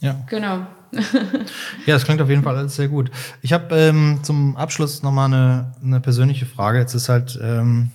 Ja. 0.00 0.16
Genau. 0.28 0.66
ja, 0.92 1.94
das 1.94 2.04
klingt 2.04 2.20
auf 2.20 2.28
jeden 2.28 2.42
Fall 2.42 2.58
alles 2.58 2.76
sehr 2.76 2.88
gut. 2.88 3.10
Ich 3.40 3.54
habe 3.54 3.74
ähm, 3.74 4.18
zum 4.22 4.54
Abschluss 4.58 5.02
nochmal 5.02 5.32
eine, 5.32 5.72
eine 5.82 6.00
persönliche 6.00 6.44
Frage. 6.44 6.78
Jetzt 6.78 6.92
ist 6.92 7.08
halt 7.08 7.40
ähm, 7.42 7.90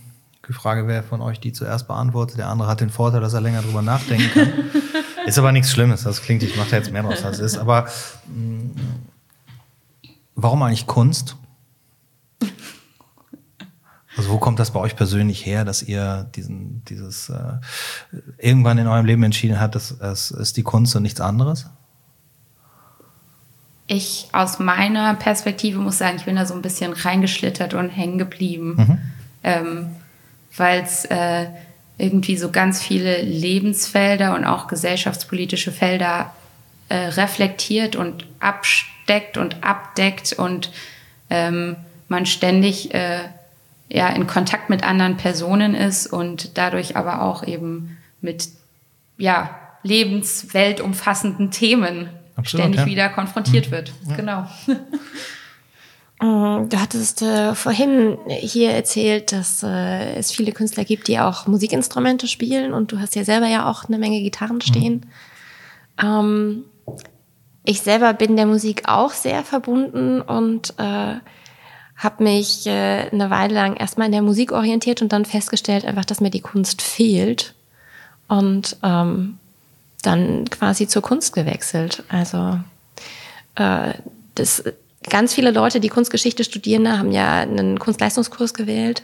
die 0.47 0.53
Frage, 0.53 0.87
wer 0.87 1.03
von 1.03 1.21
euch 1.21 1.39
die 1.39 1.51
zuerst 1.51 1.87
beantwortet. 1.87 2.37
Der 2.37 2.47
andere 2.47 2.69
hat 2.69 2.81
den 2.81 2.89
Vorteil, 2.89 3.21
dass 3.21 3.33
er 3.33 3.41
länger 3.41 3.61
drüber 3.61 3.81
nachdenken 3.81 4.29
kann. 4.33 4.53
ist 5.25 5.37
aber 5.37 5.51
nichts 5.51 5.71
Schlimmes. 5.71 6.03
Das 6.03 6.21
klingt, 6.21 6.43
ich 6.43 6.55
mache 6.55 6.69
da 6.69 6.77
jetzt 6.77 6.91
mehr 6.91 7.03
draus, 7.03 7.23
als 7.23 7.39
es 7.39 7.53
ist. 7.53 7.57
Aber 7.57 7.87
mh, 8.27 8.63
mm, 8.63 8.75
warum 10.35 10.63
eigentlich 10.63 10.87
Kunst? 10.87 11.35
Also 14.15 14.31
wo 14.31 14.39
kommt 14.39 14.57
das 14.57 14.71
bei 14.71 14.79
euch 14.79 14.95
persönlich 14.95 15.45
her, 15.45 15.63
dass 15.63 15.83
ihr 15.83 16.27
diesen, 16.35 16.83
dieses 16.85 17.29
äh, 17.29 17.59
irgendwann 18.39 18.79
in 18.79 18.87
eurem 18.87 19.05
Leben 19.05 19.21
entschieden 19.21 19.59
habt, 19.59 19.75
dass 19.75 19.91
es 19.91 20.31
ist 20.31 20.57
die 20.57 20.63
Kunst 20.63 20.95
und 20.95 21.03
nichts 21.03 21.21
anderes? 21.21 21.67
Ich 23.85 24.27
aus 24.33 24.59
meiner 24.59 25.13
Perspektive 25.13 25.79
muss 25.79 25.99
sagen, 25.99 26.17
ich 26.17 26.25
bin 26.25 26.35
da 26.35 26.45
so 26.45 26.55
ein 26.55 26.63
bisschen 26.63 26.93
reingeschlittert 26.93 27.73
und 27.75 27.89
hängen 27.89 28.17
geblieben. 28.17 28.75
Mhm. 28.75 28.97
Ähm, 29.43 29.89
weil 30.57 30.81
es 30.81 31.05
äh, 31.05 31.47
irgendwie 31.97 32.37
so 32.37 32.51
ganz 32.51 32.81
viele 32.81 33.21
Lebensfelder 33.21 34.35
und 34.35 34.45
auch 34.45 34.67
gesellschaftspolitische 34.67 35.71
Felder 35.71 36.33
äh, 36.89 36.95
reflektiert 36.95 37.95
und 37.95 38.25
absteckt 38.39 39.37
und 39.37 39.63
abdeckt 39.63 40.33
und 40.33 40.71
ähm, 41.29 41.75
man 42.07 42.25
ständig 42.25 42.93
äh, 42.93 43.19
ja 43.89 44.09
in 44.09 44.27
Kontakt 44.27 44.69
mit 44.69 44.83
anderen 44.83 45.17
Personen 45.17 45.75
ist 45.75 46.07
und 46.07 46.57
dadurch 46.57 46.95
aber 46.95 47.21
auch 47.21 47.45
eben 47.45 47.97
mit 48.21 48.49
ja, 49.17 49.49
lebensweltumfassenden 49.83 51.51
Themen 51.51 52.09
Absolut, 52.35 52.63
ständig 52.63 52.79
ja. 52.81 52.85
wieder 52.85 53.09
konfrontiert 53.09 53.67
mhm. 53.67 53.71
wird. 53.71 53.93
Ja. 54.07 54.15
Genau. 54.15 54.47
Mm, 56.19 56.69
du 56.69 56.79
hattest 56.79 57.21
äh, 57.21 57.53
vorhin 57.53 58.17
hier 58.27 58.71
erzählt, 58.71 59.31
dass 59.31 59.61
äh, 59.63 60.15
es 60.15 60.31
viele 60.31 60.51
Künstler 60.51 60.83
gibt, 60.83 61.07
die 61.07 61.19
auch 61.19 61.45
Musikinstrumente 61.45 62.27
spielen 62.27 62.73
und 62.73 62.91
du 62.91 62.99
hast 62.99 63.15
ja 63.15 63.23
selber 63.23 63.47
ja 63.47 63.69
auch 63.69 63.85
eine 63.85 63.99
Menge 63.99 64.21
Gitarren 64.21 64.61
stehen. 64.61 65.05
Mhm. 66.01 66.05
Ähm, 66.05 66.63
ich 67.63 67.81
selber 67.81 68.13
bin 68.13 68.35
der 68.35 68.45
Musik 68.45 68.83
auch 68.87 69.11
sehr 69.11 69.43
verbunden 69.43 70.21
und 70.21 70.73
äh, 70.77 71.15
habe 71.97 72.23
mich 72.23 72.65
äh, 72.65 73.09
eine 73.11 73.29
Weile 73.29 73.53
lang 73.53 73.75
erstmal 73.75 74.05
in 74.05 74.13
der 74.13 74.21
Musik 74.21 74.51
orientiert 74.51 75.01
und 75.01 75.11
dann 75.11 75.25
festgestellt 75.25 75.85
einfach, 75.85 76.05
dass 76.05 76.21
mir 76.21 76.29
die 76.29 76.41
Kunst 76.41 76.81
fehlt 76.81 77.53
und 78.27 78.77
ähm, 78.83 79.37
dann 80.01 80.49
quasi 80.49 80.87
zur 80.87 81.01
Kunst 81.01 81.33
gewechselt. 81.33 82.03
Also 82.09 82.59
äh, 83.55 83.93
das 84.35 84.63
ganz 85.09 85.33
viele 85.33 85.51
Leute, 85.51 85.79
die 85.79 85.89
Kunstgeschichte 85.89 86.43
studieren, 86.43 86.97
haben 86.97 87.11
ja 87.11 87.39
einen 87.41 87.79
Kunstleistungskurs 87.79 88.53
gewählt. 88.53 89.03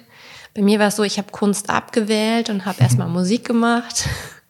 Bei 0.54 0.62
mir 0.62 0.80
war 0.80 0.88
es 0.88 0.96
so, 0.96 1.04
ich 1.04 1.18
habe 1.18 1.32
Kunst 1.32 1.70
abgewählt 1.70 2.50
und 2.50 2.66
habe 2.66 2.82
erstmal 2.82 3.08
Musik 3.10 3.46
gemacht 3.46 4.08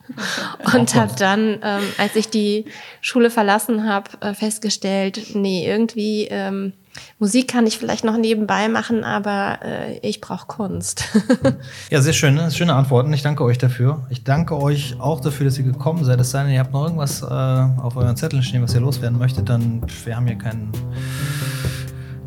und 0.74 0.96
habe 0.96 1.14
dann, 1.18 1.60
ähm, 1.64 1.84
als 1.98 2.16
ich 2.16 2.30
die 2.30 2.66
Schule 3.02 3.30
verlassen 3.30 3.88
habe, 3.88 4.12
äh, 4.22 4.34
festgestellt, 4.34 5.36
nee, 5.36 5.66
irgendwie 5.68 6.28
ähm, 6.30 6.74
Musik 7.20 7.48
kann 7.48 7.66
ich 7.66 7.78
vielleicht 7.78 8.04
noch 8.04 8.18
nebenbei 8.18 8.70
machen, 8.70 9.04
aber 9.04 9.60
äh, 9.64 9.98
ich 10.00 10.22
brauche 10.22 10.48
Kunst. 10.48 11.06
ja, 11.90 12.02
sehr 12.02 12.14
schön, 12.14 12.36
ne? 12.36 12.52
schöne 12.52 12.76
Antworten. 12.76 13.12
Ich 13.14 13.22
danke 13.22 13.44
euch 13.44 13.58
dafür. 13.58 14.06
Ich 14.10 14.24
danke 14.24 14.58
euch 14.58 14.96
auch 15.00 15.22
dafür, 15.22 15.46
dass 15.46 15.58
ihr 15.58 15.64
gekommen 15.64 16.04
seid. 16.04 16.20
Es 16.20 16.32
sei 16.32 16.44
denn, 16.44 16.54
ihr 16.54 16.60
habt 16.60 16.74
noch 16.74 16.84
irgendwas 16.84 17.22
äh, 17.22 17.26
auf 17.26 17.96
euren 17.96 18.16
Zetteln 18.16 18.44
stehen, 18.44 18.62
was 18.62 18.74
ihr 18.74 18.82
loswerden 18.82 19.18
möchtet, 19.18 19.50
dann 19.50 19.82
wir 20.06 20.16
haben 20.16 20.28
hier 20.28 20.38
keinen 20.38 20.72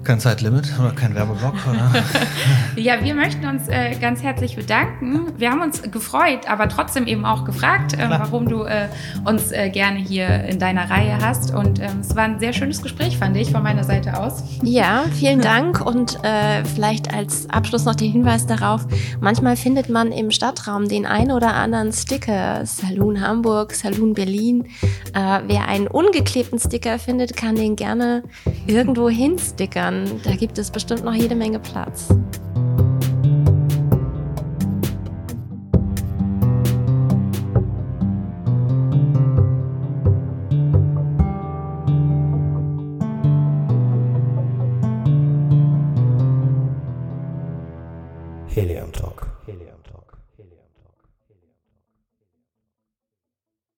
kein 0.07 0.21
Zeitlimit 0.21 0.73
oder 0.79 0.93
kein 0.93 1.15
Werbeblock? 1.17 1.55
Oder? 1.69 1.93
ja, 2.77 3.03
wir 3.03 3.15
möchten 3.15 3.45
uns 3.47 3.67
äh, 3.69 3.97
ganz 4.01 4.23
herzlich 4.23 4.55
bedanken. 4.55 5.33
Wir 5.37 5.51
haben 5.51 5.61
uns 5.61 5.83
gefreut, 5.83 6.49
aber 6.49 6.69
trotzdem 6.69 7.09
eben 7.09 7.25
auch 7.27 7.45
gefragt, 7.45 7.95
äh, 7.95 8.09
warum 8.09 8.49
du 8.49 8.63
äh, 8.63 8.89
uns 9.25 9.51
äh, 9.51 9.69
gerne 9.69 9.99
hier 9.99 10.45
in 10.45 10.61
deiner 10.61 10.89
Reihe 10.89 11.19
hast. 11.21 11.53
Und 11.53 11.81
ähm, 11.81 12.01
es 12.01 12.15
war 12.15 12.23
ein 12.23 12.39
sehr 12.39 12.53
schönes 12.53 12.83
Gespräch, 12.83 13.19
fand 13.19 13.37
ich, 13.37 13.51
von 13.51 13.65
meiner 13.65 13.83
Seite 13.83 14.17
aus. 14.17 14.45
Ja, 14.63 15.07
vielen 15.13 15.41
Dank. 15.41 15.85
Und 15.85 16.23
äh, 16.23 16.65
vielleicht 16.65 17.13
als 17.13 17.51
Abschluss 17.51 17.85
noch 17.85 17.97
den 17.97 18.13
Hinweis 18.13 18.47
darauf, 18.47 18.87
manchmal 19.21 19.57
findet 19.57 19.89
man 19.89 20.13
im 20.13 20.31
Stadtraum 20.31 20.87
den 20.87 21.05
ein 21.05 21.33
oder 21.33 21.55
anderen 21.55 21.93
Sticker. 21.93 22.65
Saloon 22.65 23.21
Hamburg, 23.21 23.73
Saloon 23.73 24.15
Berlin. 24.15 24.67
Äh, 25.15 25.41
wer 25.49 25.67
einen 25.67 25.89
ungeklebten 25.89 26.61
Sticker 26.61 27.01
findet, 27.01 27.37
kann 27.37 27.57
den 27.57 27.75
gerne 27.75 28.23
irgendwo 28.69 29.09
hinstickern 29.09 29.96
dann 29.97 30.21
da 30.23 30.37
gibt 30.37 30.59
es 30.59 30.71
bestimmt 30.71 31.05
noch 31.05 31.15
jede 31.15 31.35
Menge 31.35 31.59
Platz. 31.59 32.09